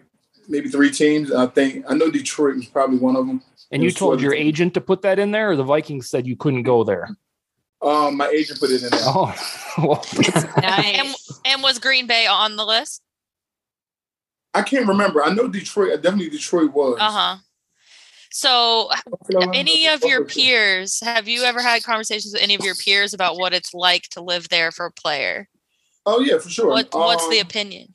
maybe 0.48 0.68
three 0.68 0.90
teams. 0.90 1.30
I 1.30 1.46
think 1.46 1.84
I 1.88 1.94
know 1.94 2.10
Detroit 2.10 2.56
was 2.56 2.66
probably 2.66 2.98
one 2.98 3.14
of 3.14 3.28
them. 3.28 3.40
And 3.70 3.82
you 3.82 3.90
told 3.90 4.20
your 4.20 4.34
agent 4.34 4.74
to 4.74 4.80
put 4.80 5.02
that 5.02 5.18
in 5.18 5.30
there, 5.30 5.50
or 5.50 5.56
the 5.56 5.64
Vikings 5.64 6.08
said 6.08 6.26
you 6.26 6.36
couldn't 6.36 6.62
go 6.62 6.84
there? 6.84 7.08
Um, 7.80 8.16
my 8.16 8.28
agent 8.28 8.58
put 8.58 8.70
it 8.70 8.82
in 8.82 8.90
there. 8.90 9.00
Oh, 9.04 9.34
well, 9.78 10.04
Nice. 10.58 11.40
And 11.44 11.62
was 11.62 11.78
Green 11.78 12.06
Bay 12.06 12.26
on 12.26 12.56
the 12.56 12.64
list? 12.64 13.02
I 14.54 14.62
can't 14.62 14.86
remember. 14.86 15.22
I 15.22 15.32
know 15.32 15.48
Detroit. 15.48 16.02
Definitely 16.02 16.30
Detroit 16.30 16.72
was. 16.72 16.98
Uh 17.00 17.10
huh. 17.10 17.36
So, 18.30 18.90
any 19.54 19.88
of 19.88 20.02
your 20.02 20.24
peers, 20.24 21.00
have 21.00 21.28
you 21.28 21.44
ever 21.44 21.62
had 21.62 21.82
conversations 21.82 22.34
with 22.34 22.42
any 22.42 22.54
of 22.54 22.60
your 22.62 22.74
peers 22.74 23.14
about 23.14 23.36
what 23.36 23.54
it's 23.54 23.72
like 23.72 24.02
to 24.10 24.20
live 24.20 24.48
there 24.48 24.70
for 24.70 24.86
a 24.86 24.92
player? 24.92 25.48
Oh 26.04 26.20
yeah, 26.20 26.38
for 26.38 26.48
sure. 26.48 26.68
What 26.68 26.88
What's 26.92 27.28
the 27.28 27.40
Um, 27.40 27.46
opinion? 27.46 27.94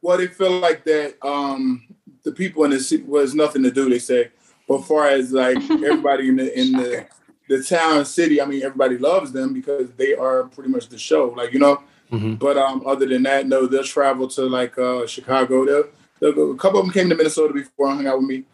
Well, 0.00 0.18
they 0.18 0.26
feel 0.26 0.58
like 0.58 0.84
that. 0.84 1.16
Um, 1.22 1.86
the 2.24 2.32
people 2.32 2.64
in 2.64 2.70
the 2.70 2.80
city 2.80 3.04
was 3.04 3.34
nothing 3.34 3.62
to 3.62 3.70
do. 3.70 3.88
They 3.88 3.98
say, 3.98 4.30
but 4.72 4.86
far 4.86 5.08
as 5.08 5.32
like 5.32 5.58
everybody 5.70 6.28
in 6.30 6.36
the 6.36 6.58
in 6.58 6.72
the 6.72 7.06
the 7.48 7.62
town 7.62 8.06
city, 8.06 8.40
I 8.40 8.46
mean, 8.46 8.62
everybody 8.62 8.96
loves 8.96 9.30
them 9.32 9.52
because 9.52 9.90
they 9.98 10.14
are 10.14 10.44
pretty 10.44 10.70
much 10.70 10.88
the 10.88 10.96
show. 10.98 11.28
Like 11.36 11.52
you 11.52 11.58
know. 11.60 11.82
Mhm. 12.10 12.38
But 12.38 12.56
um, 12.58 12.82
other 12.86 13.06
than 13.06 13.22
that, 13.24 13.46
no, 13.46 13.66
they'll 13.66 13.84
travel 13.84 14.28
to 14.28 14.42
like 14.42 14.78
uh, 14.78 15.06
Chicago. 15.06 15.64
They'll, 15.66 15.84
they'll 16.20 16.32
go. 16.32 16.50
A 16.50 16.56
couple 16.56 16.78
of 16.80 16.86
them 16.86 16.92
came 16.92 17.08
to 17.10 17.14
Minnesota 17.14 17.52
before 17.54 17.88
and 17.88 17.96
hung 17.96 18.06
out 18.06 18.18
with 18.18 18.28
me. 18.28 18.44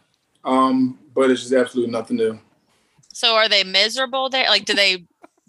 Um, 0.45 0.97
but 1.13 1.29
it's 1.29 1.41
just 1.41 1.53
absolutely 1.53 1.91
nothing 1.91 2.17
new. 2.17 2.39
So, 3.13 3.35
are 3.35 3.49
they 3.49 3.63
miserable 3.65 4.29
there? 4.29 4.47
Like, 4.47 4.63
do 4.65 4.73
they, 4.73 5.05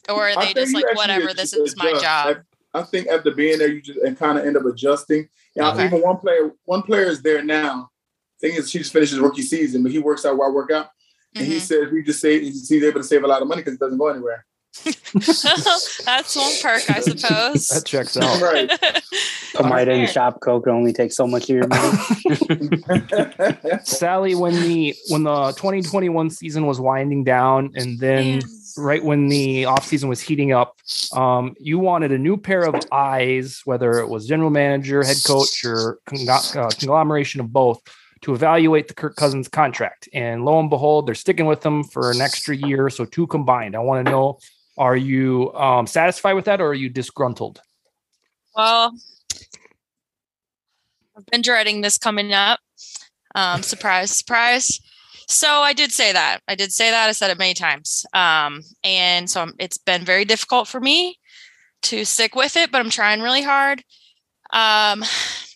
or 0.09 0.29
are 0.29 0.37
they 0.45 0.55
just 0.55 0.75
like, 0.75 0.93
whatever, 0.95 1.29
adjust- 1.29 1.53
this 1.55 1.73
is 1.73 1.77
my 1.77 1.93
job? 1.93 2.39
I, 2.75 2.81
I 2.81 2.83
think 2.83 3.07
after 3.09 3.31
being 3.33 3.59
there, 3.59 3.69
you 3.69 3.81
just 3.81 3.99
and 4.01 4.19
kind 4.19 4.39
of 4.39 4.45
end 4.45 4.57
up 4.57 4.65
adjusting. 4.65 5.29
And 5.57 5.67
Okay. 5.67 5.87
even 5.87 6.01
one 6.01 6.17
player, 6.19 6.51
one 6.65 6.83
player 6.83 7.05
is 7.07 7.23
there 7.23 7.45
now. 7.45 7.90
Thing 8.41 8.55
is, 8.55 8.71
she 8.71 8.79
just 8.79 8.93
finished 8.93 9.11
his 9.13 9.21
rookie 9.21 9.43
season, 9.43 9.83
but 9.83 9.93
he 9.93 9.99
works 9.99 10.25
out 10.25 10.37
while 10.37 10.49
I 10.49 10.53
work 10.53 10.71
out, 10.71 10.89
and 11.35 11.47
he 11.47 11.57
Mhm. 11.57 11.61
said 11.61 11.91
he 11.93 12.03
just 12.03 12.21
say 12.21 12.41
he's 12.41 12.71
able 12.73 13.01
to 13.01 13.07
save 13.07 13.23
a 13.25 13.27
lot 13.27 13.43
of 13.43 13.49
money 13.49 13.61
because 13.61 13.75
it 13.75 13.81
doesn't 13.81 13.99
go 13.99 14.09
anywhere. 14.09 14.47
That's 14.85 16.37
one 16.37 16.53
perk, 16.63 16.89
I 16.91 17.01
suppose. 17.01 17.69
that 17.69 17.83
checks 17.85 18.17
out. 18.17 18.41
Right. 18.41 18.71
Come 19.55 19.71
right 19.73 19.87
in, 19.89 20.07
shop 20.07 20.41
Coke, 20.41 20.67
and 20.69 20.77
only 20.77 20.93
take 20.93 21.13
so 21.13 21.27
much 21.27 21.51
of 21.51 21.57
your 21.57 21.67
money. 21.67 21.99
Sally, 23.85 24.35
when 24.35 24.55
the 24.55 24.95
when 25.09 25.25
the 25.25 25.53
2021 25.53 26.31
season 26.31 26.67
was 26.67 26.81
winding 26.81 27.25
down, 27.25 27.73
and 27.75 27.99
then 27.99 28.41
right 28.77 29.03
when 29.05 29.29
the 29.29 29.65
offseason 29.65 30.09
was 30.09 30.21
heating 30.21 30.53
up, 30.53 30.77
um, 31.13 31.55
you 31.59 31.79
wanted 31.79 32.13
a 32.13 32.19
new 32.19 32.37
pair 32.37 32.63
of 32.63 32.77
eyes, 32.93 33.61
whether 33.65 33.99
it 33.99 34.09
was 34.09 34.27
general 34.27 34.51
manager, 34.51 35.03
head 35.03 35.17
coach, 35.27 35.65
or 35.65 35.99
con- 36.07 36.29
uh, 36.29 36.71
conglomeration 36.79 37.41
of 37.41 37.53
both, 37.53 37.81
to 38.23 38.35
evaluate 38.35 38.89
the 38.89 38.95
Kirk 38.95 39.17
Cousins 39.17 39.49
contract. 39.49 40.09
And 40.13 40.45
lo 40.45 40.61
and 40.61 40.71
behold, 40.71 41.07
they're 41.07 41.15
sticking 41.15 41.47
with 41.47 41.63
them 41.63 41.85
for 41.85 42.11
an 42.11 42.21
extra 42.21 42.55
year, 42.55 42.91
so 42.91 43.05
two 43.05 43.27
combined. 43.27 43.75
I 43.75 43.81
want 43.81 44.05
to 44.07 44.11
know: 44.11 44.39
Are 44.79 44.97
you 44.97 45.53
um, 45.55 45.87
satisfied 45.87 46.35
with 46.35 46.45
that, 46.47 46.61
or 46.61 46.69
are 46.69 46.75
you 46.75 46.89
disgruntled? 46.89 47.61
Well, 48.55 48.95
I've 51.17 51.27
been 51.27 51.43
dreading 51.43 51.81
this 51.81 51.99
coming 51.99 52.33
up. 52.33 52.61
Um, 53.35 53.63
surprise, 53.63 54.11
surprise. 54.11 54.81
So 55.29 55.49
I 55.49 55.73
did 55.73 55.93
say 55.93 56.13
that. 56.13 56.41
I 56.49 56.57
did 56.57 56.73
say 56.73 56.91
that. 56.91 57.09
I 57.09 57.13
said 57.13 57.31
it 57.31 57.39
many 57.39 57.55
times. 57.55 58.05
Um, 58.13 58.63
and 58.83 59.31
so 59.31 59.47
it's 59.61 59.79
been 59.79 60.05
very 60.05 60.25
difficult 60.25 60.67
for 60.67 60.81
me 60.81 61.19
to 61.83 62.05
stick 62.05 62.35
with 62.35 62.57
it, 62.57 62.73
but 62.73 62.81
I'm 62.81 62.91
trying 62.91 63.21
really 63.21 63.43
hard. 63.43 63.85
Um, 64.53 65.05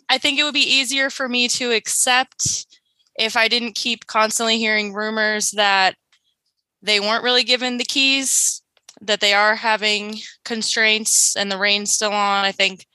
I 0.09 0.19
think 0.19 0.39
it 0.39 0.45
would 0.45 0.55
be 0.55 0.61
easier 0.61 1.11
for 1.11 1.29
me 1.29 1.49
to 1.49 1.73
accept 1.73 2.67
if 3.17 3.37
I 3.37 3.49
didn't 3.49 3.75
keep 3.75 4.07
constantly 4.07 4.59
hearing 4.59 4.93
rumors 4.93 5.53
that 5.53 5.95
they 6.83 7.01
weren't 7.01 7.25
really 7.25 7.45
given 7.45 7.79
the 7.79 7.85
keys, 7.85 8.63
that 9.01 9.21
they 9.21 9.33
are 9.33 9.55
having 9.55 10.19
constraints 10.45 11.37
and 11.37 11.51
the 11.51 11.59
rain's 11.59 11.93
still 11.93 12.13
on. 12.13 12.45
I 12.45 12.53
think 12.53 12.87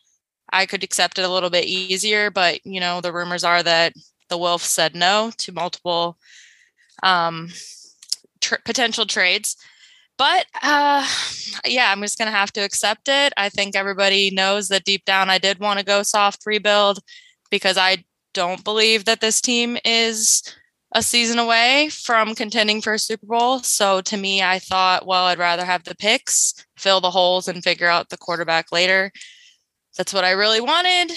I 0.51 0.65
could 0.65 0.83
accept 0.83 1.19
it 1.19 1.25
a 1.25 1.29
little 1.29 1.49
bit 1.49 1.65
easier, 1.65 2.31
but 2.31 2.65
you 2.65 2.79
know, 2.79 3.01
the 3.01 3.13
rumors 3.13 3.43
are 3.43 3.63
that 3.63 3.93
the 4.29 4.37
Wolf 4.37 4.63
said 4.63 4.95
no 4.95 5.31
to 5.37 5.51
multiple 5.51 6.17
um, 7.03 7.49
tr- 8.41 8.55
potential 8.65 9.05
trades. 9.05 9.55
But 10.19 10.45
uh, 10.61 11.07
yeah, 11.65 11.91
I'm 11.91 12.01
just 12.01 12.19
gonna 12.19 12.29
have 12.29 12.51
to 12.53 12.61
accept 12.61 13.07
it. 13.07 13.33
I 13.37 13.49
think 13.49 13.75
everybody 13.75 14.29
knows 14.29 14.67
that 14.67 14.83
deep 14.83 15.05
down 15.05 15.29
I 15.29 15.39
did 15.39 15.59
want 15.59 15.79
to 15.79 15.85
go 15.85 16.03
soft 16.03 16.45
rebuild 16.45 16.99
because 17.49 17.77
I 17.77 18.03
don't 18.33 18.63
believe 18.63 19.05
that 19.05 19.21
this 19.21 19.41
team 19.41 19.77
is 19.85 20.43
a 20.93 21.01
season 21.01 21.39
away 21.39 21.89
from 21.89 22.35
contending 22.35 22.81
for 22.81 22.93
a 22.93 22.99
Super 22.99 23.27
Bowl. 23.27 23.59
So 23.59 24.01
to 24.01 24.17
me, 24.17 24.43
I 24.43 24.59
thought, 24.59 25.07
well, 25.07 25.25
I'd 25.25 25.39
rather 25.39 25.63
have 25.63 25.83
the 25.83 25.95
picks, 25.95 26.53
fill 26.77 26.99
the 26.99 27.11
holes, 27.11 27.47
and 27.47 27.63
figure 27.63 27.87
out 27.87 28.09
the 28.09 28.17
quarterback 28.17 28.71
later. 28.71 29.11
That's 29.97 30.13
what 30.13 30.25
I 30.25 30.31
really 30.31 30.61
wanted, 30.61 31.11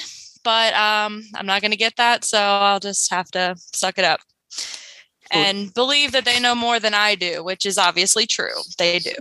but 0.45 0.75
um, 0.75 1.23
I'm 1.35 1.47
not 1.47 1.61
going 1.61 1.71
to 1.71 1.77
get 1.77 1.97
that, 1.97 2.25
so 2.25 2.39
I'll 2.39 2.81
just 2.81 3.11
have 3.11 3.31
to 3.33 3.57
suck 3.75 3.99
it 3.99 4.05
up 4.05 4.21
and 5.33 5.75
believe 5.75 6.13
that 6.13 6.25
they 6.25 6.39
know 6.41 6.55
more 6.55 6.79
than 6.79 6.95
I 6.95 7.15
do, 7.15 7.43
which 7.43 7.67
is 7.67 7.79
obviously 7.79 8.27
true. 8.27 8.55
They 8.79 8.99
do. 8.99 9.13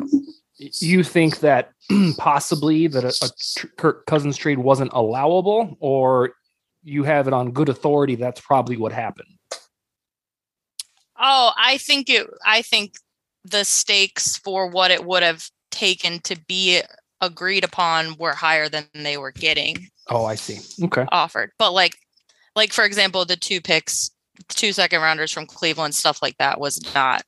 you 0.57 1.03
think 1.03 1.39
that 1.39 1.71
possibly 2.17 2.87
that 2.87 3.03
a, 3.03 3.25
a 3.25 3.29
tr- 3.57 3.67
Kirk 3.77 4.05
Cousins 4.05 4.37
trade 4.37 4.59
wasn't 4.59 4.91
allowable, 4.93 5.77
or 5.79 6.33
you 6.83 7.03
have 7.03 7.27
it 7.27 7.33
on 7.33 7.51
good 7.51 7.69
authority 7.69 8.15
that's 8.15 8.41
probably 8.41 8.77
what 8.77 8.91
happened? 8.91 9.37
Oh, 11.19 11.51
I 11.57 11.77
think 11.77 12.09
it. 12.09 12.27
I 12.45 12.61
think 12.61 12.95
the 13.43 13.63
stakes 13.63 14.37
for 14.37 14.67
what 14.67 14.91
it 14.91 15.05
would 15.05 15.23
have 15.23 15.49
taken 15.71 16.19
to 16.19 16.35
be 16.47 16.81
agreed 17.21 17.63
upon 17.63 18.15
were 18.17 18.33
higher 18.33 18.67
than 18.67 18.85
they 18.93 19.17
were 19.17 19.31
getting 19.31 19.87
Oh, 20.11 20.25
I 20.25 20.35
see. 20.35 20.59
Okay. 20.85 21.05
offered. 21.11 21.51
But 21.57 21.71
like, 21.71 21.97
like 22.55 22.73
for 22.73 22.83
example, 22.83 23.23
the 23.25 23.37
two 23.37 23.61
picks, 23.61 24.11
two 24.47 24.73
second 24.73 25.01
rounders 25.01 25.31
from 25.31 25.45
Cleveland, 25.45 25.95
stuff 25.95 26.21
like 26.21 26.37
that 26.37 26.59
was 26.59 26.93
not 26.93 27.23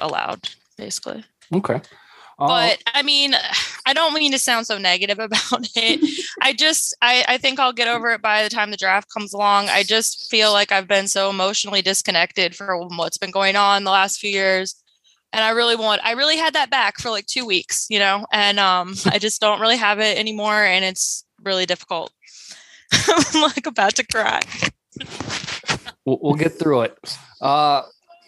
allowed, 0.00 0.48
basically. 0.76 1.24
Okay. 1.52 1.80
Uh, 2.38 2.46
but 2.46 2.82
I 2.94 3.02
mean, 3.02 3.34
I 3.84 3.92
don't 3.92 4.14
mean 4.14 4.32
to 4.32 4.38
sound 4.38 4.66
so 4.66 4.78
negative 4.78 5.18
about 5.20 5.68
it. 5.76 6.26
I 6.42 6.52
just, 6.52 6.96
I, 7.02 7.24
I 7.28 7.38
think 7.38 7.60
I'll 7.60 7.72
get 7.72 7.88
over 7.88 8.10
it 8.10 8.22
by 8.22 8.42
the 8.42 8.48
time 8.48 8.70
the 8.70 8.76
draft 8.76 9.12
comes 9.12 9.34
along. 9.34 9.68
I 9.68 9.82
just 9.82 10.30
feel 10.30 10.52
like 10.52 10.72
I've 10.72 10.88
been 10.88 11.06
so 11.06 11.28
emotionally 11.28 11.82
disconnected 11.82 12.56
from 12.56 12.96
what's 12.96 13.18
been 13.18 13.30
going 13.30 13.56
on 13.56 13.84
the 13.84 13.90
last 13.90 14.18
few 14.18 14.30
years. 14.30 14.82
And 15.32 15.44
I 15.44 15.50
really 15.50 15.76
want, 15.76 16.00
I 16.02 16.12
really 16.12 16.36
had 16.36 16.54
that 16.54 16.70
back 16.70 16.98
for 16.98 17.10
like 17.10 17.26
two 17.26 17.46
weeks, 17.46 17.86
you 17.88 18.00
know, 18.00 18.26
and 18.32 18.58
um, 18.58 18.94
I 19.06 19.18
just 19.18 19.40
don't 19.40 19.60
really 19.60 19.76
have 19.76 20.00
it 20.00 20.18
anymore. 20.18 20.64
And 20.64 20.84
it's 20.84 21.24
really 21.44 21.66
difficult. 21.66 22.12
I'm 22.92 23.42
like 23.42 23.66
about 23.66 23.94
to 23.96 24.06
cry. 24.06 24.40
We'll, 26.04 26.18
we'll 26.22 26.34
get 26.34 26.58
through 26.58 26.82
it. 26.82 27.18
Uh, 27.40 27.82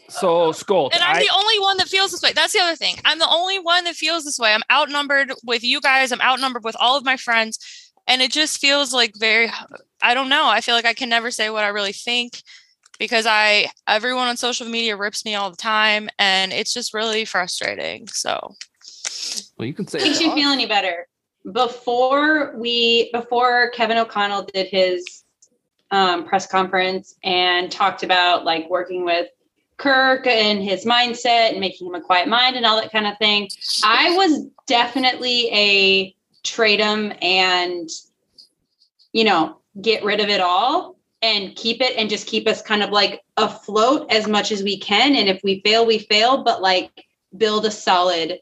so 0.09 0.53
Skolt, 0.53 0.91
And 0.93 1.03
I'm 1.03 1.17
I, 1.17 1.21
the 1.21 1.31
only 1.35 1.59
one 1.59 1.79
that 1.79 1.89
feels 1.89 2.11
this 2.11 2.23
way. 2.23 2.33
That's 2.33 2.53
the 2.53 2.61
other 2.61 2.77
thing. 2.77 2.97
I'm 3.05 3.19
the 3.19 3.29
only 3.29 3.59
one 3.59 3.85
that 3.85 3.95
feels 3.95 4.25
this 4.25 4.39
way. 4.39 4.53
I'm 4.53 4.63
outnumbered 4.71 5.33
with 5.45 5.65
you 5.65 5.81
guys. 5.81 6.13
I'm 6.13 6.21
outnumbered 6.21 6.65
with 6.65 6.77
all 6.79 6.99
of 6.99 7.05
my 7.05 7.17
friends. 7.17 7.59
And 8.07 8.21
it 8.21 8.31
just 8.31 8.61
feels 8.61 8.93
like 8.93 9.15
very, 9.19 9.51
I 10.03 10.15
don't 10.15 10.29
know. 10.29 10.47
I 10.49 10.61
feel 10.61 10.75
like 10.75 10.85
I 10.85 10.93
can 10.93 11.09
never 11.09 11.31
say 11.31 11.51
what 11.51 11.65
I 11.65 11.69
really 11.69 11.93
think 11.93 12.43
because 12.99 13.27
I, 13.27 13.69
everyone 13.89 14.29
on 14.29 14.37
social 14.37 14.69
media 14.69 14.97
rips 14.97 15.25
me 15.25 15.35
all 15.35 15.51
the 15.51 15.57
time. 15.57 16.11
And 16.19 16.53
it's 16.53 16.75
just 16.75 16.93
really 16.93 17.25
frustrating. 17.25 18.07
So 18.09 18.55
Well, 19.57 19.67
you 19.67 19.73
can 19.73 19.87
say 19.87 20.01
Makes 20.01 20.21
you 20.21 20.35
feel 20.35 20.51
any 20.51 20.67
better. 20.67 21.07
Before 21.53 22.55
we, 22.57 23.11
before 23.13 23.71
Kevin 23.71 23.97
O'Connell 23.97 24.45
did 24.53 24.67
his 24.67 25.22
um, 25.93 26.25
press 26.25 26.47
conference 26.47 27.15
and 27.23 27.71
talked 27.71 28.03
about 28.03 28.45
like 28.45 28.69
working 28.69 29.05
with 29.05 29.29
Kirk 29.77 30.27
and 30.27 30.63
his 30.63 30.85
mindset 30.85 31.51
and 31.51 31.61
making 31.61 31.87
him 31.87 31.95
a 31.95 32.01
quiet 32.01 32.29
mind 32.29 32.57
and 32.57 32.65
all 32.65 32.81
that 32.81 32.91
kind 32.91 33.07
of 33.07 33.17
thing, 33.19 33.49
I 33.85 34.17
was 34.17 34.47
definitely 34.67 35.51
a 35.53 36.17
trade 36.43 36.81
him 36.81 37.13
and, 37.21 37.89
you 39.13 39.25
know, 39.25 39.59
get 39.81 40.03
rid 40.03 40.21
of 40.21 40.29
it 40.29 40.41
all 40.41 40.97
and 41.21 41.55
keep 41.57 41.81
it 41.81 41.97
and 41.97 42.11
just 42.11 42.27
keep 42.27 42.49
us 42.49 42.63
kind 42.63 42.83
of 42.83 42.91
like 42.91 43.23
afloat 43.37 44.11
as 44.11 44.27
much 44.27 44.51
as 44.51 44.63
we 44.63 44.79
can. 44.79 45.15
And 45.15 45.29
if 45.29 45.41
we 45.45 45.61
fail, 45.61 45.87
we 45.87 45.99
fail, 45.99 46.43
but 46.43 46.63
like 46.63 47.05
build 47.37 47.67
a 47.67 47.71
solid 47.71 48.41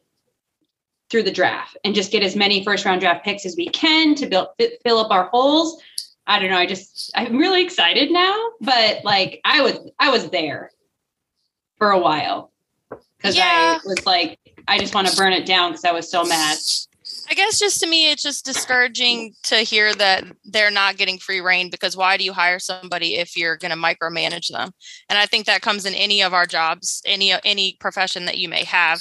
through 1.10 1.22
the 1.24 1.30
draft 1.30 1.76
and 1.84 1.94
just 1.94 2.12
get 2.12 2.22
as 2.22 2.36
many 2.36 2.62
first 2.64 2.84
round 2.84 3.00
draft 3.00 3.24
picks 3.24 3.44
as 3.44 3.56
we 3.56 3.68
can 3.68 4.14
to 4.14 4.26
build 4.26 4.48
fill 4.84 4.98
up 4.98 5.10
our 5.10 5.24
holes. 5.32 5.82
I 6.30 6.38
don't 6.38 6.50
know. 6.50 6.58
I 6.58 6.66
just 6.66 7.10
I'm 7.16 7.36
really 7.36 7.60
excited 7.60 8.12
now, 8.12 8.50
but 8.60 9.04
like 9.04 9.40
I 9.44 9.62
was 9.62 9.78
I 9.98 10.10
was 10.10 10.30
there 10.30 10.70
for 11.76 11.90
a 11.90 11.98
while 11.98 12.52
because 13.16 13.36
Yeah. 13.36 13.78
I 13.82 13.84
was 13.84 14.06
like 14.06 14.38
I 14.68 14.78
just 14.78 14.94
want 14.94 15.08
to 15.08 15.16
burn 15.16 15.32
it 15.32 15.44
down 15.44 15.72
because 15.72 15.84
I 15.84 15.90
was 15.90 16.08
so 16.08 16.22
mad. 16.22 16.56
I 17.28 17.34
guess 17.34 17.58
just 17.58 17.80
to 17.80 17.88
me, 17.88 18.12
it's 18.12 18.22
just 18.22 18.44
discouraging 18.44 19.34
to 19.44 19.56
hear 19.56 19.92
that 19.96 20.24
they're 20.44 20.70
not 20.70 20.96
getting 20.96 21.18
free 21.18 21.40
rein 21.40 21.68
because 21.68 21.96
why 21.96 22.16
do 22.16 22.22
you 22.22 22.32
hire 22.32 22.60
somebody 22.60 23.16
if 23.16 23.36
you're 23.36 23.56
going 23.56 23.72
to 23.72 23.76
micromanage 23.76 24.52
them? 24.52 24.70
And 25.08 25.18
I 25.18 25.26
think 25.26 25.46
that 25.46 25.62
comes 25.62 25.84
in 25.84 25.94
any 25.94 26.22
of 26.22 26.32
our 26.32 26.46
jobs, 26.46 27.02
any 27.04 27.32
any 27.44 27.76
profession 27.80 28.24
that 28.26 28.38
you 28.38 28.48
may 28.48 28.62
have. 28.62 29.00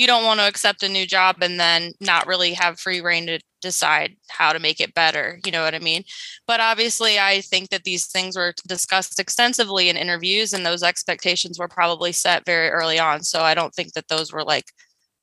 You 0.00 0.06
don't 0.06 0.24
want 0.24 0.40
to 0.40 0.48
accept 0.48 0.82
a 0.82 0.88
new 0.88 1.04
job 1.04 1.42
and 1.42 1.60
then 1.60 1.92
not 2.00 2.26
really 2.26 2.54
have 2.54 2.80
free 2.80 3.02
rein 3.02 3.26
to 3.26 3.38
decide 3.60 4.16
how 4.30 4.54
to 4.54 4.58
make 4.58 4.80
it 4.80 4.94
better. 4.94 5.38
You 5.44 5.52
know 5.52 5.62
what 5.62 5.74
I 5.74 5.78
mean? 5.78 6.04
But 6.46 6.58
obviously, 6.58 7.18
I 7.18 7.42
think 7.42 7.68
that 7.68 7.84
these 7.84 8.06
things 8.06 8.34
were 8.34 8.54
discussed 8.66 9.20
extensively 9.20 9.90
in 9.90 9.98
interviews, 9.98 10.54
and 10.54 10.64
those 10.64 10.82
expectations 10.82 11.58
were 11.58 11.68
probably 11.68 12.12
set 12.12 12.46
very 12.46 12.70
early 12.70 12.98
on. 12.98 13.22
So 13.24 13.42
I 13.42 13.52
don't 13.52 13.74
think 13.74 13.92
that 13.92 14.08
those 14.08 14.32
were 14.32 14.42
like 14.42 14.72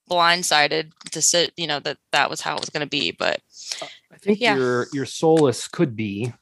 blindsided 0.07 0.91
to 1.09 1.21
sit, 1.23 1.53
you 1.57 1.65
know, 1.65 1.80
that 1.80 1.97
that 2.11 2.30
was 2.30 2.41
how 2.41 2.55
it 2.55 2.61
was 2.61 2.69
going 2.69 2.86
to 2.86 2.88
be. 2.88 3.09
But 3.09 3.39
uh, 3.82 3.88
I 4.13 4.17
think 4.17 4.39
Yeah. 4.39 4.57
your 4.57 4.88
your 4.93 5.05
solace 5.07 5.67
could 5.67 5.95
be 5.95 6.34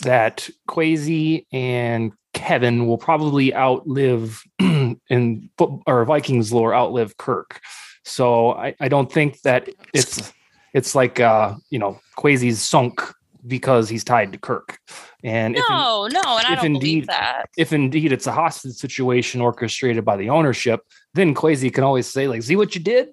that 0.00 0.48
Kwesi 0.66 1.44
and 1.52 2.12
Kevin 2.32 2.86
will 2.86 2.98
probably 2.98 3.54
outlive 3.54 4.42
in 4.58 5.50
or 5.86 6.04
Vikings 6.06 6.54
lore 6.54 6.74
outlive 6.74 7.18
Kirk. 7.18 7.60
So 8.04 8.52
I, 8.52 8.74
I 8.80 8.88
don't 8.88 9.10
think 9.10 9.40
that 9.42 9.68
it's 9.94 10.32
it's 10.74 10.94
like 10.94 11.20
uh 11.20 11.54
you 11.70 11.78
know 11.78 12.00
Kwesi's 12.18 12.60
sunk 12.62 13.00
because 13.46 13.88
he's 13.88 14.04
tied 14.04 14.32
to 14.32 14.38
Kirk. 14.38 14.78
And 15.24 15.56
in- 15.56 15.62
no, 15.68 16.06
no, 16.06 16.20
and 16.38 16.46
I 16.46 16.52
if 16.52 16.56
don't 16.58 16.66
indeed- 16.66 16.80
believe 16.80 17.06
that. 17.08 17.46
if 17.56 17.72
indeed 17.72 18.12
it's 18.12 18.26
a 18.26 18.32
hostage 18.32 18.74
situation 18.74 19.40
orchestrated 19.40 20.04
by 20.04 20.16
the 20.16 20.30
ownership, 20.30 20.80
then 21.14 21.34
Kwesi 21.34 21.72
can 21.72 21.82
always 21.84 22.06
say, 22.06 22.28
like, 22.28 22.42
see 22.44 22.54
what 22.56 22.74
you 22.76 22.80
did? 22.80 23.08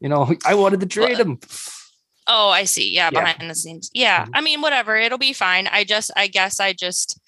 You 0.00 0.08
know, 0.08 0.32
I 0.46 0.54
wanted 0.54 0.80
to 0.80 0.86
trade 0.86 1.18
him. 1.18 1.38
Oh, 2.28 2.50
I 2.50 2.64
see. 2.64 2.94
Yeah, 2.94 3.10
Yeah. 3.12 3.20
behind 3.32 3.50
the 3.50 3.54
scenes. 3.56 3.90
Yeah. 3.92 4.26
Mhm. 4.26 4.30
I 4.34 4.40
mean, 4.40 4.60
whatever. 4.60 4.96
It'll 4.96 5.18
be 5.18 5.32
fine. 5.32 5.66
I 5.66 5.82
just, 5.82 6.12
I 6.16 6.28
guess 6.28 6.60
I 6.60 6.72
just, 6.72 7.18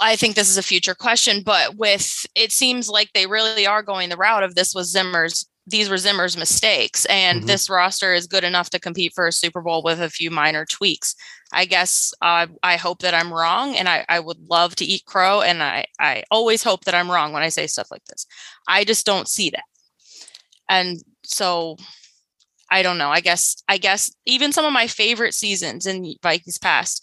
I 0.00 0.14
think 0.14 0.36
this 0.36 0.48
is 0.48 0.56
a 0.58 0.62
future 0.62 0.94
question, 0.94 1.42
but 1.44 1.76
with 1.76 2.24
it 2.36 2.52
seems 2.52 2.88
like 2.88 3.10
they 3.14 3.26
really 3.26 3.66
are 3.66 3.82
going 3.82 4.08
the 4.10 4.16
route 4.16 4.44
of 4.44 4.54
this 4.54 4.74
was 4.74 4.90
Zimmer's, 4.92 5.48
these 5.66 5.88
were 5.88 5.98
Zimmer's 5.98 6.36
mistakes, 6.36 7.04
and 7.06 7.42
Mhm. 7.42 7.46
this 7.46 7.68
roster 7.68 8.14
is 8.14 8.26
good 8.26 8.44
enough 8.44 8.70
to 8.70 8.78
compete 8.78 9.12
for 9.14 9.26
a 9.26 9.32
Super 9.32 9.60
Bowl 9.60 9.82
with 9.82 10.00
a 10.00 10.08
few 10.10 10.30
minor 10.30 10.64
tweaks. 10.64 11.14
I 11.52 11.64
guess 11.64 12.12
uh, 12.22 12.46
I 12.62 12.76
hope 12.76 13.00
that 13.00 13.14
I'm 13.14 13.32
wrong, 13.32 13.76
and 13.76 13.88
I, 13.88 14.04
I 14.08 14.20
would 14.20 14.38
love 14.48 14.76
to 14.76 14.84
eat 14.84 15.04
crow, 15.06 15.40
and 15.42 15.62
I, 15.62 15.86
I 15.98 16.22
always 16.30 16.62
hope 16.62 16.84
that 16.84 16.94
I'm 16.94 17.10
wrong 17.10 17.32
when 17.32 17.42
I 17.42 17.48
say 17.48 17.66
stuff 17.66 17.90
like 17.90 18.04
this. 18.06 18.26
I 18.68 18.84
just 18.84 19.04
don't 19.06 19.28
see 19.28 19.50
that. 19.50 19.64
And 20.68 21.02
so 21.24 21.76
I 22.70 22.82
don't 22.82 22.98
know. 22.98 23.10
I 23.10 23.20
guess 23.20 23.62
I 23.68 23.78
guess 23.78 24.12
even 24.24 24.52
some 24.52 24.64
of 24.64 24.72
my 24.72 24.86
favorite 24.88 25.34
seasons 25.34 25.86
in 25.86 26.14
Vikings 26.22 26.58
past 26.58 27.02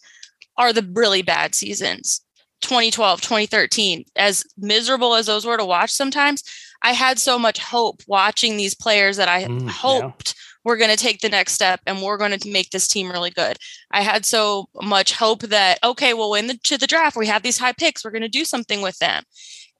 are 0.57 0.73
the 0.73 0.87
really 0.93 1.21
bad 1.21 1.55
seasons. 1.55 2.21
2012, 2.61 3.19
2013, 3.21 4.05
as 4.15 4.43
miserable 4.57 5.15
as 5.15 5.25
those 5.25 5.45
were 5.45 5.57
to 5.57 5.65
watch 5.65 5.89
sometimes, 5.91 6.43
I 6.83 6.91
had 6.91 7.17
so 7.19 7.39
much 7.39 7.59
hope 7.59 8.01
watching 8.07 8.57
these 8.57 8.75
players 8.75 9.17
that 9.17 9.29
I 9.29 9.45
Mm, 9.45 9.65
yeah. 9.65 9.71
hoped 9.71 10.35
were 10.65 10.77
going 10.77 10.91
to 10.91 10.97
take 10.97 11.19
the 11.19 11.29
next 11.29 11.53
step 11.53 11.79
and 11.85 12.01
we're 12.01 12.17
going 12.17 12.37
to 12.37 12.49
make 12.49 12.69
this 12.69 12.87
team 12.87 13.11
really 13.11 13.31
good. 13.31 13.57
I 13.91 14.01
had 14.01 14.25
so 14.25 14.67
much 14.81 15.13
hope 15.13 15.41
that 15.43 15.79
okay, 15.83 16.13
well, 16.13 16.33
in 16.33 16.47
the 16.47 16.57
to 16.65 16.77
the 16.77 16.87
draft, 16.87 17.17
we 17.17 17.27
have 17.27 17.43
these 17.43 17.57
high 17.57 17.73
picks, 17.73 18.03
we're 18.03 18.11
going 18.11 18.21
to 18.21 18.29
do 18.29 18.45
something 18.45 18.81
with 18.81 18.97
them. 18.99 19.23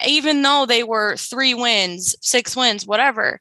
Even 0.06 0.42
though 0.42 0.66
they 0.66 0.84
were 0.84 1.16
three 1.18 1.54
wins, 1.54 2.16
six 2.22 2.56
wins, 2.56 2.86
whatever. 2.86 3.40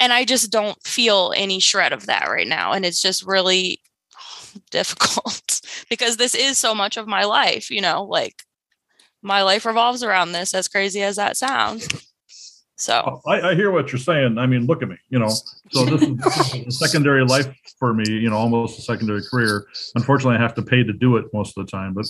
And 0.00 0.12
I 0.12 0.24
just 0.24 0.52
don't 0.52 0.78
feel 0.86 1.32
any 1.36 1.58
shred 1.60 1.92
of 1.92 2.06
that 2.06 2.28
right 2.28 2.46
now. 2.46 2.72
And 2.72 2.84
it's 2.86 3.02
just 3.02 3.26
really 3.26 3.80
difficult 4.70 5.60
because 5.90 6.16
this 6.16 6.34
is 6.34 6.56
so 6.58 6.74
much 6.74 6.96
of 6.96 7.06
my 7.06 7.24
life, 7.24 7.70
you 7.70 7.80
know, 7.80 8.04
like 8.04 8.42
my 9.22 9.42
life 9.42 9.66
revolves 9.66 10.02
around 10.02 10.32
this, 10.32 10.54
as 10.54 10.68
crazy 10.68 11.02
as 11.02 11.16
that 11.16 11.36
sounds. 11.36 11.88
So, 12.80 13.20
I, 13.26 13.40
I 13.40 13.54
hear 13.56 13.72
what 13.72 13.90
you're 13.90 13.98
saying. 13.98 14.38
I 14.38 14.46
mean, 14.46 14.66
look 14.66 14.82
at 14.82 14.88
me, 14.88 14.96
you 15.10 15.18
know. 15.18 15.30
So 15.72 15.84
this 15.84 16.00
is, 16.00 16.16
this 16.16 16.54
is 16.54 16.66
a 16.66 16.70
secondary 16.70 17.24
life 17.24 17.48
for 17.76 17.92
me, 17.92 18.04
you 18.08 18.30
know, 18.30 18.36
almost 18.36 18.78
a 18.78 18.82
secondary 18.82 19.20
career. 19.28 19.66
Unfortunately, 19.96 20.36
I 20.36 20.40
have 20.40 20.54
to 20.54 20.62
pay 20.62 20.84
to 20.84 20.92
do 20.92 21.16
it 21.16 21.26
most 21.34 21.58
of 21.58 21.66
the 21.66 21.70
time, 21.72 21.92
but 21.92 22.08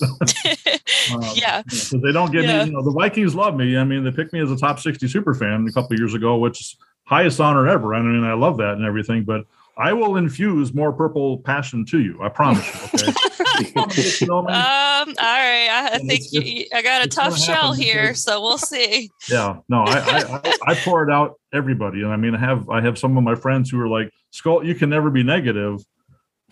um, 1.11 1.31
yeah. 1.35 1.63
because 1.63 1.89
they 2.03 2.11
don't 2.11 2.31
give 2.31 2.43
Yeah. 2.45 2.59
me, 2.59 2.65
you 2.69 2.71
know, 2.73 2.83
the 2.83 2.91
Vikings 2.91 3.33
love 3.33 3.55
me. 3.55 3.77
I 3.77 3.83
mean, 3.83 4.03
they 4.03 4.11
picked 4.11 4.31
me 4.31 4.41
as 4.41 4.51
a 4.51 4.55
top 4.57 4.79
60 4.79 5.07
super 5.07 5.33
fan 5.33 5.65
a 5.67 5.71
couple 5.71 5.93
of 5.93 5.99
years 5.99 6.13
ago, 6.13 6.37
which 6.37 6.61
is 6.61 6.77
highest 7.05 7.39
honor 7.39 7.67
ever. 7.67 7.95
I 7.95 8.01
mean, 8.01 8.23
I 8.23 8.33
love 8.33 8.57
that 8.57 8.73
and 8.73 8.85
everything, 8.85 9.23
but 9.23 9.45
I 9.75 9.93
will 9.93 10.17
infuse 10.17 10.71
more 10.71 10.93
purple 10.93 11.39
passion 11.39 11.83
to 11.85 11.99
you. 11.99 12.21
I 12.21 12.29
promise 12.29 12.65
you. 12.67 12.79
Okay. 13.09 13.13
You 13.59 14.27
know 14.27 14.41
me? 14.43 14.53
Um, 14.53 15.09
all 15.09 15.13
right. 15.17 15.67
I, 15.69 15.89
I 15.93 15.97
think 15.99 16.11
it's- 16.13 16.33
you, 16.33 16.65
I 16.73 16.81
got 16.81 17.05
a 17.05 17.07
tough 17.09 17.37
shell 17.37 17.73
here, 17.73 18.03
because- 18.03 18.23
so 18.23 18.41
we'll 18.41 18.57
see. 18.57 19.09
Yeah, 19.29 19.57
no, 19.69 19.83
I, 19.83 19.97
I, 19.99 20.41
I, 20.43 20.53
I 20.67 20.75
pour 20.83 21.07
it 21.07 21.11
out 21.11 21.39
everybody. 21.53 22.01
And 22.01 22.11
I 22.11 22.15
mean, 22.17 22.35
I 22.35 22.39
have, 22.39 22.69
I 22.69 22.81
have 22.81 22.97
some 22.97 23.17
of 23.17 23.23
my 23.23 23.35
friends 23.35 23.69
who 23.69 23.79
are 23.81 23.87
like, 23.87 24.11
Skull, 24.31 24.63
you 24.65 24.75
can 24.75 24.89
never 24.89 25.09
be 25.09 25.23
negative 25.23 25.81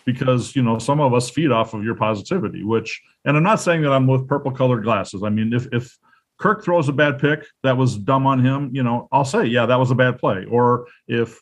because, 0.05 0.55
you 0.55 0.61
know, 0.63 0.79
some 0.79 0.99
of 0.99 1.13
us 1.13 1.29
feed 1.29 1.51
off 1.51 1.73
of 1.73 1.83
your 1.83 1.95
positivity, 1.95 2.63
which, 2.63 3.01
and 3.25 3.35
I'm 3.35 3.43
not 3.43 3.59
saying 3.59 3.81
that 3.81 3.91
I'm 3.91 4.07
with 4.07 4.27
purple 4.27 4.51
colored 4.51 4.83
glasses. 4.83 5.21
I 5.23 5.29
mean, 5.29 5.53
if, 5.53 5.67
if 5.73 5.97
Kirk 6.37 6.63
throws 6.63 6.87
a 6.87 6.93
bad 6.93 7.19
pick 7.19 7.45
that 7.63 7.75
was 7.77 7.97
dumb 7.97 8.25
on 8.25 8.43
him, 8.43 8.69
you 8.73 8.83
know, 8.83 9.07
I'll 9.11 9.25
say, 9.25 9.45
yeah, 9.45 9.65
that 9.65 9.77
was 9.79 9.91
a 9.91 9.95
bad 9.95 10.17
play. 10.17 10.45
Or 10.45 10.87
if, 11.07 11.41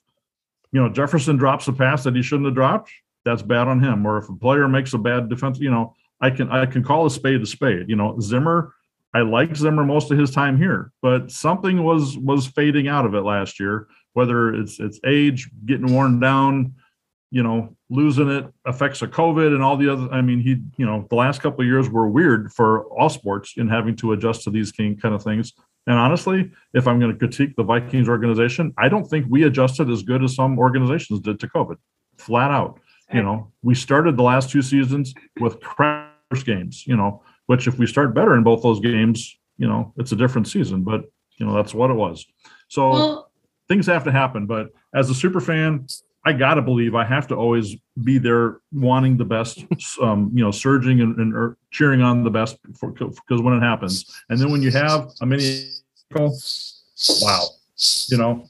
you 0.72 0.82
know, 0.82 0.89
Jefferson 0.89 1.38
drops 1.38 1.68
a 1.68 1.74
pass 1.74 2.03
that 2.05 2.16
he 2.16 2.22
shouldn't 2.22 2.47
have 2.47 2.55
dropped, 2.55 2.91
that's 3.26 3.41
bad 3.41 3.67
on 3.67 3.84
him. 3.84 4.05
Or 4.05 4.17
if 4.17 4.30
a 4.30 4.36
player 4.36 4.67
makes 4.67 4.93
a 4.93 4.97
bad 4.97 5.28
defense, 5.30 5.59
you 5.59 5.71
know, 5.71 5.93
I 6.21 6.30
can, 6.30 6.49
I 6.49 6.65
can 6.65 6.84
call 6.84 7.05
a 7.05 7.11
spade 7.11 7.41
a 7.41 7.45
spade, 7.45 7.89
you 7.89 7.95
know, 7.95 8.17
Zimmer, 8.21 8.73
I 9.15 9.21
like 9.21 9.55
Zimmer 9.55 9.86
most 9.86 10.11
of 10.11 10.17
his 10.17 10.32
time 10.32 10.57
here, 10.57 10.91
but 11.01 11.32
something 11.32 11.84
was 11.84 12.17
was 12.17 12.47
fading 12.47 12.89
out 12.89 13.05
of 13.05 13.15
it 13.15 13.21
last 13.21 13.61
year. 13.61 13.88
Whether 14.11 14.53
it's 14.53 14.78
it's 14.78 14.99
age, 15.05 15.49
getting 15.65 15.93
worn 15.93 16.19
down, 16.19 16.73
you 17.32 17.41
know, 17.41 17.78
losing 17.89 18.30
it, 18.30 18.45
affects 18.65 19.01
of 19.01 19.11
COVID, 19.11 19.53
and 19.53 19.63
all 19.63 19.78
the 19.78 19.91
other. 19.91 20.09
I 20.11 20.19
mean, 20.19 20.41
he, 20.41 20.57
you 20.76 20.86
know, 20.86 21.07
the 21.09 21.15
last 21.15 21.41
couple 21.41 21.61
of 21.61 21.67
years 21.67 21.89
were 21.89 22.09
weird 22.09 22.51
for 22.51 22.88
all 22.88 23.07
sports 23.07 23.53
in 23.55 23.69
having 23.69 23.95
to 23.97 24.11
adjust 24.11 24.43
to 24.43 24.49
these 24.49 24.73
kind 24.73 25.05
of 25.05 25.23
things. 25.23 25.53
And 25.88 25.97
honestly, 25.97 26.51
if 26.73 26.86
I'm 26.86 26.99
going 26.99 27.13
to 27.13 27.17
critique 27.17 27.55
the 27.55 27.63
Vikings 27.63 28.09
organization, 28.09 28.73
I 28.78 28.89
don't 28.89 29.05
think 29.05 29.28
we 29.30 29.43
adjusted 29.43 29.89
as 29.89 30.03
good 30.03 30.26
as 30.26 30.36
some 30.36 30.59
organizations 30.59 31.21
did 31.21 31.39
to 31.39 31.47
COVID. 31.47 31.78
Flat 32.17 32.51
out, 32.51 32.82
you 33.13 33.21
know, 33.21 33.51
we 33.61 33.75
started 33.75 34.17
the 34.17 34.23
last 34.23 34.49
two 34.49 34.61
seasons 34.61 35.13
with 35.39 35.59
crash 35.61 36.09
games. 36.43 36.85
You 36.87 36.97
know, 36.97 37.23
which 37.45 37.67
if 37.67 37.77
we 37.77 37.87
start 37.87 38.13
better 38.13 38.35
in 38.35 38.43
both 38.43 38.63
those 38.63 38.79
games, 38.79 39.37
you 39.57 39.67
know, 39.67 39.93
it's 39.97 40.11
a 40.11 40.15
different 40.15 40.47
season, 40.47 40.83
but 40.83 41.03
you 41.37 41.45
know, 41.45 41.53
that's 41.53 41.73
what 41.73 41.89
it 41.89 41.95
was. 41.95 42.25
So 42.67 42.89
Well, 42.89 43.31
things 43.67 43.87
have 43.87 44.03
to 44.05 44.11
happen. 44.11 44.45
But 44.45 44.69
as 44.93 45.09
a 45.09 45.15
super 45.15 45.41
fan, 45.41 45.87
I 46.25 46.33
gotta 46.33 46.61
believe 46.61 46.95
I 46.95 47.05
have 47.05 47.27
to 47.27 47.35
always 47.35 47.75
be 48.03 48.17
there 48.17 48.57
wanting 48.71 49.17
the 49.17 49.25
best, 49.25 49.65
um, 50.01 50.31
you 50.33 50.43
know, 50.43 50.51
surging 50.51 51.01
and, 51.01 51.15
and 51.17 51.35
or 51.35 51.57
cheering 51.71 52.01
on 52.01 52.23
the 52.23 52.31
best 52.31 52.57
because 52.63 53.41
when 53.41 53.53
it 53.53 53.61
happens. 53.61 54.05
And 54.29 54.39
then 54.39 54.51
when 54.51 54.61
you 54.61 54.71
have 54.71 55.11
a 55.21 55.25
mini 55.25 55.69
wow. 57.21 57.45
You 58.09 58.17
know, 58.17 58.45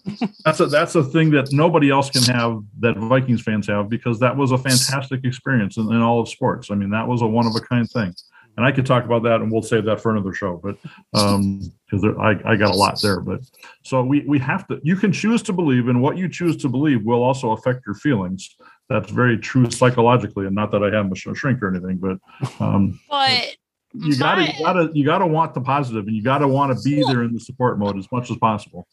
that's 0.45 0.59
a 0.59 0.67
that's 0.67 0.93
a 0.93 1.03
thing 1.03 1.31
that 1.31 1.51
nobody 1.51 1.89
else 1.89 2.11
can 2.11 2.21
have 2.23 2.61
that 2.79 2.95
Vikings 2.97 3.41
fans 3.41 3.65
have 3.67 3.89
because 3.89 4.19
that 4.19 4.37
was 4.37 4.51
a 4.51 4.57
fantastic 4.57 5.23
experience 5.23 5.77
in, 5.77 5.91
in 5.91 6.01
all 6.01 6.19
of 6.19 6.29
sports. 6.29 6.69
I 6.69 6.75
mean, 6.75 6.91
that 6.91 7.07
was 7.07 7.23
a 7.23 7.27
one 7.27 7.47
of 7.47 7.55
a 7.55 7.61
kind 7.61 7.89
thing. 7.89 8.13
and 8.57 8.65
I 8.65 8.71
could 8.71 8.85
talk 8.85 9.03
about 9.03 9.23
that, 9.23 9.41
and 9.41 9.51
we'll 9.51 9.63
save 9.63 9.85
that 9.85 9.99
for 9.99 10.11
another 10.11 10.31
show. 10.31 10.61
But 10.63 10.77
because 11.11 12.03
um, 12.03 12.19
I, 12.19 12.39
I 12.45 12.55
got 12.55 12.71
a 12.71 12.77
lot 12.77 13.01
there, 13.01 13.19
but 13.19 13.41
so 13.83 14.03
we 14.03 14.23
we 14.27 14.37
have 14.39 14.67
to. 14.67 14.79
You 14.83 14.95
can 14.95 15.11
choose 15.11 15.41
to 15.43 15.53
believe, 15.53 15.87
and 15.87 16.01
what 16.03 16.17
you 16.17 16.29
choose 16.29 16.55
to 16.57 16.69
believe 16.69 17.03
will 17.03 17.23
also 17.23 17.51
affect 17.51 17.81
your 17.85 17.95
feelings. 17.95 18.55
That's 18.89 19.09
very 19.09 19.39
true 19.39 19.71
psychologically, 19.71 20.45
and 20.45 20.53
not 20.53 20.71
that 20.71 20.83
I 20.83 20.95
have 20.95 21.11
a 21.11 21.15
shrink 21.15 21.63
or 21.63 21.69
anything, 21.69 21.97
but 21.97 22.17
um, 22.63 22.99
but 23.09 23.55
you 23.93 24.17
gotta 24.17 24.43
you 24.43 24.63
gotta 24.63 24.89
you 24.93 25.05
gotta 25.05 25.25
want 25.25 25.53
the 25.53 25.61
positive, 25.61 26.05
and 26.05 26.15
you 26.15 26.21
gotta 26.21 26.47
want 26.47 26.77
to 26.77 26.83
be 26.83 27.03
there 27.03 27.23
in 27.23 27.33
the 27.33 27.39
support 27.39 27.79
mode 27.79 27.97
as 27.97 28.11
much 28.11 28.29
as 28.29 28.37
possible. 28.37 28.87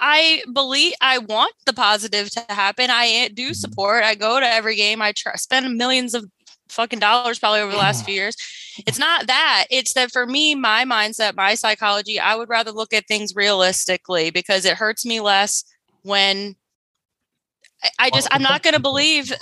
I 0.00 0.42
believe 0.52 0.94
I 1.00 1.18
want 1.18 1.54
the 1.66 1.72
positive 1.72 2.30
to 2.30 2.44
happen. 2.48 2.90
I 2.90 3.28
do 3.34 3.46
mm-hmm. 3.46 3.52
support. 3.54 4.04
I 4.04 4.14
go 4.14 4.40
to 4.40 4.46
every 4.46 4.76
game. 4.76 5.02
I 5.02 5.12
try, 5.12 5.34
spend 5.36 5.76
millions 5.76 6.14
of 6.14 6.30
fucking 6.68 6.98
dollars 6.98 7.38
probably 7.38 7.60
over 7.60 7.72
the 7.72 7.78
last 7.78 8.04
few 8.04 8.14
years. 8.14 8.36
It's 8.86 8.98
not 8.98 9.26
that. 9.26 9.66
It's 9.70 9.94
that 9.94 10.12
for 10.12 10.26
me, 10.26 10.54
my 10.54 10.84
mindset, 10.84 11.34
my 11.34 11.54
psychology, 11.54 12.20
I 12.20 12.36
would 12.36 12.48
rather 12.48 12.70
look 12.70 12.92
at 12.92 13.08
things 13.08 13.34
realistically 13.34 14.30
because 14.30 14.64
it 14.64 14.76
hurts 14.76 15.04
me 15.04 15.20
less 15.20 15.64
when 16.02 16.54
I, 17.82 17.90
I 17.98 18.10
just 18.10 18.28
I'm 18.30 18.42
not 18.42 18.62
gonna 18.62 18.80
believe 18.80 19.32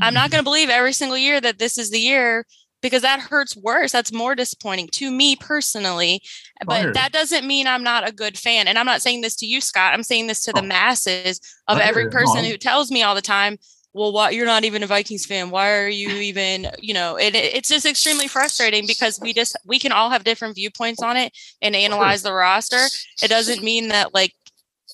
I'm 0.00 0.14
not 0.14 0.30
gonna 0.30 0.42
believe 0.42 0.68
every 0.68 0.92
single 0.92 1.18
year 1.18 1.40
that 1.40 1.58
this 1.58 1.78
is 1.78 1.90
the 1.90 1.98
year 1.98 2.46
because 2.84 3.00
that 3.00 3.18
hurts 3.18 3.56
worse. 3.56 3.92
That's 3.92 4.12
more 4.12 4.34
disappointing 4.34 4.88
to 4.92 5.10
me 5.10 5.36
personally. 5.36 6.20
But 6.66 6.92
that 6.92 7.12
doesn't 7.12 7.46
mean 7.46 7.66
I'm 7.66 7.82
not 7.82 8.06
a 8.06 8.12
good 8.12 8.36
fan. 8.36 8.68
And 8.68 8.78
I'm 8.78 8.84
not 8.84 9.00
saying 9.00 9.22
this 9.22 9.34
to 9.36 9.46
you, 9.46 9.62
Scott. 9.62 9.94
I'm 9.94 10.02
saying 10.02 10.26
this 10.26 10.44
to 10.44 10.52
the 10.52 10.60
oh. 10.60 10.66
masses 10.66 11.40
of 11.66 11.78
every 11.78 12.10
person 12.10 12.44
who 12.44 12.58
tells 12.58 12.90
me 12.90 13.02
all 13.02 13.14
the 13.14 13.22
time, 13.22 13.56
well, 13.94 14.12
why 14.12 14.30
you're 14.30 14.44
not 14.44 14.64
even 14.64 14.82
a 14.82 14.86
Vikings 14.86 15.24
fan? 15.24 15.48
Why 15.48 15.72
are 15.72 15.88
you 15.88 16.08
even, 16.16 16.66
you 16.78 16.92
know, 16.92 17.16
it, 17.16 17.34
it's 17.34 17.70
just 17.70 17.86
extremely 17.86 18.28
frustrating 18.28 18.86
because 18.86 19.18
we 19.18 19.32
just 19.32 19.56
we 19.64 19.78
can 19.78 19.90
all 19.90 20.10
have 20.10 20.24
different 20.24 20.54
viewpoints 20.54 21.02
on 21.02 21.16
it 21.16 21.32
and 21.62 21.74
analyze 21.74 22.22
the 22.22 22.34
roster. 22.34 22.84
It 23.22 23.28
doesn't 23.28 23.62
mean 23.62 23.88
that 23.88 24.12
like 24.12 24.34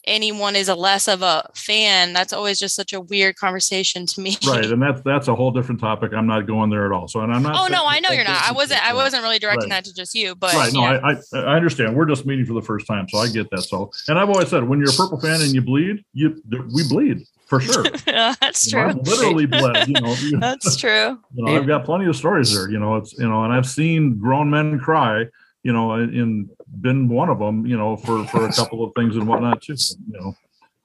anyone 0.07 0.57
is 0.57 0.69
a 0.69 0.75
less 0.75 1.09
of 1.09 1.23
a 1.23 1.49
fan 1.55 2.13
that's 2.13 2.33
always 2.33 2.59
just 2.59 2.75
such 2.75 2.93
a 2.93 3.01
weird 3.01 3.37
conversation 3.37 4.07
to 4.07 4.21
me. 4.21 4.37
Right 4.47 4.65
and 4.65 4.83
that's 4.83 5.01
that's 5.03 5.29
a 5.29 5.35
whole 5.35 5.51
different 5.51 5.81
topic 5.81 6.13
i'm 6.13 6.27
not 6.27 6.47
going 6.47 6.71
there 6.71 6.87
at 6.87 6.93
all 6.93 7.09
so 7.09 7.21
and 7.21 7.33
i'm 7.33 7.43
not 7.43 7.55
oh 7.57 7.67
no 7.67 7.85
i 7.87 8.01
know 8.01 8.11
you're 8.11 8.25
not 8.25 8.43
i 8.43 8.53
wasn't 8.53 8.85
i 8.85 8.95
wasn't 8.95 9.23
really 9.23 9.39
directing 9.39 9.71
right. 9.71 9.85
that 9.85 9.85
to 9.85 9.95
just 9.95 10.15
you 10.15 10.35
but 10.35 10.55
right 10.55 10.73
no 10.73 10.83
I, 10.83 11.13
I, 11.13 11.17
I 11.35 11.57
understand 11.57 11.97
we're 11.97 12.07
just 12.07 12.27
meeting 12.27 12.47
for 12.47 12.55
the 12.55 12.63
first 12.63 12.87
time 12.87 13.09
so 13.09 13.19
i 13.19 13.29
get 13.29 13.51
that 13.51 13.63
so 13.63 13.91
and 14.09 14.19
i've 14.19 14.29
always 14.29 14.49
said 14.49 14.65
when 14.65 14.79
you're 14.79 14.91
a 14.91 14.95
purple 14.95 15.21
fan 15.21 15.41
and 15.41 15.53
you 15.53 15.63
bleed 15.63 16.05
you 16.13 16.43
we 16.75 16.89
bleed 16.89 17.27
for 17.47 17.61
sure. 17.61 17.85
Yeah, 18.07 18.35
that's 18.41 18.67
you 18.67 18.79
true. 18.79 18.93
know, 18.93 19.01
literally 19.03 19.47
bled 19.47 19.89
you 19.89 19.95
know. 19.95 20.15
That's 20.41 20.77
true. 20.77 21.19
You 21.35 21.45
know 21.45 21.57
i've 21.57 21.67
got 21.67 21.85
plenty 21.85 22.07
of 22.07 22.17
stories 22.17 22.55
there 22.55 22.71
you 22.71 22.79
know 22.79 22.97
it's 22.97 23.13
you 23.15 23.29
know 23.29 23.45
and 23.45 23.53
i've 23.53 23.67
seen 23.67 24.19
grown 24.19 24.51
men 24.51 24.79
cry 24.79 25.27
you 25.63 25.73
know, 25.73 25.95
in 25.95 26.49
been 26.81 27.09
one 27.09 27.29
of 27.29 27.39
them, 27.39 27.67
you 27.67 27.77
know, 27.77 27.97
for 27.97 28.27
for 28.27 28.47
a 28.47 28.53
couple 28.53 28.85
of 28.85 28.93
things 28.95 29.17
and 29.17 29.27
whatnot 29.27 29.63
too. 29.63 29.77
You 30.09 30.21
know, 30.21 30.35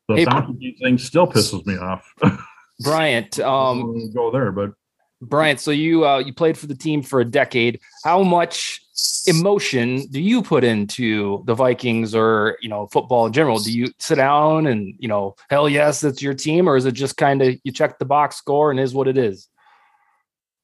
the 0.09 0.15
hey, 0.15 0.26
donkey 0.26 0.78
thing 0.82 0.97
still 0.97 1.28
pisses 1.28 1.65
me 1.65 1.78
off. 1.78 2.13
Bryant, 2.82 3.39
um, 3.39 4.11
go 4.13 4.32
there, 4.32 4.51
but 4.51 4.73
Bryant, 5.21 5.59
so 5.59 5.71
you 5.71 6.05
uh, 6.05 6.19
you 6.19 6.34
played 6.34 6.57
for 6.57 6.67
the 6.67 6.76
team 6.76 7.01
for 7.01 7.21
a 7.21 7.26
decade. 7.26 7.80
How 8.03 8.21
much 8.21 8.82
emotion 9.28 10.05
do 10.11 10.21
you 10.21 10.41
put 10.41 10.63
into 10.63 11.43
the 11.45 11.53
Vikings 11.53 12.13
or 12.13 12.57
you 12.61 12.67
know 12.67 12.88
football 12.88 13.26
in 13.26 13.34
general? 13.34 13.59
Do 13.59 13.71
you 13.71 13.88
sit 13.97 14.15
down 14.15 14.67
and 14.67 14.93
you 14.99 15.07
know 15.07 15.36
hell 15.49 15.69
yes, 15.69 16.01
that's 16.01 16.21
your 16.21 16.34
team, 16.34 16.67
or 16.67 16.76
is 16.76 16.86
it 16.86 16.93
just 16.93 17.15
kind 17.15 17.41
of 17.41 17.55
you 17.63 17.71
check 17.71 17.97
the 17.97 18.05
box 18.05 18.36
score 18.36 18.71
and 18.71 18.80
is 18.80 18.93
what 18.93 19.07
it 19.07 19.17
is? 19.17 19.47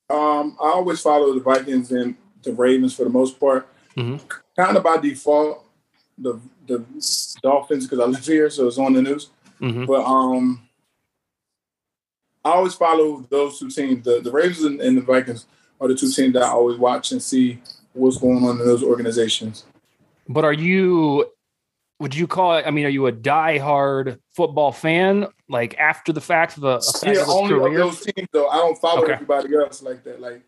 Um, 0.10 0.58
I 0.62 0.68
always 0.72 1.00
follow 1.00 1.34
the 1.34 1.40
Vikings 1.40 1.92
and 1.94 2.16
the 2.44 2.52
Ravens 2.52 2.94
for 2.94 3.04
the 3.04 3.10
most 3.10 3.40
part. 3.40 3.70
Mm-hmm. 3.98 4.28
Kind 4.56 4.78
of 4.78 4.84
by 4.84 4.98
default, 4.98 5.66
the 6.18 6.40
the 6.68 6.86
Dolphins 7.42 7.86
because 7.86 8.00
I 8.00 8.06
live 8.06 8.26
here, 8.26 8.50
so 8.50 8.68
it's 8.68 8.78
on 8.78 8.94
the 8.94 9.02
news. 9.02 9.30
Mm-hmm. 9.60 9.86
But 9.86 10.04
um, 10.06 10.68
I 12.44 12.52
always 12.52 12.74
follow 12.74 13.26
those 13.30 13.60
two 13.60 13.70
teams. 13.70 14.04
The 14.04 14.22
the 14.22 14.32
Ravens 14.32 14.64
and, 14.64 14.82
and 14.82 14.98
the 14.98 15.02
Vikings 15.02 15.46
are 15.80 15.88
the 15.88 15.96
two 15.96 16.12
teams 16.12 16.34
that 16.34 16.44
I 16.44 16.50
always 16.50 16.78
watch 16.78 17.12
and 17.12 17.22
see 17.22 17.60
what's 17.94 18.18
going 18.18 18.44
on 18.44 18.60
in 18.60 18.66
those 18.66 18.84
organizations. 18.84 19.66
But 20.28 20.46
are 20.46 20.54
you? 20.54 21.30
Would 22.00 22.16
you 22.16 22.26
call 22.26 22.58
it? 22.58 22.66
I 22.66 22.72
mean, 22.72 22.86
are 22.86 22.90
you 22.90 23.06
a 23.06 23.12
die-hard 23.12 24.20
football 24.32 24.72
fan? 24.72 25.28
Like 25.48 25.78
after 25.78 26.12
the 26.12 26.22
fact 26.22 26.58
of 26.58 26.64
a, 26.64 26.80
a 27.04 27.14
yeah, 27.14 27.24
only 27.28 27.54
career? 27.54 27.82
of 27.82 27.92
those 27.92 28.02
teams 28.02 28.28
though. 28.32 28.48
I 28.48 28.56
don't 28.56 28.78
follow 28.78 29.04
okay. 29.04 29.14
everybody 29.14 29.54
else 29.56 29.84
like 29.84 30.04
that. 30.06 30.20
Like 30.20 30.42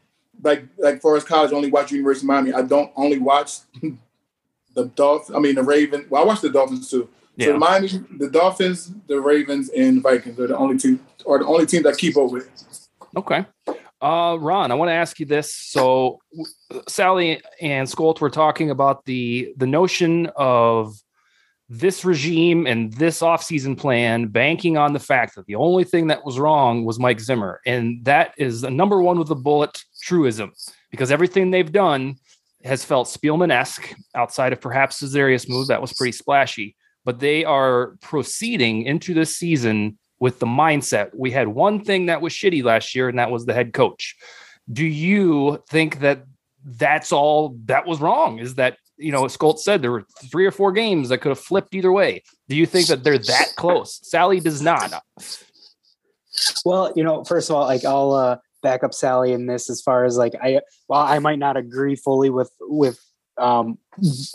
like 0.43 0.65
like 0.77 1.01
for 1.01 1.15
us 1.15 1.23
college, 1.23 1.51
only 1.51 1.71
watch 1.71 1.91
University 1.91 2.25
of 2.25 2.29
Miami. 2.29 2.53
I 2.53 2.61
don't 2.61 2.91
only 2.95 3.19
watch 3.19 3.59
the 4.73 4.85
Dolphins. 4.95 5.35
I 5.35 5.39
mean 5.39 5.55
the 5.55 5.63
Ravens. 5.63 6.09
Well, 6.09 6.23
I 6.23 6.25
watch 6.25 6.41
the 6.41 6.49
Dolphins 6.49 6.89
too. 6.89 7.09
Yeah. 7.35 7.47
So 7.47 7.57
Miami, 7.57 7.87
the 8.17 8.29
Dolphins, 8.29 8.91
the 9.07 9.19
Ravens, 9.19 9.69
and 9.69 10.01
Vikings 10.01 10.39
are 10.39 10.47
the 10.47 10.57
only 10.57 10.77
two 10.77 10.99
are 11.27 11.39
the 11.39 11.45
only 11.45 11.65
teams 11.65 11.85
I 11.85 11.93
keep 11.93 12.17
up 12.17 12.31
with. 12.31 12.49
Okay. 13.15 13.45
Uh, 14.01 14.35
Ron, 14.37 14.69
I 14.69 14.75
want 14.75 14.89
to 14.89 14.93
ask 14.93 15.17
you 15.19 15.25
this. 15.25 15.55
So, 15.55 16.19
Sally 16.89 17.41
and 17.61 17.87
Skolt 17.87 18.19
were 18.19 18.29
talking 18.29 18.69
about 18.69 19.05
the 19.05 19.53
the 19.55 19.65
notion 19.65 20.29
of 20.35 20.93
this 21.79 22.05
regime 22.05 22.67
and 22.67 22.93
this 22.93 23.21
offseason 23.21 23.75
plan 23.75 24.27
banking 24.27 24.77
on 24.77 24.93
the 24.93 24.99
fact 24.99 25.33
that 25.35 25.47
the 25.47 25.55
only 25.55 25.83
thing 25.83 26.07
that 26.07 26.23
was 26.23 26.37
wrong 26.37 26.85
was 26.85 26.99
Mike 26.99 27.19
Zimmer. 27.19 27.61
And 27.65 28.05
that 28.05 28.35
is 28.37 28.61
the 28.61 28.69
number 28.69 29.01
one 29.01 29.17
with 29.17 29.27
the 29.27 29.35
bullet 29.35 29.83
truism 30.03 30.53
because 30.91 31.11
everything 31.11 31.49
they've 31.49 31.71
done 31.71 32.15
has 32.63 32.85
felt 32.85 33.07
Spielman 33.07 33.51
esque 33.51 33.91
outside 34.13 34.53
of 34.53 34.61
perhaps 34.61 35.01
Za'Darius 35.01 35.49
move. 35.49 35.67
That 35.67 35.81
was 35.81 35.93
pretty 35.93 36.11
splashy. 36.11 36.75
But 37.05 37.19
they 37.19 37.43
are 37.43 37.97
proceeding 38.01 38.83
into 38.83 39.15
this 39.15 39.35
season 39.35 39.97
with 40.19 40.37
the 40.37 40.45
mindset. 40.45 41.09
We 41.15 41.31
had 41.31 41.47
one 41.47 41.83
thing 41.83 42.05
that 42.05 42.21
was 42.21 42.33
shitty 42.33 42.63
last 42.63 42.93
year, 42.93 43.09
and 43.09 43.17
that 43.17 43.31
was 43.31 43.45
the 43.45 43.53
head 43.53 43.73
coach. 43.73 44.15
Do 44.71 44.85
you 44.85 45.61
think 45.69 45.99
that 45.99 46.23
that's 46.63 47.11
all 47.11 47.57
that 47.65 47.87
was 47.87 47.99
wrong? 47.99 48.37
Is 48.37 48.55
that 48.55 48.77
you 49.03 49.11
know, 49.11 49.23
Skolt 49.23 49.59
said 49.59 49.81
there 49.81 49.91
were 49.91 50.05
three 50.31 50.45
or 50.45 50.51
four 50.51 50.71
games 50.71 51.09
that 51.09 51.19
could 51.19 51.29
have 51.29 51.39
flipped 51.39 51.75
either 51.75 51.91
way. 51.91 52.23
Do 52.47 52.55
you 52.55 52.65
think 52.65 52.87
that 52.87 53.03
they're 53.03 53.17
that 53.17 53.49
close? 53.55 53.99
Sally 54.07 54.39
does 54.39 54.61
not. 54.61 55.03
Well, 56.65 56.93
you 56.95 57.03
know, 57.03 57.23
first 57.23 57.49
of 57.49 57.55
all, 57.55 57.63
like 57.63 57.85
I'll 57.85 58.13
uh, 58.13 58.37
back 58.61 58.83
up 58.83 58.93
Sally 58.93 59.33
in 59.33 59.45
this 59.45 59.69
as 59.69 59.81
far 59.81 60.05
as 60.05 60.17
like 60.17 60.33
I, 60.41 60.61
well, 60.87 61.01
I 61.01 61.19
might 61.19 61.39
not 61.39 61.57
agree 61.57 61.95
fully 61.95 62.29
with 62.29 62.51
with 62.61 62.99
um 63.37 63.77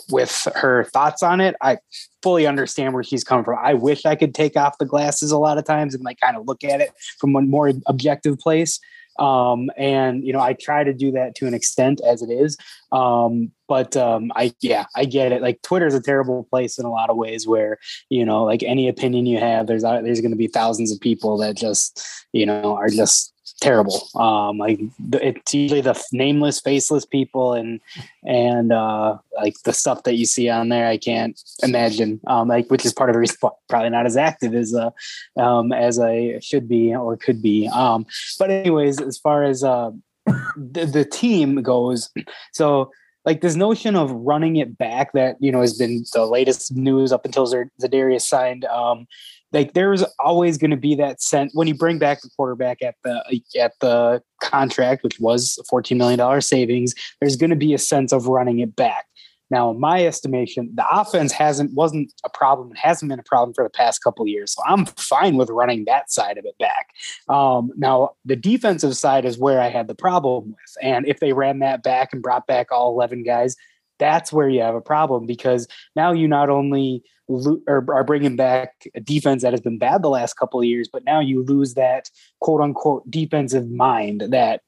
with 0.09 0.47
her 0.55 0.83
thoughts 0.85 1.23
on 1.23 1.41
it. 1.41 1.55
I 1.61 1.79
fully 2.21 2.45
understand 2.45 2.93
where 2.93 3.03
she's 3.03 3.23
coming 3.23 3.43
from. 3.43 3.57
I 3.61 3.73
wish 3.73 4.05
I 4.05 4.15
could 4.15 4.35
take 4.35 4.55
off 4.55 4.77
the 4.77 4.85
glasses 4.85 5.31
a 5.31 5.37
lot 5.37 5.57
of 5.57 5.65
times 5.65 5.95
and 5.95 6.03
like 6.03 6.19
kind 6.19 6.37
of 6.37 6.45
look 6.47 6.63
at 6.63 6.81
it 6.81 6.91
from 7.17 7.35
a 7.35 7.41
more 7.41 7.71
objective 7.87 8.37
place. 8.39 8.79
Um, 9.19 9.69
and 9.77 10.23
you 10.23 10.33
know, 10.33 10.39
I 10.39 10.53
try 10.53 10.83
to 10.83 10.93
do 10.93 11.11
that 11.11 11.35
to 11.35 11.47
an 11.47 11.53
extent 11.53 12.01
as 12.01 12.21
it 12.21 12.29
is. 12.29 12.57
Um, 12.91 13.51
but 13.67 13.95
um, 13.95 14.31
I 14.35 14.53
yeah, 14.61 14.85
I 14.95 15.05
get 15.05 15.31
it. 15.31 15.41
Like 15.41 15.61
Twitter 15.61 15.85
is 15.85 15.93
a 15.93 16.01
terrible 16.01 16.45
place 16.49 16.79
in 16.79 16.85
a 16.85 16.91
lot 16.91 17.09
of 17.09 17.17
ways 17.17 17.47
where, 17.47 17.77
you 18.09 18.25
know, 18.25 18.43
like 18.43 18.63
any 18.63 18.87
opinion 18.87 19.25
you 19.25 19.39
have, 19.39 19.67
there's 19.67 19.83
uh, 19.83 20.01
there's 20.01 20.21
gonna 20.21 20.35
be 20.35 20.47
thousands 20.47 20.91
of 20.91 20.99
people 20.99 21.37
that 21.37 21.55
just, 21.55 22.03
you 22.33 22.45
know, 22.45 22.75
are 22.75 22.89
just 22.89 23.33
terrible. 23.59 24.07
Um, 24.15 24.57
like 24.57 24.79
it's 25.13 25.53
usually 25.53 25.81
the 25.81 26.01
nameless, 26.11 26.59
faceless 26.59 27.05
people, 27.05 27.53
and 27.53 27.79
and 28.25 28.71
uh, 28.71 29.17
like 29.35 29.55
the 29.63 29.73
stuff 29.73 30.03
that 30.03 30.15
you 30.15 30.25
see 30.25 30.49
on 30.49 30.69
there, 30.69 30.87
I 30.87 30.97
can't 30.97 31.39
imagine. 31.63 32.19
Um, 32.27 32.47
like 32.47 32.69
which 32.69 32.85
is 32.85 32.93
part 32.93 33.09
of 33.09 33.13
the 33.13 33.19
reason 33.19 33.37
probably 33.67 33.89
not 33.89 34.05
as 34.05 34.17
active 34.17 34.55
as 34.55 34.73
uh, 34.73 34.91
um, 35.39 35.71
as 35.71 35.99
I 35.99 36.39
should 36.41 36.67
be 36.67 36.95
or 36.95 37.17
could 37.17 37.41
be. 37.41 37.67
Um, 37.67 38.05
but 38.37 38.49
anyways, 38.49 39.01
as 39.01 39.17
far 39.17 39.43
as 39.43 39.63
uh, 39.63 39.91
the, 40.25 40.85
the 40.85 41.05
team 41.05 41.61
goes, 41.61 42.09
so 42.53 42.91
like 43.25 43.41
this 43.41 43.55
notion 43.55 43.95
of 43.95 44.11
running 44.11 44.55
it 44.55 44.77
back 44.77 45.11
that 45.13 45.35
you 45.39 45.51
know 45.51 45.61
has 45.61 45.77
been 45.77 46.03
the 46.13 46.25
latest 46.25 46.75
news 46.75 47.11
up 47.11 47.25
until 47.25 47.45
Za'Darius 47.47 48.21
signed. 48.21 48.65
Um, 48.65 49.07
like 49.51 49.73
there's 49.73 50.03
always 50.19 50.57
going 50.57 50.71
to 50.71 50.77
be 50.77 50.95
that 50.95 51.21
sense 51.21 51.51
when 51.53 51.67
you 51.67 51.73
bring 51.73 51.97
back 51.97 52.21
the 52.21 52.29
quarterback 52.35 52.81
at 52.81 52.95
the 53.03 53.41
at 53.59 53.73
the 53.79 54.21
contract, 54.41 55.03
which 55.03 55.19
was 55.19 55.59
$14 55.71 55.97
million 55.97 56.41
savings, 56.41 56.93
there's 57.19 57.35
going 57.35 57.49
to 57.49 57.55
be 57.55 57.73
a 57.73 57.79
sense 57.79 58.11
of 58.11 58.27
running 58.27 58.59
it 58.59 58.75
back. 58.75 59.05
Now, 59.51 59.71
in 59.71 59.79
my 59.79 60.05
estimation, 60.05 60.69
the 60.75 60.85
offense 60.91 61.31
hasn't 61.31 61.73
wasn't 61.73 62.13
a 62.23 62.29
problem. 62.29 62.71
It 62.71 62.77
hasn't 62.77 63.09
been 63.09 63.19
a 63.19 63.23
problem 63.23 63.53
for 63.53 63.63
the 63.63 63.69
past 63.69 64.03
couple 64.03 64.27
years, 64.27 64.53
so 64.53 64.61
I'm 64.65 64.85
fine 64.85 65.37
with 65.37 65.49
running 65.49 65.85
that 65.85 66.11
side 66.11 66.37
of 66.37 66.45
it 66.45 66.57
back. 66.59 66.89
Um, 67.27 67.71
now, 67.75 68.11
the 68.25 68.35
defensive 68.35 68.95
side 68.95 69.25
is 69.25 69.39
where 69.39 69.59
I 69.59 69.69
had 69.69 69.87
the 69.87 69.95
problem 69.95 70.49
with, 70.49 70.83
and 70.83 71.07
if 71.07 71.19
they 71.19 71.33
ran 71.33 71.59
that 71.59 71.81
back 71.81 72.13
and 72.13 72.21
brought 72.21 72.45
back 72.45 72.71
all 72.71 72.91
11 72.91 73.23
guys, 73.23 73.55
that's 73.99 74.33
where 74.33 74.49
you 74.49 74.61
have 74.61 74.75
a 74.75 74.81
problem 74.81 75.25
because 75.25 75.67
now 75.95 76.11
you 76.11 76.27
not 76.27 76.49
only 76.49 77.03
lo- 77.27 77.61
are 77.67 78.03
bringing 78.03 78.35
back 78.35 78.87
a 78.95 78.99
defense 78.99 79.43
that 79.43 79.53
has 79.53 79.61
been 79.61 79.77
bad 79.77 80.01
the 80.01 80.09
last 80.09 80.33
couple 80.33 80.59
of 80.59 80.65
years, 80.65 80.89
but 80.91 81.03
now 81.03 81.19
you 81.19 81.43
lose 81.43 81.75
that 81.75 82.09
quote 82.41 82.61
unquote 82.61 83.09
defensive 83.09 83.69
mind 83.69 84.25
that 84.29 84.61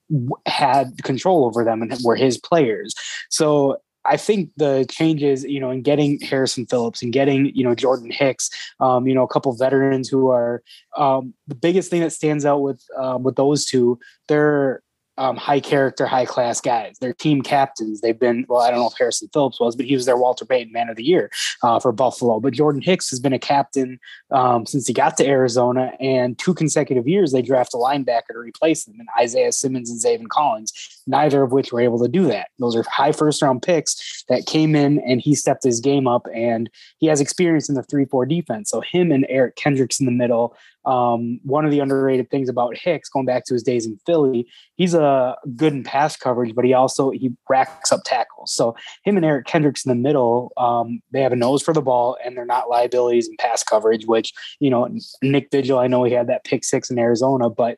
had 0.45 1.03
control 1.03 1.45
over 1.45 1.63
them 1.63 1.81
and 1.81 1.97
were 2.03 2.15
his 2.15 2.37
players. 2.37 2.93
So 3.29 3.77
I 4.05 4.17
think 4.17 4.49
the 4.57 4.85
changes, 4.89 5.43
you 5.43 5.59
know, 5.59 5.69
in 5.69 5.83
getting 5.83 6.19
Harrison 6.21 6.65
Phillips 6.65 7.03
and 7.03 7.13
getting, 7.13 7.51
you 7.53 7.63
know, 7.63 7.75
Jordan 7.75 8.09
Hicks, 8.11 8.49
um, 8.79 9.07
you 9.07 9.13
know, 9.13 9.23
a 9.23 9.27
couple 9.27 9.53
veterans 9.53 10.09
who 10.09 10.29
are 10.29 10.63
um, 10.97 11.33
the 11.47 11.55
biggest 11.55 11.91
thing 11.91 12.01
that 12.01 12.11
stands 12.11 12.45
out 12.45 12.61
with 12.61 12.83
um, 12.97 13.23
with 13.23 13.35
those 13.35 13.65
two. 13.65 13.99
They're 14.27 14.81
um, 15.21 15.37
high 15.37 15.59
character, 15.59 16.07
high 16.07 16.25
class 16.25 16.59
guys. 16.59 16.97
They're 16.99 17.13
team 17.13 17.43
captains. 17.43 18.01
They've 18.01 18.17
been, 18.17 18.43
well, 18.49 18.61
I 18.61 18.71
don't 18.71 18.79
know 18.79 18.87
if 18.87 18.97
Harrison 18.97 19.29
Phillips 19.31 19.59
was, 19.59 19.75
but 19.75 19.85
he 19.85 19.93
was 19.93 20.07
their 20.07 20.17
Walter 20.17 20.45
Payton 20.45 20.73
Man 20.73 20.89
of 20.89 20.95
the 20.95 21.03
Year 21.03 21.29
uh, 21.61 21.79
for 21.79 21.91
Buffalo. 21.91 22.39
But 22.39 22.53
Jordan 22.53 22.81
Hicks 22.81 23.11
has 23.11 23.19
been 23.19 23.31
a 23.31 23.37
captain 23.37 23.99
um, 24.31 24.65
since 24.65 24.87
he 24.87 24.93
got 24.93 25.17
to 25.17 25.27
Arizona, 25.27 25.91
and 25.99 26.39
two 26.39 26.55
consecutive 26.55 27.07
years 27.07 27.31
they 27.31 27.43
draft 27.43 27.75
a 27.75 27.77
linebacker 27.77 28.33
to 28.33 28.39
replace 28.39 28.85
them, 28.85 28.95
and 28.97 29.07
Isaiah 29.19 29.51
Simmons 29.51 29.91
and 29.91 30.01
Zaven 30.01 30.27
Collins, 30.27 30.73
neither 31.05 31.43
of 31.43 31.51
which 31.51 31.71
were 31.71 31.81
able 31.81 31.99
to 31.99 32.09
do 32.09 32.25
that. 32.25 32.47
Those 32.57 32.75
are 32.75 32.83
high 32.89 33.11
first 33.11 33.43
round 33.43 33.61
picks 33.61 34.23
that 34.27 34.47
came 34.47 34.75
in, 34.75 34.97
and 35.01 35.21
he 35.21 35.35
stepped 35.35 35.63
his 35.63 35.79
game 35.79 36.07
up, 36.07 36.25
and 36.33 36.67
he 36.97 37.05
has 37.05 37.21
experience 37.21 37.69
in 37.69 37.75
the 37.75 37.83
3 37.83 38.05
4 38.05 38.25
defense. 38.25 38.71
So 38.71 38.81
him 38.81 39.11
and 39.11 39.27
Eric 39.29 39.55
Kendricks 39.55 39.99
in 39.99 40.07
the 40.07 40.11
middle 40.11 40.55
um, 40.85 41.39
one 41.43 41.65
of 41.65 41.71
the 41.71 41.79
underrated 41.79 42.29
things 42.29 42.49
about 42.49 42.77
Hicks, 42.77 43.09
going 43.09 43.25
back 43.25 43.45
to 43.45 43.53
his 43.53 43.63
days 43.63 43.85
in 43.85 43.99
Philly, 44.05 44.47
he's 44.75 44.93
a 44.93 45.35
good 45.55 45.73
in 45.73 45.83
pass 45.83 46.15
coverage, 46.15 46.55
but 46.55 46.65
he 46.65 46.73
also 46.73 47.11
he 47.11 47.31
racks 47.49 47.91
up 47.91 48.01
tackles. 48.03 48.53
So 48.53 48.75
him 49.03 49.17
and 49.17 49.25
Eric 49.25 49.45
Kendricks 49.45 49.85
in 49.85 49.89
the 49.89 49.95
middle, 49.95 50.51
um, 50.57 51.01
they 51.11 51.21
have 51.21 51.33
a 51.33 51.37
nose 51.37 51.61
for 51.61 51.73
the 51.73 51.81
ball, 51.81 52.17
and 52.23 52.35
they're 52.35 52.45
not 52.45 52.69
liabilities 52.69 53.27
in 53.27 53.35
pass 53.37 53.63
coverage. 53.63 54.05
Which 54.05 54.33
you 54.59 54.69
know, 54.69 54.87
Nick 55.21 55.49
Vigil, 55.51 55.79
I 55.79 55.87
know 55.87 56.03
he 56.03 56.13
had 56.13 56.27
that 56.27 56.43
pick 56.43 56.63
six 56.63 56.89
in 56.89 56.97
Arizona, 56.97 57.49
but 57.49 57.77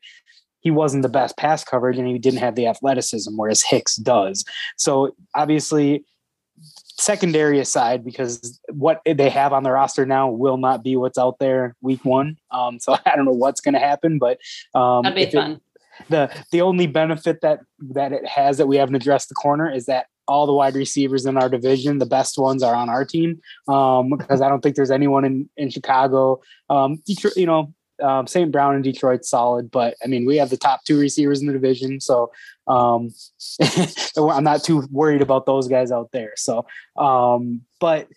he 0.61 0.71
wasn't 0.71 1.03
the 1.03 1.09
best 1.09 1.35
pass 1.35 1.63
coverage, 1.63 1.97
and 1.97 2.07
he 2.07 2.17
didn't 2.17 2.39
have 2.39 2.55
the 2.55 2.67
athleticism, 2.67 3.35
whereas 3.35 3.63
Hicks 3.63 3.97
does. 3.97 4.45
So 4.77 5.13
obviously 5.35 6.05
secondary 7.03 7.59
aside, 7.59 8.03
because 8.03 8.59
what 8.69 9.01
they 9.05 9.29
have 9.29 9.53
on 9.53 9.63
the 9.63 9.71
roster 9.71 10.05
now 10.05 10.29
will 10.29 10.57
not 10.57 10.83
be 10.83 10.95
what's 10.95 11.17
out 11.17 11.39
there 11.39 11.75
week 11.81 12.03
one. 12.05 12.37
Um, 12.51 12.79
so 12.79 12.95
I 13.05 13.15
don't 13.15 13.25
know 13.25 13.31
what's 13.31 13.61
going 13.61 13.73
to 13.73 13.79
happen, 13.79 14.19
but 14.19 14.39
um, 14.73 15.03
That'd 15.03 15.15
be 15.15 15.31
fun. 15.31 15.51
It, 15.53 15.61
the 16.09 16.31
the 16.51 16.61
only 16.61 16.87
benefit 16.87 17.41
that 17.41 17.59
that 17.91 18.11
it 18.11 18.27
has 18.27 18.57
that 18.57 18.67
we 18.67 18.77
haven't 18.77 18.95
addressed 18.95 19.29
the 19.29 19.35
corner 19.35 19.71
is 19.71 19.85
that 19.85 20.07
all 20.27 20.45
the 20.45 20.53
wide 20.53 20.75
receivers 20.75 21.25
in 21.25 21.37
our 21.37 21.49
division, 21.49 21.99
the 21.99 22.05
best 22.05 22.37
ones 22.37 22.63
are 22.63 22.73
on 22.73 22.89
our 22.89 23.05
team. 23.05 23.39
Um, 23.67 24.09
because 24.09 24.41
I 24.41 24.49
don't 24.49 24.61
think 24.61 24.75
there's 24.75 24.91
anyone 24.91 25.25
in 25.25 25.49
in 25.57 25.69
Chicago. 25.69 26.41
Um, 26.69 27.01
Detroit, 27.05 27.37
you 27.37 27.45
know, 27.45 27.73
um, 28.01 28.27
St. 28.27 28.51
Brown 28.51 28.75
and 28.75 28.83
Detroit 28.83 29.25
solid, 29.25 29.69
but 29.69 29.95
I 30.03 30.07
mean, 30.07 30.25
we 30.25 30.37
have 30.37 30.49
the 30.49 30.57
top 30.57 30.83
two 30.83 30.99
receivers 30.99 31.41
in 31.41 31.47
the 31.47 31.53
division, 31.53 31.99
so 31.99 32.31
um, 32.67 33.13
I'm 34.17 34.43
not 34.43 34.63
too 34.63 34.87
worried 34.91 35.21
about 35.21 35.45
those 35.45 35.67
guys 35.67 35.91
out 35.91 36.11
there. 36.11 36.33
So, 36.35 36.65
um, 36.97 37.61
but 37.79 38.07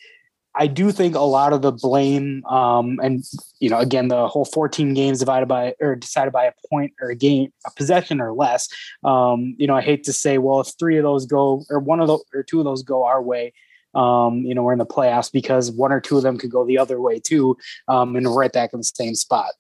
I 0.58 0.66
do 0.66 0.90
think 0.90 1.14
a 1.14 1.20
lot 1.20 1.52
of 1.52 1.60
the 1.60 1.72
blame, 1.72 2.44
um, 2.46 2.98
and 3.02 3.22
you 3.60 3.68
know, 3.68 3.78
again, 3.78 4.08
the 4.08 4.26
whole 4.26 4.46
14 4.46 4.94
games 4.94 5.18
divided 5.18 5.46
by 5.46 5.74
or 5.80 5.94
decided 5.96 6.32
by 6.32 6.46
a 6.46 6.52
point 6.70 6.94
or 7.00 7.10
a 7.10 7.14
game, 7.14 7.52
a 7.66 7.70
possession 7.76 8.20
or 8.20 8.32
less. 8.32 8.68
Um, 9.04 9.54
you 9.58 9.66
know, 9.66 9.74
I 9.74 9.82
hate 9.82 10.04
to 10.04 10.14
say, 10.14 10.38
well, 10.38 10.60
if 10.60 10.72
three 10.78 10.96
of 10.96 11.02
those 11.02 11.26
go 11.26 11.64
or 11.68 11.78
one 11.78 12.00
of 12.00 12.08
those 12.08 12.24
or 12.32 12.42
two 12.42 12.58
of 12.58 12.64
those 12.64 12.82
go 12.82 13.04
our 13.04 13.22
way, 13.22 13.52
um, 13.94 14.38
you 14.38 14.54
know, 14.54 14.62
we're 14.62 14.72
in 14.72 14.78
the 14.78 14.86
playoffs 14.86 15.30
because 15.30 15.70
one 15.70 15.92
or 15.92 16.00
two 16.00 16.16
of 16.16 16.22
them 16.22 16.38
could 16.38 16.50
go 16.50 16.64
the 16.64 16.78
other 16.78 17.00
way 17.00 17.20
too, 17.20 17.56
um, 17.88 18.16
and 18.16 18.26
we're 18.26 18.38
right 18.38 18.52
back 18.52 18.72
in 18.72 18.80
the 18.80 18.84
same 18.84 19.14
spot. 19.14 19.52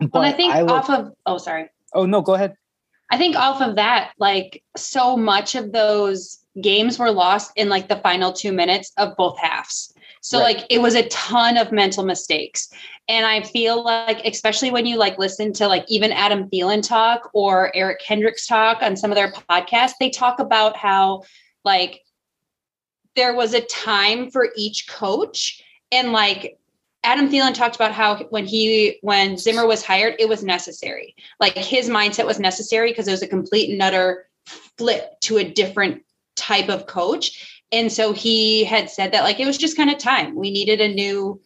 But 0.00 0.14
well, 0.14 0.22
I 0.22 0.32
think 0.32 0.54
I 0.54 0.62
look, 0.62 0.70
off 0.70 0.90
of 0.90 1.12
oh 1.26 1.36
sorry. 1.38 1.68
Oh 1.92 2.06
no, 2.06 2.22
go 2.22 2.34
ahead. 2.34 2.56
I 3.10 3.18
think 3.18 3.36
off 3.36 3.60
of 3.60 3.76
that, 3.76 4.12
like 4.18 4.62
so 4.76 5.16
much 5.16 5.54
of 5.54 5.72
those 5.72 6.38
games 6.60 6.98
were 6.98 7.10
lost 7.10 7.52
in 7.56 7.68
like 7.68 7.88
the 7.88 7.96
final 7.96 8.32
two 8.32 8.52
minutes 8.52 8.92
of 8.96 9.16
both 9.16 9.38
halves. 9.38 9.92
So 10.20 10.38
right. 10.38 10.56
like 10.56 10.66
it 10.70 10.80
was 10.80 10.94
a 10.94 11.08
ton 11.08 11.56
of 11.56 11.72
mental 11.72 12.04
mistakes. 12.04 12.68
And 13.08 13.26
I 13.26 13.42
feel 13.42 13.82
like, 13.82 14.24
especially 14.24 14.70
when 14.70 14.86
you 14.86 14.96
like 14.96 15.18
listen 15.18 15.52
to 15.54 15.66
like 15.66 15.84
even 15.88 16.12
Adam 16.12 16.48
Thielen 16.48 16.86
talk 16.86 17.30
or 17.34 17.74
Eric 17.74 18.00
Kendricks 18.00 18.46
talk 18.46 18.82
on 18.82 18.96
some 18.96 19.10
of 19.10 19.16
their 19.16 19.32
podcasts, 19.32 19.94
they 19.98 20.10
talk 20.10 20.38
about 20.38 20.76
how 20.76 21.22
like 21.64 22.02
there 23.16 23.34
was 23.34 23.52
a 23.52 23.60
time 23.62 24.30
for 24.30 24.50
each 24.56 24.88
coach 24.88 25.62
and 25.90 26.12
like 26.12 26.58
Adam 27.04 27.28
Thielen 27.28 27.54
talked 27.54 27.74
about 27.74 27.92
how 27.92 28.16
when 28.30 28.46
he 28.46 28.98
when 29.02 29.36
Zimmer 29.36 29.66
was 29.66 29.84
hired, 29.84 30.14
it 30.18 30.28
was 30.28 30.44
necessary. 30.44 31.16
Like 31.40 31.54
his 31.54 31.88
mindset 31.88 32.26
was 32.26 32.38
necessary 32.38 32.90
because 32.90 33.08
it 33.08 33.12
was 33.12 33.22
a 33.22 33.28
complete 33.28 33.70
and 33.70 33.82
utter 33.82 34.28
flip 34.78 35.20
to 35.22 35.38
a 35.38 35.44
different 35.44 36.02
type 36.36 36.68
of 36.68 36.86
coach. 36.86 37.62
And 37.72 37.90
so 37.90 38.12
he 38.12 38.64
had 38.64 38.90
said 38.90 39.12
that 39.12 39.24
like 39.24 39.40
it 39.40 39.46
was 39.46 39.58
just 39.58 39.76
kind 39.76 39.90
of 39.90 39.98
time. 39.98 40.36
We 40.36 40.50
needed 40.50 40.80
a 40.80 40.94
new, 40.94 41.40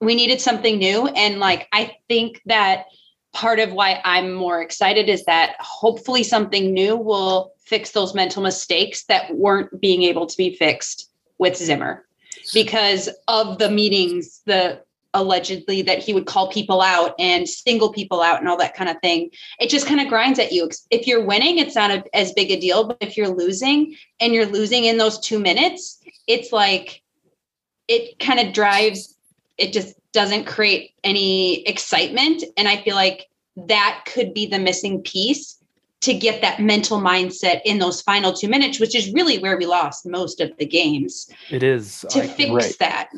we 0.00 0.14
needed 0.14 0.40
something 0.40 0.78
new. 0.78 1.08
And 1.08 1.38
like 1.38 1.68
I 1.72 1.96
think 2.08 2.40
that 2.46 2.86
part 3.34 3.58
of 3.58 3.72
why 3.72 4.00
I'm 4.04 4.32
more 4.32 4.62
excited 4.62 5.08
is 5.10 5.24
that 5.26 5.56
hopefully 5.60 6.22
something 6.22 6.72
new 6.72 6.96
will 6.96 7.52
fix 7.58 7.90
those 7.90 8.14
mental 8.14 8.42
mistakes 8.42 9.04
that 9.04 9.36
weren't 9.36 9.80
being 9.80 10.02
able 10.04 10.26
to 10.26 10.36
be 10.36 10.56
fixed 10.56 11.10
with 11.38 11.56
Zimmer 11.56 12.07
because 12.52 13.08
of 13.28 13.58
the 13.58 13.70
meetings, 13.70 14.40
the 14.46 14.82
allegedly 15.14 15.82
that 15.82 15.98
he 15.98 16.12
would 16.12 16.26
call 16.26 16.50
people 16.50 16.80
out 16.80 17.14
and 17.18 17.48
single 17.48 17.92
people 17.92 18.20
out 18.20 18.38
and 18.38 18.48
all 18.48 18.58
that 18.58 18.74
kind 18.74 18.90
of 18.90 18.96
thing. 19.00 19.30
It 19.58 19.70
just 19.70 19.86
kind 19.86 20.00
of 20.00 20.08
grinds 20.08 20.38
at 20.38 20.52
you. 20.52 20.68
If 20.90 21.06
you're 21.06 21.24
winning, 21.24 21.58
it's 21.58 21.74
not 21.74 21.90
a, 21.90 22.04
as 22.14 22.32
big 22.32 22.50
a 22.50 22.60
deal, 22.60 22.86
but 22.86 22.98
if 23.00 23.16
you're 23.16 23.28
losing 23.28 23.96
and 24.20 24.34
you're 24.34 24.46
losing 24.46 24.84
in 24.84 24.98
those 24.98 25.18
two 25.18 25.38
minutes, 25.38 26.00
it's 26.26 26.52
like 26.52 27.02
it 27.88 28.18
kind 28.18 28.38
of 28.38 28.52
drives, 28.52 29.16
it 29.56 29.72
just 29.72 29.94
doesn't 30.12 30.44
create 30.44 30.92
any 31.02 31.62
excitement. 31.66 32.44
And 32.56 32.68
I 32.68 32.76
feel 32.82 32.94
like 32.94 33.28
that 33.56 34.04
could 34.06 34.34
be 34.34 34.46
the 34.46 34.58
missing 34.58 35.02
piece 35.02 35.57
to 36.00 36.14
get 36.14 36.40
that 36.42 36.60
mental 36.60 37.00
mindset 37.00 37.60
in 37.64 37.78
those 37.78 38.00
final 38.02 38.32
two 38.32 38.48
minutes, 38.48 38.78
which 38.78 38.94
is 38.94 39.12
really 39.12 39.38
where 39.38 39.56
we 39.56 39.66
lost 39.66 40.06
most 40.06 40.40
of 40.40 40.56
the 40.58 40.66
games. 40.66 41.28
It 41.50 41.62
is 41.62 42.04
to 42.10 42.22
I, 42.22 42.26
fix 42.26 42.50
right. 42.50 42.76
that. 42.78 43.10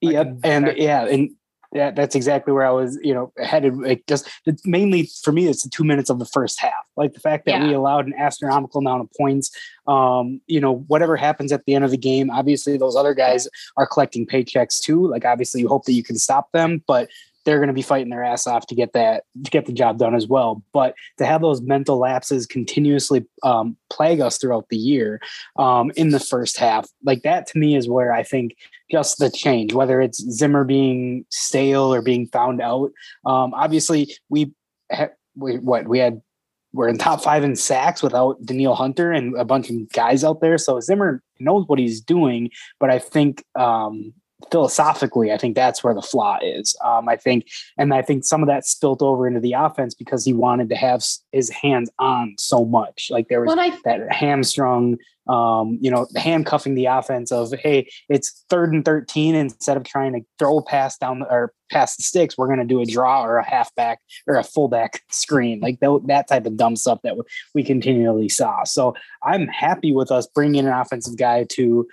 Yep, 0.00 0.38
and 0.42 0.72
yeah, 0.76 1.06
and 1.06 1.30
yeah, 1.72 1.92
that's 1.92 2.16
exactly 2.16 2.52
where 2.52 2.66
I 2.66 2.70
was, 2.70 2.98
you 3.02 3.14
know, 3.14 3.32
headed. 3.38 3.76
Like 3.76 4.02
just 4.08 4.28
mainly 4.64 5.08
for 5.22 5.30
me, 5.30 5.46
it's 5.46 5.62
the 5.62 5.68
two 5.68 5.84
minutes 5.84 6.10
of 6.10 6.18
the 6.18 6.26
first 6.26 6.58
half. 6.58 6.72
Like 6.96 7.12
the 7.12 7.20
fact 7.20 7.44
that 7.46 7.60
yeah. 7.60 7.66
we 7.68 7.74
allowed 7.74 8.06
an 8.06 8.14
astronomical 8.18 8.80
amount 8.80 9.02
of 9.02 9.08
points. 9.16 9.50
Um, 9.86 10.40
you 10.46 10.60
know, 10.60 10.78
whatever 10.88 11.16
happens 11.16 11.52
at 11.52 11.64
the 11.66 11.74
end 11.74 11.84
of 11.84 11.92
the 11.92 11.96
game, 11.96 12.30
obviously 12.30 12.76
those 12.76 12.96
other 12.96 13.14
guys 13.14 13.46
are 13.76 13.86
collecting 13.86 14.26
paychecks 14.26 14.80
too. 14.80 15.06
Like 15.06 15.24
obviously 15.24 15.60
you 15.60 15.68
hope 15.68 15.84
that 15.84 15.92
you 15.92 16.02
can 16.02 16.18
stop 16.18 16.50
them, 16.52 16.82
but 16.88 17.08
they're 17.44 17.58
going 17.58 17.68
to 17.68 17.74
be 17.74 17.82
fighting 17.82 18.10
their 18.10 18.24
ass 18.24 18.46
off 18.46 18.66
to 18.66 18.74
get 18.74 18.92
that 18.92 19.24
to 19.44 19.50
get 19.50 19.66
the 19.66 19.72
job 19.72 19.98
done 19.98 20.14
as 20.14 20.26
well. 20.26 20.62
But 20.72 20.94
to 21.18 21.26
have 21.26 21.40
those 21.40 21.60
mental 21.60 21.98
lapses 21.98 22.46
continuously 22.46 23.26
um, 23.42 23.76
plague 23.88 24.20
us 24.20 24.38
throughout 24.38 24.68
the 24.68 24.76
year 24.76 25.20
um, 25.56 25.90
in 25.96 26.10
the 26.10 26.20
first 26.20 26.58
half, 26.58 26.88
like 27.04 27.22
that 27.22 27.46
to 27.48 27.58
me 27.58 27.76
is 27.76 27.88
where 27.88 28.12
I 28.12 28.22
think 28.22 28.56
just 28.90 29.18
the 29.18 29.30
change, 29.30 29.72
whether 29.72 30.00
it's 30.00 30.18
Zimmer 30.30 30.64
being 30.64 31.24
stale 31.30 31.92
or 31.94 32.02
being 32.02 32.26
found 32.26 32.60
out. 32.60 32.90
Um, 33.24 33.54
obviously, 33.54 34.14
we, 34.28 34.52
ha- 34.92 35.10
we 35.36 35.58
what 35.58 35.86
we 35.88 35.98
had 35.98 36.20
we're 36.72 36.88
in 36.88 36.98
top 36.98 37.22
five 37.22 37.42
in 37.42 37.56
sacks 37.56 38.02
without 38.02 38.44
Danielle 38.44 38.74
Hunter 38.74 39.10
and 39.10 39.36
a 39.36 39.44
bunch 39.44 39.70
of 39.70 39.90
guys 39.92 40.22
out 40.22 40.40
there. 40.40 40.56
So 40.56 40.78
Zimmer 40.80 41.22
knows 41.40 41.64
what 41.66 41.78
he's 41.78 42.00
doing, 42.00 42.50
but 42.78 42.90
I 42.90 42.98
think 42.98 43.44
um, 43.58 44.12
philosophically, 44.50 45.32
I 45.32 45.36
think 45.36 45.54
that's 45.54 45.82
where 45.82 45.94
the 45.94 46.02
flaw 46.02 46.38
is. 46.42 46.76
Um, 46.84 47.08
I 47.08 47.16
think, 47.16 47.48
and 47.76 47.92
I 47.92 48.02
think 48.02 48.24
some 48.24 48.42
of 48.42 48.46
that 48.48 48.66
spilt 48.66 49.02
over 49.02 49.26
into 49.26 49.40
the 49.40 49.52
offense 49.52 49.94
because 49.94 50.24
he 50.24 50.32
wanted 50.32 50.68
to 50.70 50.76
have 50.76 51.04
his 51.32 51.50
hands 51.50 51.90
on 51.98 52.34
so 52.38 52.64
much. 52.64 53.08
Like 53.10 53.28
there 53.28 53.40
was 53.42 53.54
I, 53.58 53.76
that 53.84 54.12
hamstrung, 54.12 54.98
um, 55.28 55.78
you 55.80 55.90
know, 55.90 56.06
handcuffing 56.16 56.74
the 56.74 56.86
offense 56.86 57.30
of, 57.30 57.52
hey, 57.52 57.90
it's 58.08 58.44
third 58.48 58.72
and 58.72 58.84
13. 58.84 59.34
Instead 59.34 59.76
of 59.76 59.84
trying 59.84 60.12
to 60.14 60.20
throw 60.38 60.58
a 60.58 60.62
pass 60.62 60.96
down 60.98 61.20
the, 61.20 61.26
or 61.26 61.52
pass 61.70 61.96
the 61.96 62.02
sticks, 62.02 62.36
we're 62.36 62.46
going 62.46 62.58
to 62.58 62.64
do 62.64 62.80
a 62.80 62.86
draw 62.86 63.22
or 63.22 63.38
a 63.38 63.48
halfback 63.48 64.00
or 64.26 64.36
a 64.36 64.44
fullback 64.44 65.02
screen, 65.10 65.60
like 65.60 65.80
th- 65.80 66.02
that 66.06 66.28
type 66.28 66.46
of 66.46 66.56
dumb 66.56 66.76
stuff 66.76 67.00
that 67.02 67.16
we 67.54 67.62
continually 67.62 68.28
saw. 68.28 68.64
So 68.64 68.94
I'm 69.22 69.46
happy 69.48 69.92
with 69.92 70.10
us 70.10 70.26
bringing 70.26 70.66
an 70.66 70.72
offensive 70.72 71.16
guy 71.16 71.44
to 71.50 71.86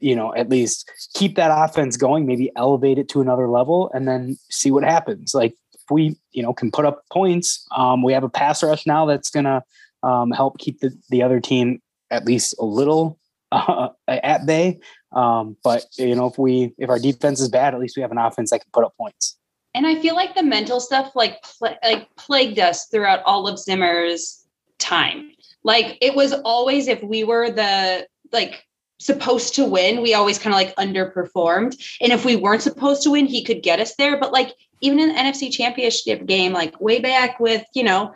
you 0.00 0.16
know, 0.16 0.34
at 0.34 0.48
least 0.48 0.90
keep 1.14 1.36
that 1.36 1.52
offense 1.52 1.96
going, 1.96 2.26
maybe 2.26 2.50
elevate 2.56 2.98
it 2.98 3.08
to 3.10 3.20
another 3.20 3.48
level 3.48 3.90
and 3.94 4.08
then 4.08 4.36
see 4.50 4.70
what 4.70 4.82
happens. 4.82 5.34
Like 5.34 5.54
if 5.74 5.90
we, 5.90 6.16
you 6.32 6.42
know, 6.42 6.52
can 6.52 6.70
put 6.70 6.84
up 6.84 7.04
points, 7.12 7.66
um, 7.76 8.02
we 8.02 8.12
have 8.12 8.24
a 8.24 8.28
pass 8.28 8.62
rush 8.62 8.86
now 8.86 9.06
that's 9.06 9.30
going 9.30 9.44
to 9.44 9.62
um, 10.02 10.32
help 10.32 10.58
keep 10.58 10.80
the, 10.80 10.96
the 11.10 11.22
other 11.22 11.40
team 11.40 11.80
at 12.10 12.24
least 12.24 12.54
a 12.58 12.64
little 12.64 13.18
uh, 13.52 13.88
at 14.08 14.44
bay. 14.44 14.80
Um, 15.12 15.56
but 15.62 15.84
you 15.98 16.14
know, 16.14 16.26
if 16.26 16.38
we 16.38 16.74
if 16.78 16.88
our 16.88 16.98
defense 16.98 17.40
is 17.40 17.48
bad, 17.48 17.74
at 17.74 17.80
least 17.80 17.96
we 17.96 18.02
have 18.02 18.12
an 18.12 18.18
offense 18.18 18.50
that 18.50 18.60
can 18.60 18.70
put 18.72 18.84
up 18.84 18.96
points. 18.96 19.36
And 19.74 19.86
I 19.86 20.00
feel 20.00 20.14
like 20.14 20.34
the 20.34 20.42
mental 20.42 20.80
stuff 20.80 21.14
like 21.14 21.42
pl- 21.42 21.76
like 21.82 22.08
plagued 22.16 22.58
us 22.58 22.86
throughout 22.86 23.22
all 23.24 23.46
of 23.46 23.58
Zimmer's 23.58 24.44
time. 24.78 25.30
Like 25.64 25.98
it 26.00 26.14
was 26.14 26.32
always 26.32 26.88
if 26.88 27.02
we 27.02 27.24
were 27.24 27.50
the 27.50 28.06
like 28.32 28.66
supposed 29.02 29.54
to 29.56 29.64
win, 29.64 30.00
we 30.00 30.14
always 30.14 30.38
kind 30.38 30.54
of 30.54 30.60
like 30.60 30.76
underperformed. 30.76 31.76
And 32.00 32.12
if 32.12 32.24
we 32.24 32.36
weren't 32.36 32.62
supposed 32.62 33.02
to 33.02 33.10
win, 33.10 33.26
he 33.26 33.42
could 33.42 33.62
get 33.62 33.80
us 33.80 33.96
there. 33.96 34.18
But 34.18 34.32
like 34.32 34.54
even 34.80 35.00
in 35.00 35.08
the 35.08 35.14
NFC 35.14 35.50
championship 35.50 36.24
game, 36.26 36.52
like 36.52 36.80
way 36.80 37.00
back 37.00 37.40
with, 37.40 37.64
you 37.74 37.82
know, 37.82 38.14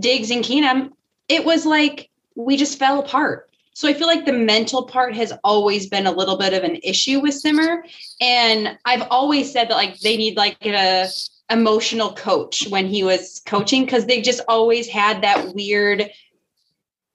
Diggs 0.00 0.30
and 0.30 0.44
Keenum, 0.44 0.90
it 1.28 1.44
was 1.44 1.64
like 1.64 2.10
we 2.34 2.56
just 2.56 2.78
fell 2.78 2.98
apart. 2.98 3.48
So 3.74 3.88
I 3.88 3.94
feel 3.94 4.06
like 4.06 4.24
the 4.24 4.32
mental 4.32 4.86
part 4.86 5.14
has 5.14 5.32
always 5.44 5.86
been 5.88 6.06
a 6.06 6.12
little 6.12 6.38
bit 6.38 6.54
of 6.54 6.64
an 6.64 6.76
issue 6.82 7.20
with 7.20 7.34
Zimmer. 7.34 7.84
And 8.20 8.76
I've 8.84 9.06
always 9.10 9.52
said 9.52 9.68
that 9.68 9.74
like 9.74 10.00
they 10.00 10.16
need 10.16 10.36
like 10.36 10.56
a 10.64 11.06
emotional 11.50 12.12
coach 12.14 12.66
when 12.68 12.86
he 12.88 13.04
was 13.04 13.40
coaching 13.46 13.84
because 13.84 14.06
they 14.06 14.20
just 14.20 14.40
always 14.48 14.88
had 14.88 15.22
that 15.22 15.54
weird 15.54 16.10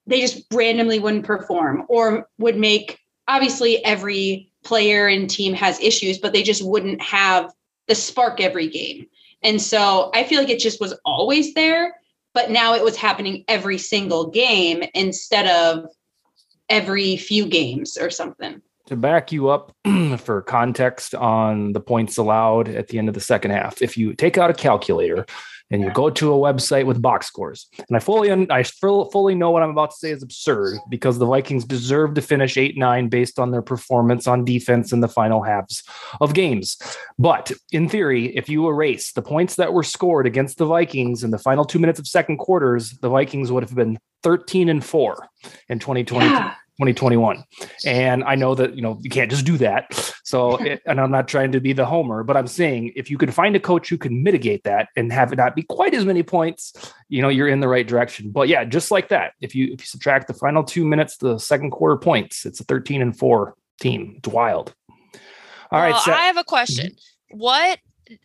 they 0.06 0.20
just 0.20 0.44
randomly 0.52 0.98
wouldn't 0.98 1.24
perform 1.24 1.84
or 1.88 2.28
would 2.38 2.56
make 2.56 2.98
obviously 3.28 3.84
every 3.84 4.52
player 4.64 5.06
and 5.06 5.28
team 5.28 5.54
has 5.54 5.80
issues, 5.80 6.18
but 6.18 6.32
they 6.32 6.42
just 6.42 6.64
wouldn't 6.64 7.00
have 7.00 7.52
the 7.88 7.94
spark 7.94 8.40
every 8.40 8.68
game. 8.68 9.06
And 9.42 9.60
so 9.60 10.10
I 10.14 10.24
feel 10.24 10.38
like 10.38 10.50
it 10.50 10.60
just 10.60 10.80
was 10.80 10.94
always 11.04 11.54
there, 11.54 11.94
but 12.32 12.50
now 12.50 12.74
it 12.74 12.84
was 12.84 12.96
happening 12.96 13.44
every 13.48 13.78
single 13.78 14.28
game 14.30 14.84
instead 14.94 15.46
of 15.46 15.86
every 16.68 17.16
few 17.16 17.46
games 17.46 17.98
or 17.98 18.10
something. 18.10 18.62
To 18.86 18.96
back 18.96 19.32
you 19.32 19.48
up 19.48 19.74
for 20.18 20.42
context 20.42 21.14
on 21.14 21.72
the 21.72 21.80
points 21.80 22.18
allowed 22.18 22.68
at 22.68 22.88
the 22.88 22.98
end 22.98 23.08
of 23.08 23.14
the 23.14 23.20
second 23.20 23.52
half, 23.52 23.82
if 23.82 23.96
you 23.96 24.14
take 24.14 24.38
out 24.38 24.50
a 24.50 24.54
calculator 24.54 25.26
and 25.72 25.82
you 25.82 25.90
go 25.90 26.10
to 26.10 26.32
a 26.32 26.36
website 26.36 26.86
with 26.86 27.02
box 27.02 27.26
scores. 27.26 27.66
And 27.78 27.96
I 27.96 27.98
fully 27.98 28.30
I 28.30 28.62
fully 28.62 29.34
know 29.34 29.50
what 29.50 29.62
I'm 29.62 29.70
about 29.70 29.90
to 29.90 29.96
say 29.96 30.10
is 30.10 30.22
absurd 30.22 30.78
because 30.88 31.18
the 31.18 31.26
Vikings 31.26 31.64
deserve 31.64 32.14
to 32.14 32.22
finish 32.22 32.54
8-9 32.54 33.10
based 33.10 33.38
on 33.38 33.50
their 33.50 33.62
performance 33.62 34.26
on 34.26 34.44
defense 34.44 34.92
in 34.92 35.00
the 35.00 35.08
final 35.08 35.42
halves 35.42 35.82
of 36.20 36.34
games. 36.34 36.76
But 37.18 37.50
in 37.72 37.88
theory, 37.88 38.36
if 38.36 38.48
you 38.48 38.68
erase 38.68 39.12
the 39.12 39.22
points 39.22 39.56
that 39.56 39.72
were 39.72 39.82
scored 39.82 40.26
against 40.26 40.58
the 40.58 40.66
Vikings 40.66 41.24
in 41.24 41.30
the 41.30 41.38
final 41.38 41.64
2 41.64 41.78
minutes 41.78 41.98
of 41.98 42.06
second 42.06 42.36
quarters, 42.36 42.92
the 43.00 43.08
Vikings 43.08 43.50
would 43.50 43.62
have 43.62 43.74
been 43.74 43.98
13 44.22 44.68
and 44.68 44.84
4 44.84 45.28
in 45.68 45.78
2020. 45.78 46.26
Yeah. 46.26 46.54
2021. 46.78 47.44
And 47.84 48.24
I 48.24 48.34
know 48.34 48.54
that, 48.54 48.74
you 48.74 48.82
know, 48.82 48.98
you 49.02 49.10
can't 49.10 49.30
just 49.30 49.44
do 49.44 49.58
that. 49.58 50.14
So, 50.24 50.56
and 50.86 51.00
I'm 51.00 51.10
not 51.10 51.28
trying 51.28 51.52
to 51.52 51.60
be 51.60 51.72
the 51.72 51.84
homer, 51.84 52.22
but 52.24 52.36
I'm 52.36 52.46
saying 52.46 52.92
if 52.96 53.10
you 53.10 53.18
could 53.18 53.32
find 53.34 53.54
a 53.54 53.60
coach 53.60 53.88
who 53.88 53.98
can 53.98 54.22
mitigate 54.22 54.64
that 54.64 54.88
and 54.96 55.12
have 55.12 55.32
it 55.32 55.36
not 55.36 55.54
be 55.54 55.62
quite 55.62 55.94
as 55.94 56.04
many 56.04 56.22
points, 56.22 56.72
you 57.08 57.22
know, 57.22 57.28
you're 57.28 57.48
in 57.48 57.60
the 57.60 57.68
right 57.68 57.86
direction. 57.86 58.30
But 58.30 58.48
yeah, 58.48 58.64
just 58.64 58.90
like 58.90 59.08
that, 59.08 59.32
if 59.40 59.54
you 59.54 59.66
if 59.72 59.80
you 59.80 59.86
subtract 59.86 60.28
the 60.28 60.34
final 60.34 60.64
2 60.64 60.84
minutes 60.84 61.18
the 61.18 61.38
second 61.38 61.70
quarter 61.70 61.96
points, 61.96 62.46
it's 62.46 62.60
a 62.60 62.64
13 62.64 63.02
and 63.02 63.16
4 63.16 63.54
team. 63.80 64.14
It's 64.18 64.28
wild. 64.28 64.74
All 65.70 65.80
well, 65.80 65.92
right, 65.92 66.02
so, 66.02 66.12
I 66.12 66.24
have 66.24 66.36
a 66.36 66.44
question. 66.44 66.88
Mm-hmm. 66.88 67.38
What 67.38 67.78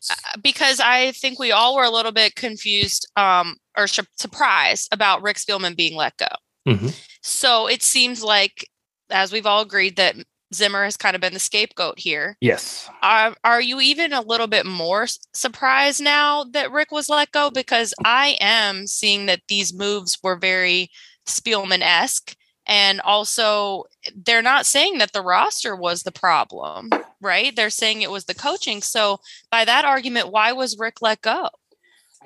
uh, 0.09 0.37
because 0.41 0.79
I 0.79 1.11
think 1.13 1.39
we 1.39 1.51
all 1.51 1.75
were 1.75 1.83
a 1.83 1.89
little 1.89 2.11
bit 2.11 2.35
confused 2.35 3.09
um, 3.15 3.57
or 3.77 3.87
sh- 3.87 3.99
surprised 4.17 4.89
about 4.91 5.21
Rick 5.21 5.37
Spielman 5.37 5.75
being 5.75 5.95
let 5.95 6.17
go. 6.17 6.27
Mm-hmm. 6.67 6.89
So 7.28 7.67
it 7.67 7.84
seems 7.84 8.23
like, 8.23 8.69
as 9.09 9.34
we've 9.34 9.45
all 9.45 9.61
agreed, 9.61 9.97
that 9.97 10.15
Zimmer 10.53 10.86
has 10.86 10.95
kind 10.95 11.13
of 11.13 11.19
been 11.19 11.34
the 11.34 11.41
scapegoat 11.41 11.99
here. 11.99 12.38
Yes. 12.39 12.89
Are, 13.03 13.36
are 13.43 13.59
you 13.59 13.82
even 13.82 14.13
a 14.13 14.21
little 14.21 14.47
bit 14.47 14.65
more 14.65 15.07
surprised 15.34 16.01
now 16.01 16.45
that 16.45 16.71
Rick 16.71 16.93
was 16.93 17.09
let 17.09 17.34
go? 17.34 17.51
Because 17.51 17.93
I 18.05 18.38
am 18.39 18.88
seeing 18.88 19.25
that 19.25 19.41
these 19.49 19.73
moves 19.73 20.17
were 20.23 20.38
very 20.38 20.89
Spielman 21.25 21.82
esque. 21.82 22.34
And 22.65 23.01
also, 23.01 23.84
they're 24.15 24.41
not 24.41 24.65
saying 24.65 24.97
that 24.99 25.11
the 25.11 25.21
roster 25.21 25.75
was 25.75 26.03
the 26.03 26.13
problem, 26.13 26.89
right? 27.19 27.53
They're 27.53 27.69
saying 27.69 28.01
it 28.01 28.11
was 28.11 28.23
the 28.23 28.36
coaching. 28.36 28.82
So, 28.82 29.19
by 29.51 29.65
that 29.65 29.84
argument, 29.84 30.32
why 30.32 30.53
was 30.53 30.78
Rick 30.80 31.01
let 31.01 31.21
go? 31.21 31.49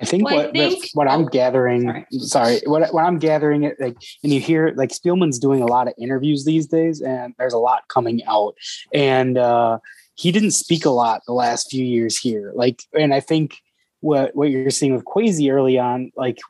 I 0.02 0.04
think 0.04 0.24
well, 0.24 0.36
what 0.36 0.48
I 0.48 0.50
think, 0.52 0.84
what 0.94 1.08
I'm 1.08 1.26
oh, 1.26 1.28
gathering, 1.28 2.04
sorry. 2.10 2.56
sorry, 2.56 2.60
what 2.66 2.92
what 2.92 3.04
I'm 3.04 3.18
gathering 3.18 3.62
it 3.62 3.76
like, 3.78 3.96
and 4.24 4.32
you 4.32 4.40
hear 4.40 4.72
like 4.76 4.90
Spielman's 4.90 5.38
doing 5.38 5.62
a 5.62 5.66
lot 5.66 5.86
of 5.86 5.94
interviews 5.96 6.44
these 6.44 6.66
days, 6.66 7.00
and 7.00 7.34
there's 7.38 7.52
a 7.52 7.58
lot 7.58 7.86
coming 7.86 8.20
out, 8.26 8.56
and 8.92 9.38
uh, 9.38 9.78
he 10.16 10.32
didn't 10.32 10.50
speak 10.50 10.84
a 10.84 10.90
lot 10.90 11.22
the 11.26 11.32
last 11.32 11.70
few 11.70 11.84
years 11.84 12.18
here. 12.18 12.52
Like, 12.56 12.82
and 12.92 13.14
I 13.14 13.20
think 13.20 13.58
what 14.00 14.34
what 14.34 14.50
you're 14.50 14.70
seeing 14.70 14.92
with 14.92 15.04
Kwesi 15.04 15.52
early 15.52 15.78
on, 15.78 16.10
like 16.16 16.40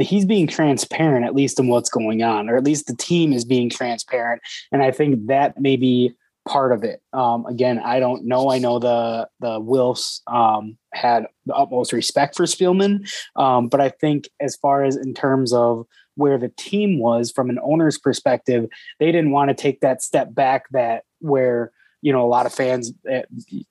he's 0.00 0.24
being 0.24 0.48
transparent 0.48 1.24
at 1.24 1.34
least 1.34 1.60
in 1.60 1.68
what's 1.68 1.90
going 1.90 2.24
on, 2.24 2.50
or 2.50 2.56
at 2.56 2.64
least 2.64 2.88
the 2.88 2.96
team 2.96 3.32
is 3.32 3.44
being 3.44 3.70
transparent, 3.70 4.42
and 4.72 4.82
I 4.82 4.90
think 4.90 5.28
that 5.28 5.60
maybe 5.60 6.16
part 6.48 6.72
of 6.72 6.84
it. 6.84 7.02
Um, 7.12 7.46
again, 7.46 7.78
I 7.78 8.00
don't 8.00 8.24
know. 8.24 8.50
I 8.50 8.58
know 8.58 8.78
the 8.78 9.28
the 9.40 9.60
Wilfs 9.60 10.20
um, 10.26 10.76
had 10.92 11.26
the 11.46 11.54
utmost 11.54 11.92
respect 11.92 12.36
for 12.36 12.44
Spielman, 12.44 13.08
um, 13.36 13.68
but 13.68 13.80
I 13.80 13.90
think 13.90 14.28
as 14.40 14.56
far 14.56 14.82
as 14.84 14.96
in 14.96 15.14
terms 15.14 15.52
of 15.52 15.86
where 16.16 16.38
the 16.38 16.52
team 16.56 16.98
was 16.98 17.30
from 17.30 17.50
an 17.50 17.58
owner's 17.62 17.98
perspective, 17.98 18.68
they 18.98 19.06
didn't 19.06 19.30
want 19.30 19.48
to 19.48 19.54
take 19.54 19.80
that 19.80 20.02
step 20.02 20.34
back. 20.34 20.64
That 20.70 21.04
where 21.20 21.72
you 22.02 22.12
know 22.12 22.24
a 22.24 22.28
lot 22.28 22.46
of 22.46 22.54
fans 22.54 22.92
eh, 23.08 23.22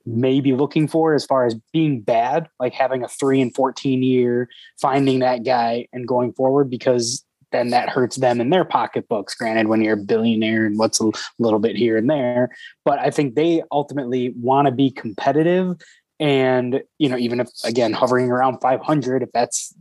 may 0.05 0.39
be 0.39 0.53
looking 0.53 0.87
for 0.87 1.13
as 1.13 1.25
far 1.25 1.45
as 1.45 1.55
being 1.73 2.01
bad, 2.01 2.47
like 2.59 2.73
having 2.73 3.03
a 3.03 3.07
three 3.07 3.41
and 3.41 3.53
fourteen 3.53 4.03
year, 4.03 4.49
finding 4.79 5.19
that 5.19 5.43
guy 5.43 5.87
and 5.91 6.07
going 6.07 6.33
forward 6.33 6.69
because 6.69 7.25
then 7.51 7.69
that 7.69 7.89
hurts 7.89 8.17
them 8.17 8.39
in 8.41 8.49
their 8.49 8.65
pocketbooks. 8.65 9.35
Granted, 9.35 9.67
when 9.67 9.81
you're 9.81 9.93
a 9.93 9.97
billionaire 9.97 10.65
and 10.65 10.77
what's 10.77 11.01
a 11.01 11.11
little 11.39 11.59
bit 11.59 11.75
here 11.75 11.97
and 11.97 12.09
there, 12.09 12.49
but 12.85 12.99
I 12.99 13.09
think 13.09 13.35
they 13.35 13.63
ultimately 13.71 14.33
want 14.35 14.67
to 14.67 14.71
be 14.71 14.91
competitive. 14.91 15.75
And 16.19 16.83
you 16.97 17.07
know, 17.09 17.17
even 17.17 17.39
if 17.39 17.49
again 17.63 17.93
hovering 17.93 18.29
around 18.29 18.59
500, 18.59 19.23
if 19.23 19.29
that's 19.33 19.73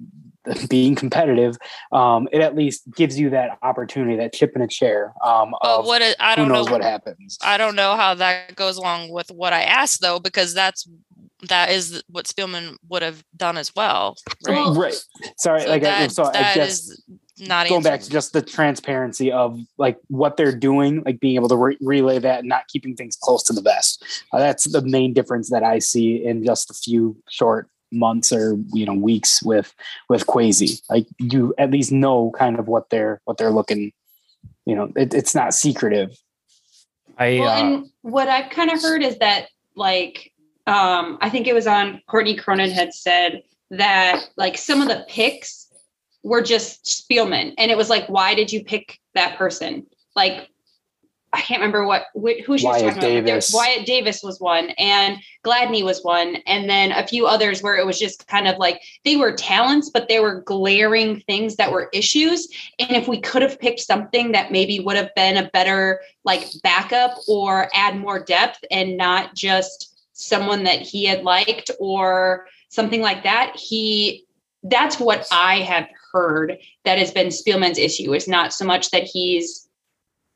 being 0.69 0.95
competitive, 0.95 1.57
um, 1.93 2.29
it 2.33 2.41
at 2.41 2.55
least 2.55 2.83
gives 2.95 3.19
you 3.19 3.31
that 3.31 3.59
opportunity, 3.63 4.17
that 4.17 4.33
chip 4.33 4.53
in 4.55 4.63
a 4.63 4.69
chair. 4.69 5.13
Um, 5.25 5.55
but 5.61 5.85
what 5.85 6.03
I 6.21 6.37
don't 6.37 6.49
know 6.49 6.65
what 6.65 6.83
happens. 6.83 7.39
I 7.43 7.59
don't 7.59 7.75
know 7.75 7.97
how 7.97 8.15
that 8.15 8.55
goes 8.55 8.77
along 8.77 9.11
with 9.11 9.31
what 9.31 9.53
I 9.53 9.63
asked 9.63 10.01
though, 10.01 10.21
because 10.21 10.55
that's 10.55 10.89
that 11.49 11.71
is 11.71 12.03
what 12.09 12.27
Spielman 12.27 12.77
would 12.89 13.03
have 13.03 13.23
done 13.37 13.57
as 13.57 13.75
well. 13.75 14.17
Right. 14.47 14.77
right. 14.77 14.95
Sorry. 15.37 15.63
So 15.63 15.69
like 15.69 15.83
that, 15.83 16.03
I, 16.03 16.07
so 16.09 16.25
I 16.25 16.55
guess 16.55 17.01
not 17.41 17.69
going 17.69 17.83
back 17.83 18.01
to 18.01 18.11
just 18.11 18.33
the 18.33 18.43
transparency 18.43 19.31
of 19.31 19.61
like 19.77 19.99
what 20.09 20.37
they're 20.37 20.55
doing, 20.55 21.03
like 21.05 21.21
being 21.21 21.37
able 21.37 21.49
to 21.49 21.57
re- 21.57 21.79
relay 21.81 22.19
that 22.19 22.41
and 22.41 22.49
not 22.49 22.69
keeping 22.69 22.95
things 22.95 23.17
close 23.17 23.43
to 23.45 23.53
the 23.53 23.63
vest. 23.63 24.05
Uh, 24.33 24.39
that's 24.39 24.65
the 24.65 24.83
main 24.83 25.13
difference 25.13 25.51
that 25.51 25.63
I 25.63 25.79
see 25.79 26.25
in 26.25 26.45
just 26.45 26.71
a 26.71 26.75
few 26.75 27.17
short 27.29 27.69
months 27.91 28.33
or 28.33 28.59
you 28.75 28.85
know 28.85 28.95
weeks 28.95 29.43
with 29.43 29.75
with 30.09 30.27
Kwesi. 30.27 30.81
Like 30.91 31.07
you 31.19 31.55
at 31.59 31.71
least 31.71 31.93
know 31.93 32.31
kind 32.37 32.59
of 32.59 32.69
what 32.69 32.91
they're 32.91 33.21
what 33.25 33.39
they're 33.39 33.51
looking. 33.51 33.93
You 34.67 34.77
know, 34.77 34.93
it, 34.97 35.15
it's 35.15 35.35
not 35.35 35.55
secretive. 35.55 36.17
I 37.19 37.39
well, 37.41 37.49
uh, 37.49 37.61
and 37.61 37.87
what 38.03 38.29
I've 38.29 38.51
kind 38.51 38.71
of 38.71 38.81
heard 38.81 39.03
is 39.03 39.19
that 39.19 39.49
like 39.75 40.33
um 40.67 41.19
I 41.21 41.31
think 41.31 41.47
it 41.47 41.55
was 41.55 41.67
on 41.67 42.01
Courtney 42.07 42.37
Cronin 42.37 42.71
had 42.71 42.93
said 42.93 43.43
that 43.71 44.29
like 44.37 44.57
some 44.57 44.81
of 44.81 44.89
the 44.89 45.05
picks 45.09 45.58
were 46.23 46.43
just 46.43 46.85
Spielman. 46.85 47.55
And 47.59 47.71
it 47.71 47.77
was 47.77 47.91
like, 47.91 48.07
why 48.09 48.35
did 48.35 48.53
you 48.53 48.65
pick 48.65 48.99
that 49.15 49.39
person? 49.39 49.87
Like, 50.17 50.49
I 51.31 51.43
can't 51.43 51.61
remember 51.61 51.85
what, 51.85 52.05
who 52.15 52.57
she 52.57 52.65
Wyatt 52.65 52.85
was 52.85 52.95
talking 52.95 53.01
Davis. 53.25 53.51
about. 53.51 53.59
Wyatt 53.59 53.87
Davis 53.87 54.23
was 54.23 54.41
one, 54.41 54.71
and 54.79 55.19
Gladney 55.45 55.85
was 55.85 56.03
one, 56.03 56.37
and 56.47 56.71
then 56.71 56.91
a 56.91 57.07
few 57.07 57.27
others 57.27 57.63
where 57.63 57.77
it 57.77 57.85
was 57.85 57.99
just 57.99 58.27
kind 58.29 58.49
of 58.49 58.57
like 58.57 58.81
they 59.05 59.17
were 59.17 59.33
talents, 59.33 59.91
but 59.91 60.09
they 60.09 60.21
were 60.21 60.41
glaring 60.41 61.21
things 61.21 61.57
that 61.57 61.71
were 61.71 61.91
issues. 61.93 62.49
And 62.79 62.93
if 62.93 63.09
we 63.09 63.21
could 63.21 63.43
have 63.43 63.61
picked 63.61 63.81
something 63.81 64.33
that 64.33 64.53
maybe 64.53 64.81
would 64.81 64.97
have 64.97 65.15
been 65.15 65.37
a 65.37 65.51
better 65.51 66.01
like 66.25 66.47
backup 66.63 67.19
or 67.29 67.69
add 67.75 67.99
more 67.99 68.21
depth, 68.21 68.65
and 68.71 68.97
not 68.97 69.35
just 69.35 70.01
someone 70.15 70.65
that 70.65 70.81
he 70.81 71.05
had 71.05 71.25
liked 71.25 71.71
or 71.79 72.47
something 72.71 73.03
like 73.03 73.23
that, 73.25 73.55
he 73.55 74.25
that's 74.63 74.99
what 74.99 75.27
I 75.31 75.61
have 75.61 75.89
heard 76.13 76.59
that 76.85 76.99
has 76.99 77.11
been 77.11 77.29
Spielman's 77.29 77.79
issue. 77.79 78.13
It's 78.15 78.29
not 78.29 78.53
so 78.53 78.65
much 78.65 78.91
that 78.91 79.05
he's 79.05 79.69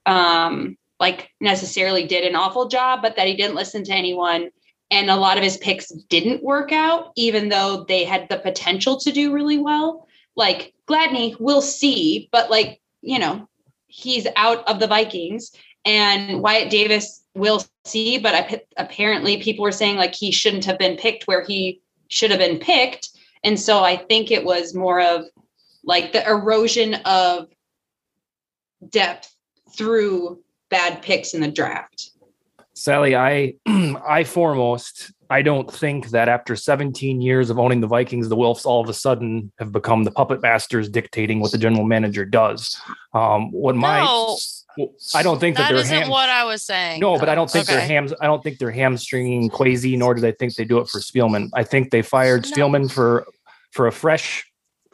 um, 0.07 0.77
like 1.01 1.31
necessarily 1.41 2.07
did 2.07 2.25
an 2.25 2.37
awful 2.37 2.69
job, 2.69 3.03
but 3.03 3.17
that 3.17 3.27
he 3.27 3.35
didn't 3.37 3.57
listen 3.57 3.85
to 3.85 3.93
anyone. 3.93 4.51
And 4.91 5.09
a 5.09 5.17
lot 5.17 5.39
of 5.39 5.43
his 5.43 5.57
picks 5.57 5.89
didn't 5.89 6.43
work 6.43 6.71
out, 6.71 7.13
even 7.17 7.49
though 7.49 7.85
they 7.89 8.05
had 8.05 8.29
the 8.29 8.39
potential 8.39 8.99
to 8.99 9.11
do 9.11 9.33
really 9.33 9.59
well. 9.59 10.07
Like 10.37 10.75
Gladney, 10.87 11.35
we'll 11.41 11.63
see, 11.63 12.29
but 12.31 12.51
like, 12.51 12.81
you 13.01 13.19
know, 13.19 13.49
he's 13.87 14.27
out 14.37 14.67
of 14.69 14.81
the 14.81 14.87
Vikings. 14.87 15.53
and 15.85 16.43
Wyatt 16.43 16.71
Davis 16.71 17.25
will 17.35 17.65
see, 17.85 18.19
but 18.19 18.35
I, 18.35 18.61
apparently 18.77 19.43
people 19.43 19.63
were 19.65 19.73
saying 19.73 19.97
like 19.97 20.15
he 20.15 20.31
shouldn't 20.31 20.65
have 20.65 20.79
been 20.79 20.97
picked 20.97 21.27
where 21.27 21.45
he 21.45 21.81
should 22.09 22.31
have 22.31 22.41
been 22.41 22.59
picked. 22.59 23.09
And 23.45 23.59
so 23.59 23.83
I 23.83 23.97
think 23.97 24.31
it 24.31 24.45
was 24.45 24.75
more 24.75 25.01
of 25.01 25.25
like 25.85 26.13
the 26.13 26.27
erosion 26.29 26.95
of 27.05 27.49
depth 28.91 29.35
through 29.77 30.41
bad 30.71 31.03
picks 31.03 31.35
in 31.35 31.41
the 31.41 31.51
draft. 31.51 32.11
Sally, 32.75 33.15
I 33.15 33.55
I 34.07 34.25
foremost 34.25 35.13
I 35.29 35.43
don't 35.43 35.71
think 35.73 36.11
that 36.11 36.29
after 36.29 36.57
17 36.57 37.21
years 37.21 37.49
of 37.51 37.59
owning 37.59 37.81
the 37.81 37.87
Vikings, 37.87 38.29
the 38.29 38.37
Wilfs 38.37 38.65
all 38.67 38.83
of 38.83 38.89
a 38.89 38.95
sudden 38.95 39.51
have 39.59 39.73
become 39.73 40.05
the 40.05 40.11
puppet 40.11 40.43
masters 40.43 40.89
dictating 40.89 41.41
what 41.41 41.53
the 41.53 41.59
general 41.59 41.85
manager 41.85 42.25
does. 42.25 42.79
Um, 43.15 43.51
what 43.53 43.75
my 43.77 44.01
No, 44.01 44.39
I 45.15 45.23
don't 45.23 45.39
think 45.39 45.57
that, 45.57 45.65
that 45.65 45.69
they're 45.73 45.83
isn't 45.83 45.97
ham- 46.03 46.11
what 46.11 46.29
I 46.29 46.45
was 46.45 46.63
saying. 46.63 47.01
no, 47.01 47.19
but 47.19 47.29
I 47.29 47.35
don't 47.35 47.51
think 47.51 47.67
they're 47.67 47.79
Okay. 47.79 47.87
hams. 47.87 48.13
I 48.21 48.27
don't 48.27 48.43
think 48.43 48.59
they're 48.59 48.71
hamstringing 48.71 49.49
Kwesi, 49.51 49.97
nor 49.99 50.15
do 50.15 50.21
they 50.21 50.33
think 50.33 50.55
they 50.55 50.65
do 50.65 50.79
it 50.79 50.89
for 50.89 50.99
Spielman. 50.99 51.51
I 51.55 51.65
think 51.65 51.91
they 51.91 52.03
fired 52.03 52.45
No. 52.45 52.51
Spielman 52.57 52.91
for 52.91 53.27
for 53.71 53.87
a 53.87 53.93
fresh 53.93 54.47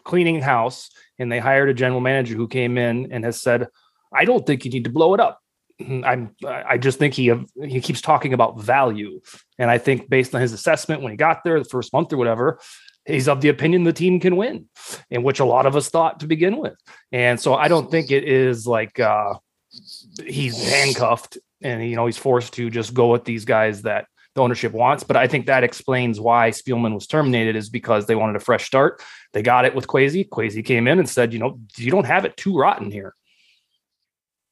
cleaning 0.09 0.41
house, 0.41 0.91
and 1.19 1.31
they 1.31 1.39
hired 1.39 1.69
a 1.69 1.75
general 1.75 2.01
manager 2.01 2.35
who 2.35 2.49
came 2.49 2.77
in 2.77 3.13
and 3.13 3.25
has 3.25 3.41
said, 3.41 3.69
"I 4.13 4.25
don't 4.25 4.45
think 4.45 4.65
you 4.65 4.71
need 4.71 4.85
to 4.85 4.91
blow 4.91 5.15
it 5.15 5.21
up." 5.21 5.39
I'm. 5.81 6.35
I 6.45 6.79
just 6.79 6.99
think 6.99 7.15
he 7.15 7.33
he 7.63 7.81
keeps 7.81 8.01
talking 8.01 8.33
about 8.33 8.61
value, 8.61 9.21
and 9.59 9.71
I 9.71 9.79
think 9.79 10.09
based 10.09 10.35
on 10.35 10.41
his 10.41 10.53
assessment 10.53 11.03
when 11.03 11.13
he 11.13 11.17
got 11.17 11.45
there, 11.45 11.59
the 11.59 11.69
first 11.69 11.93
month 11.93 12.13
or 12.13 12.17
whatever, 12.17 12.59
he's 13.05 13.29
of 13.29 13.41
the 13.41 13.49
opinion 13.49 13.85
the 13.85 13.93
team 13.93 14.19
can 14.19 14.37
win, 14.37 14.69
in 15.11 15.23
which 15.23 15.41
a 15.41 15.45
lot 15.45 15.67
of 15.67 15.77
us 15.77 15.89
thought 15.89 16.21
to 16.21 16.27
begin 16.27 16.57
with. 16.57 16.77
And 17.13 17.39
so 17.39 17.55
I 17.55 17.69
don't 17.69 17.91
think 17.91 18.11
it 18.11 18.25
is 18.25 18.67
like 18.67 18.99
uh, 18.99 19.35
he's 20.27 20.57
handcuffed 20.71 21.39
and 21.61 21.85
you 21.85 21.97
know 21.97 22.07
he's 22.07 22.19
forced 22.19 22.55
to 22.55 22.71
just 22.71 22.95
go 22.95 23.11
with 23.11 23.25
these 23.25 23.45
guys 23.45 23.83
that 23.83 24.07
the 24.35 24.43
ownership 24.43 24.73
wants. 24.73 25.05
But 25.05 25.17
I 25.17 25.27
think 25.27 25.47
that 25.47 25.65
explains 25.65 26.21
why 26.21 26.51
Spielman 26.51 26.95
was 26.95 27.07
terminated 27.07 27.57
is 27.57 27.69
because 27.69 28.07
they 28.07 28.15
wanted 28.15 28.37
a 28.37 28.41
fresh 28.41 28.67
start. 28.67 29.03
They 29.33 29.43
got 29.43 29.65
it 29.65 29.75
with 29.75 29.87
Kwesi. 29.87 30.29
Kwesi 30.29 30.65
came 30.65 30.87
in 30.87 30.99
and 30.99 31.09
said, 31.09 31.33
you 31.33 31.39
know, 31.39 31.61
you 31.77 31.91
don't 31.91 32.07
have 32.07 32.25
it 32.25 32.37
too 32.37 32.57
rotten 32.57 32.91
here. 32.91 33.15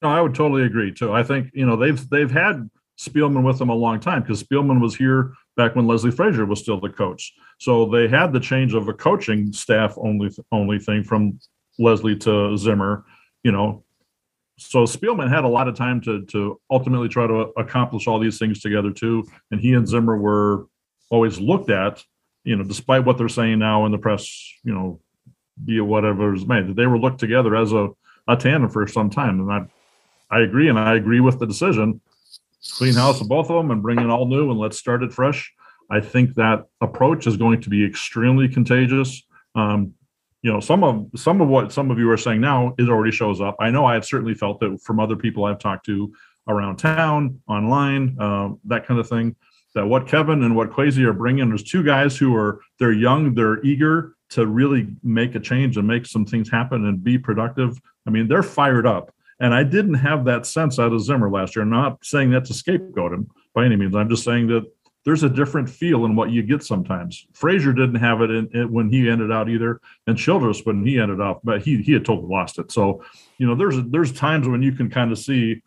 No, 0.02 0.08
I 0.10 0.20
would 0.20 0.34
totally 0.34 0.64
agree 0.64 0.92
too. 0.92 1.12
I 1.12 1.22
think 1.22 1.50
you 1.54 1.64
know 1.64 1.76
they've 1.76 2.08
they've 2.10 2.30
had 2.30 2.68
Spielman 2.98 3.44
with 3.44 3.58
them 3.58 3.70
a 3.70 3.74
long 3.74 3.98
time 4.00 4.22
because 4.22 4.42
Spielman 4.42 4.80
was 4.80 4.94
here 4.94 5.32
back 5.56 5.74
when 5.74 5.86
Leslie 5.86 6.10
Frazier 6.10 6.44
was 6.44 6.60
still 6.60 6.78
the 6.78 6.90
coach. 6.90 7.32
So 7.58 7.86
they 7.86 8.06
had 8.06 8.32
the 8.32 8.40
change 8.40 8.74
of 8.74 8.88
a 8.88 8.92
coaching 8.92 9.52
staff 9.52 9.94
only 9.96 10.30
only 10.52 10.78
thing 10.78 11.02
from 11.02 11.38
Leslie 11.78 12.16
to 12.16 12.56
Zimmer. 12.58 13.06
You 13.42 13.52
know, 13.52 13.84
so 14.58 14.84
Spielman 14.84 15.28
had 15.28 15.44
a 15.44 15.48
lot 15.48 15.68
of 15.68 15.74
time 15.74 16.00
to 16.02 16.24
to 16.26 16.60
ultimately 16.70 17.08
try 17.08 17.26
to 17.26 17.52
accomplish 17.56 18.06
all 18.06 18.18
these 18.18 18.38
things 18.38 18.60
together 18.60 18.90
too. 18.90 19.24
And 19.50 19.60
he 19.60 19.74
and 19.74 19.86
Zimmer 19.86 20.16
were 20.16 20.66
always 21.10 21.38
looked 21.38 21.70
at. 21.70 22.02
You 22.44 22.56
know, 22.56 22.64
despite 22.64 23.04
what 23.04 23.18
they're 23.18 23.28
saying 23.28 23.58
now 23.58 23.86
in 23.86 23.92
the 23.92 23.98
press, 23.98 24.26
you 24.62 24.72
know, 24.72 25.00
be 25.64 25.78
it 25.78 25.80
whatever 25.80 26.34
is 26.34 26.46
made, 26.46 26.68
that 26.68 26.76
they 26.76 26.86
were 26.86 26.98
looked 26.98 27.20
together 27.20 27.54
as 27.56 27.72
a 27.72 27.90
a 28.28 28.36
tandem 28.36 28.70
for 28.70 28.86
some 28.86 29.10
time, 29.10 29.40
and 29.40 29.52
I 29.52 30.36
I 30.36 30.40
agree, 30.40 30.68
and 30.68 30.78
I 30.78 30.94
agree 30.94 31.20
with 31.20 31.38
the 31.38 31.46
decision. 31.46 32.00
Clean 32.78 32.94
house 32.94 33.20
of 33.20 33.28
both 33.28 33.50
of 33.50 33.56
them 33.56 33.70
and 33.70 33.82
bring 33.82 34.00
in 34.00 34.10
all 34.10 34.26
new 34.26 34.50
and 34.50 34.58
let's 34.58 34.78
start 34.78 35.02
it 35.02 35.12
fresh. 35.12 35.52
I 35.88 36.00
think 36.00 36.34
that 36.34 36.66
approach 36.80 37.28
is 37.28 37.36
going 37.36 37.60
to 37.60 37.70
be 37.70 37.84
extremely 37.84 38.48
contagious. 38.48 39.22
Um, 39.54 39.94
you 40.46 40.52
know, 40.52 40.60
some 40.60 40.84
of 40.84 41.08
some 41.16 41.40
of 41.40 41.48
what 41.48 41.72
some 41.72 41.90
of 41.90 41.98
you 41.98 42.08
are 42.08 42.16
saying 42.16 42.40
now 42.40 42.72
it 42.78 42.88
already 42.88 43.10
shows 43.10 43.40
up. 43.40 43.56
I 43.58 43.68
know 43.68 43.84
I 43.84 43.94
have 43.94 44.04
certainly 44.04 44.32
felt 44.32 44.62
it 44.62 44.80
from 44.80 45.00
other 45.00 45.16
people 45.16 45.44
I've 45.44 45.58
talked 45.58 45.84
to 45.86 46.14
around 46.46 46.76
town, 46.76 47.40
online, 47.48 48.16
um, 48.20 48.60
that 48.66 48.86
kind 48.86 49.00
of 49.00 49.08
thing. 49.08 49.34
That 49.74 49.88
what 49.88 50.06
Kevin 50.06 50.44
and 50.44 50.54
what 50.54 50.70
Kwesi 50.70 51.02
are 51.04 51.12
bringing, 51.12 51.48
there's 51.48 51.64
two 51.64 51.82
guys 51.82 52.16
who 52.16 52.32
are 52.36 52.60
they're 52.78 52.92
young, 52.92 53.34
they're 53.34 53.60
eager 53.64 54.14
to 54.30 54.46
really 54.46 54.86
make 55.02 55.34
a 55.34 55.40
change 55.40 55.78
and 55.78 55.88
make 55.88 56.06
some 56.06 56.24
things 56.24 56.48
happen 56.48 56.86
and 56.86 57.02
be 57.02 57.18
productive. 57.18 57.76
I 58.06 58.10
mean, 58.10 58.28
they're 58.28 58.44
fired 58.44 58.86
up. 58.86 59.12
And 59.40 59.52
I 59.52 59.64
didn't 59.64 59.94
have 59.94 60.24
that 60.26 60.46
sense 60.46 60.78
out 60.78 60.92
of 60.92 61.02
Zimmer 61.02 61.28
last 61.28 61.56
year. 61.56 61.64
I'm 61.64 61.70
not 61.70 62.04
saying 62.04 62.30
that 62.30 62.44
to 62.44 62.54
scapegoat 62.54 63.12
him 63.12 63.28
by 63.52 63.64
any 63.64 63.74
means. 63.74 63.96
I'm 63.96 64.08
just 64.08 64.22
saying 64.22 64.46
that 64.46 64.62
there's 65.06 65.22
a 65.22 65.30
different 65.30 65.70
feel 65.70 66.04
in 66.04 66.16
what 66.16 66.30
you 66.30 66.42
get 66.42 66.64
sometimes. 66.64 67.28
Frazier 67.32 67.72
didn't 67.72 67.94
have 67.94 68.20
it 68.22 68.30
in, 68.30 68.48
in- 68.52 68.72
when 68.72 68.90
he 68.90 69.08
ended 69.08 69.30
out 69.30 69.48
either, 69.48 69.80
and 70.08 70.18
Childress 70.18 70.66
when 70.66 70.84
he 70.84 70.98
ended 70.98 71.20
up, 71.20 71.40
but 71.44 71.62
he 71.62 71.80
he 71.80 71.92
had 71.92 72.04
totally 72.04 72.26
lost 72.28 72.58
it. 72.58 72.72
So, 72.72 73.02
you 73.38 73.46
know, 73.46 73.54
there's 73.54 73.76
there's 73.86 74.12
times 74.12 74.48
when 74.48 74.62
you 74.62 74.72
can 74.72 74.90
kind 74.90 75.12
of 75.12 75.18
see, 75.18 75.62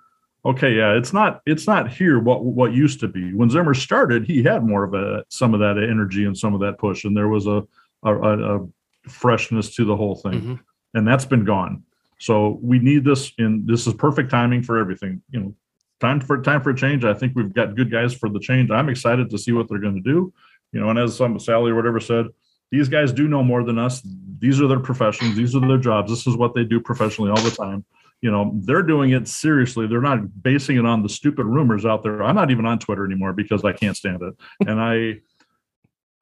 okay, 0.46 0.76
yeah, 0.76 0.92
it's 0.92 1.14
not 1.14 1.42
it's 1.46 1.66
not 1.68 1.90
here 1.90 2.20
what 2.20 2.44
what 2.44 2.74
used 2.74 3.00
to 3.00 3.08
be. 3.08 3.34
When 3.34 3.50
Zimmer 3.50 3.74
started, 3.74 4.26
he 4.26 4.44
had 4.44 4.64
more 4.66 4.84
of 4.84 4.94
a 4.94 5.24
some 5.30 5.54
of 5.54 5.62
that 5.62 5.78
energy 5.82 6.26
and 6.26 6.38
some 6.38 6.54
of 6.54 6.60
that 6.60 6.78
push, 6.78 7.06
and 7.06 7.16
there 7.16 7.30
was 7.30 7.48
a 7.48 7.64
a, 8.04 8.14
a, 8.58 8.68
freshness 9.08 9.74
to 9.76 9.86
the 9.86 9.96
whole 9.96 10.16
thing, 10.16 10.42
Mhm. 10.42 10.60
and 10.96 11.08
that's 11.08 11.26
been 11.26 11.46
gone. 11.46 11.84
So 12.20 12.60
we 12.62 12.80
need 12.80 13.06
this, 13.06 13.32
and 13.38 13.66
this 13.66 13.88
is 13.88 13.94
perfect 13.94 14.30
timing 14.30 14.62
for 14.64 14.78
everything. 14.78 15.22
You 15.32 15.40
know, 15.40 15.56
time 16.00 16.20
for 16.20 16.42
time 16.42 16.62
for 16.62 16.72
a 16.72 16.76
change. 16.76 17.04
I 17.04 17.14
think 17.14 17.34
we've 17.36 17.54
got 17.54 17.76
good 17.76 17.92
guys 17.92 18.14
for 18.14 18.30
the 18.30 18.40
change. 18.40 18.72
I'm 18.72 18.90
excited 18.90 19.30
to 19.30 19.38
see 19.38 19.52
what 19.52 19.68
they're 19.68 19.80
going 19.80 20.02
to 20.02 20.02
do. 20.02 20.34
You 20.72 20.80
know, 20.80 20.90
and 20.90 21.00
as 21.00 21.16
some 21.16 21.40
Sally 21.40 21.72
or 21.72 21.76
whatever 21.76 22.00
said, 22.00 22.28
these 22.72 22.90
guys 22.90 23.12
do 23.12 23.28
know 23.28 23.44
more 23.44 23.64
than 23.64 23.80
us. 23.80 24.02
These 24.40 24.62
are 24.62 24.68
their 24.68 24.80
professions. 24.80 25.36
These 25.36 25.56
are 25.56 25.68
their 25.68 25.78
jobs. 25.78 26.12
This 26.12 26.28
is 26.28 26.38
what 26.38 26.54
they 26.54 26.64
do 26.64 26.80
professionally 26.80 27.32
all 27.32 27.42
the 27.42 27.52
time. 27.52 27.84
You 28.22 28.32
know, 28.32 28.52
they're 28.64 28.84
doing 28.84 29.12
it 29.12 29.28
seriously. 29.28 29.88
They're 29.88 30.02
not 30.02 30.44
basing 30.44 30.78
it 30.78 30.86
on 30.86 31.02
the 31.02 31.10
stupid 31.10 31.46
rumors 31.46 31.86
out 31.86 32.04
there. 32.04 32.22
I'm 32.22 32.36
not 32.36 32.52
even 32.52 32.66
on 32.66 32.78
Twitter 32.78 33.06
anymore 33.06 33.34
because 33.34 33.64
I 33.64 33.74
can't 33.74 33.96
stand 33.96 34.22
it. 34.22 34.36
And 34.68 34.80
I 34.80 35.22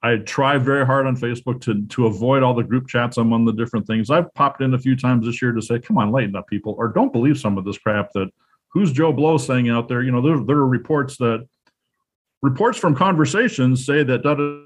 I 0.03 0.17
try 0.17 0.59
very 0.59 0.85
hard 0.85 1.07
on 1.07 1.17
Facebook 1.17 1.59
to 1.61 1.85
to 1.87 2.05
avoid 2.05 2.43
all 2.43 2.53
the 2.53 2.63
group 2.63 2.87
chats 2.87 3.17
among 3.17 3.45
the 3.45 3.51
different 3.51 3.87
things. 3.87 4.11
I've 4.11 4.31
popped 4.35 4.61
in 4.61 4.75
a 4.75 4.79
few 4.79 4.95
times 4.95 5.25
this 5.25 5.41
year 5.41 5.51
to 5.53 5.61
say, 5.61 5.79
"Come 5.79 5.97
on, 5.97 6.11
lighten 6.11 6.35
up, 6.35 6.47
people," 6.47 6.75
or 6.77 6.87
don't 6.89 7.11
believe 7.11 7.39
some 7.39 7.57
of 7.57 7.65
this 7.65 7.79
crap 7.79 8.11
that 8.13 8.29
who's 8.69 8.91
Joe 8.91 9.13
Blow 9.13 9.37
saying 9.37 9.69
out 9.69 9.87
there. 9.87 10.01
You 10.01 10.11
know, 10.11 10.21
there 10.21 10.43
there 10.43 10.57
are 10.57 10.67
reports 10.67 11.17
that 11.17 11.47
reports 12.41 12.77
from 12.77 12.95
conversations 12.95 13.85
say 13.85 14.03
that. 14.03 14.23
Da, 14.23 14.35
da, 14.35 14.61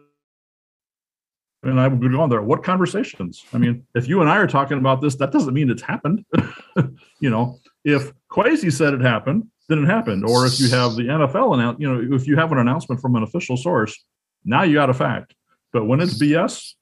and 1.64 1.80
I 1.80 1.88
would 1.88 2.12
go 2.12 2.22
on 2.22 2.30
there. 2.30 2.42
What 2.42 2.64
conversations? 2.64 3.46
I 3.54 3.60
mean, 3.60 3.86
if 3.94 4.08
you 4.08 4.22
and 4.22 4.30
I 4.30 4.38
are 4.38 4.48
talking 4.48 4.80
about 4.80 5.00
this, 5.00 5.16
that 5.18 5.32
doesn't 5.32 5.54
mean 5.54 5.70
it's 5.70 5.84
happened. 5.84 6.26
you 7.20 7.30
know, 7.30 7.60
if 7.86 8.12
Kwesi 8.32 8.74
said 8.74 8.96
it 8.96 9.02
happened, 9.02 9.48
then 9.70 9.84
it 9.84 9.86
happened. 9.86 10.26
Or 10.26 10.48
if 10.48 10.60
you 10.60 10.70
have 10.70 10.96
the 10.96 11.04
NFL 11.04 11.54
announce, 11.54 11.80
you 11.80 11.88
know, 11.88 12.16
if 12.16 12.26
you 12.26 12.36
have 12.36 12.52
an 12.52 12.58
announcement 12.58 13.00
from 13.00 13.16
an 13.16 13.24
official 13.24 13.58
source, 13.58 14.04
now 14.44 14.64
you 14.64 14.74
got 14.74 14.90
a 14.90 14.94
fact. 14.94 15.36
But 15.72 15.86
when 15.86 16.02
it's 16.02 16.20
BS, 16.20 16.74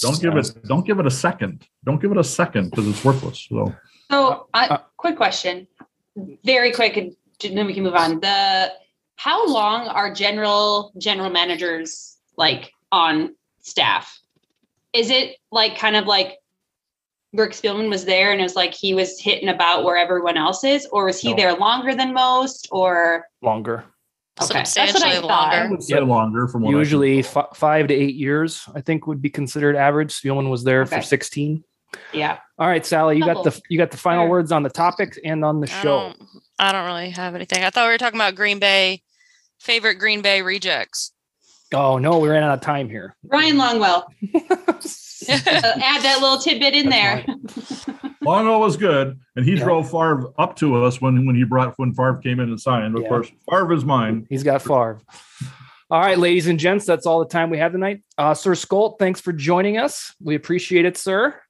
don't 0.00 0.20
give 0.20 0.36
it 0.36 0.66
don't 0.66 0.84
give 0.84 0.98
it 0.98 1.06
a 1.06 1.10
second. 1.10 1.66
Don't 1.84 2.00
give 2.00 2.10
it 2.10 2.18
a 2.18 2.24
second 2.24 2.70
because 2.70 2.88
it's 2.88 3.04
worthless. 3.04 3.46
So 3.48 3.74
So, 4.10 4.48
uh, 4.52 4.78
quick 4.96 5.16
question, 5.16 5.66
very 6.44 6.72
quick, 6.72 6.96
and 6.96 7.14
then 7.42 7.66
we 7.66 7.74
can 7.74 7.82
move 7.82 7.94
on. 7.94 8.20
The 8.20 8.72
how 9.16 9.46
long 9.48 9.88
are 9.88 10.12
general 10.12 10.92
general 10.98 11.30
managers 11.30 12.16
like 12.36 12.72
on 12.92 13.34
staff? 13.60 14.18
Is 14.92 15.10
it 15.10 15.36
like 15.50 15.78
kind 15.78 15.96
of 15.96 16.06
like 16.06 16.38
Rick 17.32 17.52
Spielman 17.52 17.90
was 17.90 18.04
there 18.04 18.32
and 18.32 18.40
it 18.40 18.44
was 18.44 18.56
like 18.56 18.72
he 18.72 18.94
was 18.94 19.20
hitting 19.20 19.48
about 19.48 19.84
where 19.84 19.96
everyone 19.96 20.36
else 20.36 20.64
is, 20.64 20.86
or 20.92 21.06
was 21.06 21.20
he 21.20 21.30
No. 21.30 21.36
there 21.36 21.54
longer 21.54 21.94
than 21.94 22.14
most? 22.14 22.68
Or 22.70 23.26
Longer. 23.42 23.78
okay, 23.78 23.84
that's 24.36 24.48
what 24.50 24.56
I 24.56 24.62
Substantially 24.64 25.28
thought. 25.28 25.52
I 25.52 25.58
longer. 25.60 25.70
would 25.72 25.82
say 25.82 25.96
Yep. 25.98 26.08
longer 26.08 26.48
from 26.48 26.62
what 26.62 26.70
Usually 26.70 27.22
can 27.22 27.32
f- 27.36 27.56
five 27.56 27.88
to 27.88 27.94
eight 27.94 28.14
years, 28.14 28.62
I 28.74 28.80
think, 28.80 29.06
would 29.06 29.20
be 29.20 29.28
considered 29.30 29.76
average. 29.76 30.14
Spielman 30.14 30.48
was 30.50 30.64
there 30.64 30.82
Okay. 30.82 30.96
for 30.96 31.02
16. 31.02 31.62
Yeah. 32.12 32.38
All 32.58 32.66
right, 32.66 32.84
Sally, 32.84 33.16
you 33.18 33.24
got 33.24 33.44
the 33.44 33.58
you 33.68 33.78
got 33.78 33.90
the 33.90 33.96
final 33.96 34.28
words 34.28 34.52
on 34.52 34.62
the 34.62 34.70
topic 34.70 35.18
and 35.24 35.44
on 35.44 35.60
the 35.60 35.66
I 35.70 35.82
show. 35.82 35.98
don't, 35.98 36.22
I 36.58 36.72
don't 36.72 36.84
really 36.86 37.10
have 37.10 37.34
anything. 37.34 37.64
I 37.64 37.70
thought 37.70 37.86
we 37.86 37.92
were 37.92 37.98
talking 37.98 38.18
about 38.18 38.34
Green 38.34 38.58
Bay, 38.58 39.02
favorite 39.60 39.96
Green 39.96 40.22
Bay 40.22 40.42
rejects. 40.42 41.12
Oh 41.74 41.98
no, 41.98 42.18
we 42.18 42.28
ran 42.28 42.42
out 42.42 42.54
of 42.54 42.60
time 42.60 42.88
here. 42.88 43.16
Ryan 43.24 43.56
Longwell, 43.56 44.04
uh, 44.34 45.72
add 45.82 46.02
that 46.02 46.18
little 46.20 46.38
tidbit 46.38 46.74
in 46.74 46.88
there. 46.88 47.24
That's 47.26 47.86
Longo 48.22 48.58
was 48.58 48.76
good, 48.76 49.18
and 49.36 49.44
he 49.44 49.54
Yeah. 49.54 49.64
drove 49.64 49.90
Favre 49.90 50.32
up 50.38 50.56
to 50.56 50.82
us 50.84 51.00
when 51.00 51.26
when 51.26 51.36
he 51.36 51.44
brought 51.44 51.74
when 51.78 51.92
Favre 51.92 52.20
came 52.22 52.40
in 52.40 52.48
and 52.48 52.60
signed. 52.60 52.96
Of 52.96 53.02
Yeah. 53.02 53.08
course, 53.08 53.30
Favre 53.50 53.72
is 53.74 53.84
mine. 53.84 54.26
He's 54.30 54.42
got 54.42 54.62
Favre. 54.62 55.00
All 55.90 56.00
right, 56.00 56.18
ladies 56.18 56.48
and 56.48 56.58
gents, 56.58 56.84
that's 56.84 57.06
all 57.06 57.20
the 57.20 57.28
time 57.28 57.48
we 57.50 57.58
have 57.58 57.70
tonight. 57.72 58.02
Uh, 58.18 58.34
sir 58.34 58.52
Skolt, 58.52 58.98
thanks 58.98 59.20
for 59.20 59.32
joining 59.32 59.78
us. 59.78 60.12
We 60.20 60.34
appreciate 60.34 60.84
it, 60.84 60.96
sir. 60.96 61.40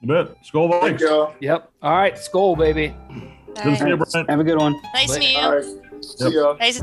You 0.00 0.08
bet. 0.08 0.36
Skull 0.44 0.70
Thank 0.80 0.98
Vikes. 0.98 1.00
y'all. 1.00 1.34
Yep. 1.40 1.70
All 1.82 1.92
right, 1.96 2.18
Skull, 2.18 2.56
baby. 2.56 2.94
Good 3.54 3.64
to 3.64 3.76
see 3.76 3.88
you, 3.88 3.96
Bryant. 3.96 4.30
Have 4.30 4.40
a 4.40 4.44
good 4.44 4.58
one. 4.58 4.74
Nice 4.94 5.14
to 5.14 5.18
meet 5.20 5.36
you. 5.36 5.48
right. 5.48 5.64
See 6.04 6.28
y'all. 6.30 6.56
Nice. 6.58 6.82